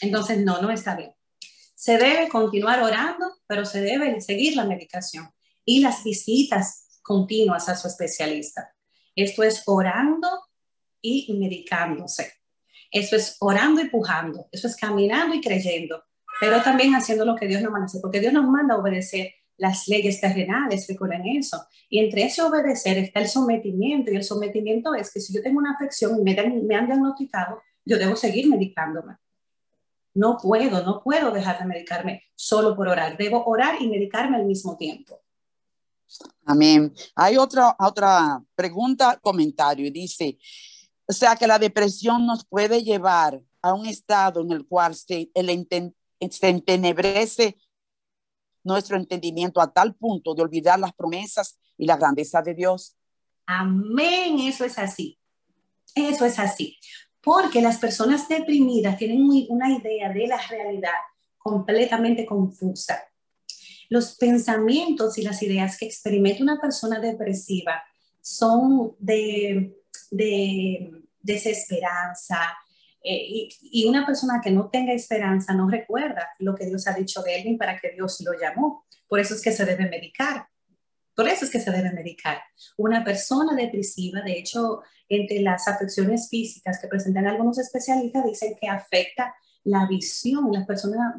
Entonces, 0.01 0.39
no, 0.39 0.61
no 0.61 0.73
está 0.73 0.97
bien. 0.97 1.15
Se 1.77 1.99
debe 1.99 2.29
continuar 2.29 2.83
orando, 2.83 3.33
pero 3.47 3.65
se 3.65 3.81
debe 3.81 4.21
seguir 4.21 4.57
la 4.57 4.65
medicación 4.65 5.33
y 5.65 5.83
las 5.83 6.03
visitas 6.03 6.99
continuas 7.03 7.69
a 7.69 7.77
su 7.77 7.87
especialista. 7.87 8.75
Esto 9.15 9.45
es 9.45 9.63
orando 9.67 10.49
y 11.01 11.33
medicándose. 11.39 12.33
Eso 12.91 13.15
es 13.15 13.37
orando 13.39 13.81
y 13.81 13.89
pujando. 13.89 14.49
Eso 14.51 14.67
es 14.67 14.75
caminando 14.75 15.37
y 15.37 15.41
creyendo 15.41 16.03
pero 16.41 16.63
también 16.63 16.95
haciendo 16.95 17.25
lo 17.25 17.37
que 17.37 17.47
Dios 17.47 17.63
nos 17.63 17.73
manda 17.73 17.87
hacer, 17.87 18.01
porque 18.01 18.21
Dios 18.21 18.33
nos 18.33 18.47
manda 18.47 18.75
a 18.75 18.79
obedecer 18.79 19.35
las 19.59 19.89
leyes 19.89 20.21
terrenales, 20.21 20.87
recuerden 20.89 21.27
eso. 21.27 21.63
Y 21.91 21.99
entre 21.99 22.25
ese 22.25 22.43
obedecer 22.43 22.97
está 22.99 23.21
el 23.21 23.29
sometimiento, 23.29 24.11
y 24.11 24.17
el 24.17 24.25
sometimiento 24.25 24.95
es 24.95 25.13
que 25.13 25.21
si 25.21 25.35
yo 25.35 25.43
tengo 25.43 25.59
una 25.59 25.73
afección 25.73 26.19
y 26.19 26.23
me, 26.23 26.35
me 26.63 26.75
han 26.75 26.87
diagnosticado, 26.87 27.61
yo 27.85 27.99
debo 27.99 28.17
seguir 28.17 28.49
medicándome. 28.49 29.17
no 30.15 30.37
puedo, 30.37 30.83
no 30.85 31.03
puedo 31.03 31.31
dejar 31.31 31.59
de 31.61 31.67
medicarme 31.67 32.23
solo 32.35 32.75
por 32.75 32.89
orar. 32.89 33.17
Debo 33.17 33.45
orar 33.45 33.81
y 33.81 33.89
medicarme 33.89 34.37
al 34.37 34.47
mismo 34.47 34.77
tiempo. 34.77 35.21
Amén. 36.45 36.93
Hay 37.15 37.37
otra, 37.37 37.77
otra 37.79 38.43
pregunta, 38.55 39.19
comentario, 39.21 39.87
y 39.87 39.91
dice, 39.91 40.39
o 41.07 41.13
sea 41.13 41.37
que 41.37 41.47
la 41.47 41.59
depresión 41.59 42.27
nos 42.27 42.45
puede 42.45 42.83
llevar 42.83 43.41
a 43.63 43.75
un 43.75 43.87
estado 43.87 44.41
en 44.41 44.53
el 44.53 44.67
cual 44.67 44.95
se, 44.95 45.31
el 45.35 45.69
se 46.31 46.49
entenebrece 46.49 47.57
nuestro 48.69 48.97
entendimiento 48.97 49.61
a 49.61 49.73
tal 49.73 49.95
punto 49.95 50.35
de 50.35 50.43
olvidar 50.43 50.79
las 50.79 50.93
promesas 50.93 51.59
y 51.77 51.87
la 51.87 51.97
grandeza 51.97 52.43
de 52.43 52.55
Dios. 52.55 52.97
Amén, 53.47 54.39
eso 54.41 54.65
es 54.65 54.79
así. 54.79 55.19
Eso 55.95 56.25
es 56.27 56.39
así. 56.39 56.79
Porque 57.21 57.63
las 57.63 57.79
personas 57.79 58.29
deprimidas 58.29 58.99
tienen 58.99 59.27
una 59.49 59.73
idea 59.77 60.13
de 60.13 60.27
la 60.27 60.41
realidad 60.49 61.01
completamente 61.39 62.27
confusa. 62.27 63.03
Los 63.89 64.17
pensamientos 64.17 65.17
y 65.17 65.23
las 65.23 65.43
ideas 65.43 65.79
que 65.79 65.87
experimenta 65.87 66.43
una 66.43 66.61
persona 66.61 67.01
depresiva 67.01 67.83
son 68.21 68.95
de, 68.99 69.75
desesperanza, 71.23 72.39
eh, 73.03 73.49
y, 73.61 73.87
una 73.87 74.05
persona 74.05 74.41
que 74.43 74.51
no 74.51 74.71
tenga 74.71 74.93
esperanza 74.93 75.55
no 75.55 75.69
recuerda 75.69 76.31
lo 76.39 76.55
que 76.55 76.67
Dios 76.67 76.87
ha 76.89 76.95
dicho 76.95 77.23
de 77.23 77.41
él 77.41 77.57
para 77.57 77.79
que 77.79 77.91
Dios 77.91 78.21
lo 78.25 78.33
llamó. 78.39 78.85
Por 79.07 79.21
eso 79.21 79.35
es 79.35 79.43
que 79.43 79.53
se 79.53 79.65
debe 79.65 79.89
medicar. 79.89 80.47
Por 81.15 81.29
eso 81.29 81.45
es 81.45 81.51
que 81.51 81.61
se 81.61 81.71
debe 81.71 81.93
medicar. 81.93 82.41
Una 82.77 83.05
persona 83.05 83.55
depresiva, 83.57 84.21
de 84.21 84.39
hecho, 84.39 84.83
entre 85.09 85.41
las 85.41 85.67
afecciones 85.67 86.29
físicas 86.29 86.79
que 86.81 86.89
presentan 86.89 87.27
algunos 87.27 87.59
especialistas, 87.59 88.25
dicen 88.25 88.57
que 88.61 88.69
afecta 88.69 89.35
la 89.65 89.87
visión. 89.87 90.53
Las 90.53 90.67
personas 90.67 91.15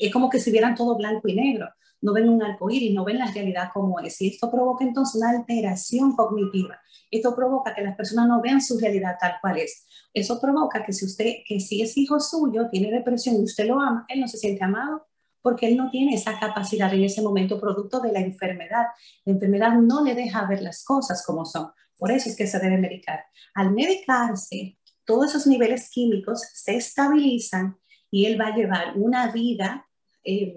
es 0.00 0.12
como 0.12 0.30
que 0.30 0.40
si 0.40 0.50
vieran 0.50 0.74
todo 0.74 0.96
blanco 0.96 1.28
y 1.28 1.34
negro 1.34 1.68
no 2.00 2.12
ven 2.12 2.28
un 2.28 2.42
arco 2.42 2.70
iris, 2.70 2.94
no 2.94 3.04
ven 3.04 3.18
la 3.18 3.30
realidad 3.30 3.70
como 3.72 3.98
es. 4.00 4.20
Y 4.20 4.28
esto 4.28 4.50
provoca 4.50 4.84
entonces 4.84 5.16
una 5.16 5.30
alteración 5.30 6.14
cognitiva. 6.14 6.80
Esto 7.10 7.34
provoca 7.34 7.74
que 7.74 7.82
las 7.82 7.96
personas 7.96 8.28
no 8.28 8.40
vean 8.40 8.60
su 8.60 8.78
realidad 8.78 9.16
tal 9.20 9.34
cual 9.40 9.58
es. 9.58 9.86
Eso 10.12 10.40
provoca 10.40 10.84
que 10.84 10.92
si 10.92 11.04
usted, 11.04 11.34
que 11.46 11.60
si 11.60 11.82
es 11.82 11.96
hijo 11.96 12.20
suyo, 12.20 12.68
tiene 12.70 12.90
depresión 12.90 13.36
y 13.36 13.44
usted 13.44 13.66
lo 13.66 13.80
ama, 13.80 14.04
él 14.08 14.20
no 14.20 14.28
se 14.28 14.38
siente 14.38 14.64
amado 14.64 15.06
porque 15.40 15.66
él 15.66 15.76
no 15.76 15.90
tiene 15.90 16.14
esa 16.14 16.38
capacidad 16.38 16.92
en 16.92 17.04
ese 17.04 17.22
momento 17.22 17.60
producto 17.60 18.00
de 18.00 18.12
la 18.12 18.20
enfermedad. 18.20 18.86
La 19.24 19.32
enfermedad 19.32 19.72
no 19.74 20.04
le 20.04 20.14
deja 20.14 20.46
ver 20.46 20.62
las 20.62 20.84
cosas 20.84 21.24
como 21.24 21.44
son. 21.44 21.70
Por 21.96 22.10
eso 22.12 22.28
es 22.28 22.36
que 22.36 22.46
se 22.46 22.58
debe 22.58 22.76
medicar. 22.76 23.24
Al 23.54 23.72
medicarse, 23.72 24.78
todos 25.04 25.30
esos 25.30 25.46
niveles 25.46 25.90
químicos 25.90 26.42
se 26.52 26.76
estabilizan 26.76 27.78
y 28.10 28.26
él 28.26 28.40
va 28.40 28.48
a 28.48 28.56
llevar 28.56 28.96
una 28.96 29.32
vida 29.32 29.87
eh, 30.28 30.54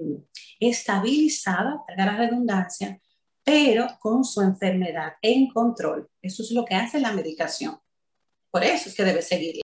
estabilizada, 0.60 1.84
para 1.88 2.06
la 2.06 2.18
redundancia, 2.18 3.00
pero 3.44 3.88
con 4.00 4.24
su 4.24 4.42
enfermedad 4.42 5.14
en 5.22 5.48
control. 5.48 6.10
Eso 6.22 6.44
es 6.44 6.52
lo 6.52 6.66
que 6.66 6.76
hace 6.76 7.00
la 7.00 7.14
medicación. 7.14 7.80
Por 8.52 8.64
eso 8.64 8.90
es 8.90 8.96
que 8.96 9.06
debe 9.06 9.22
seguir 9.22 9.62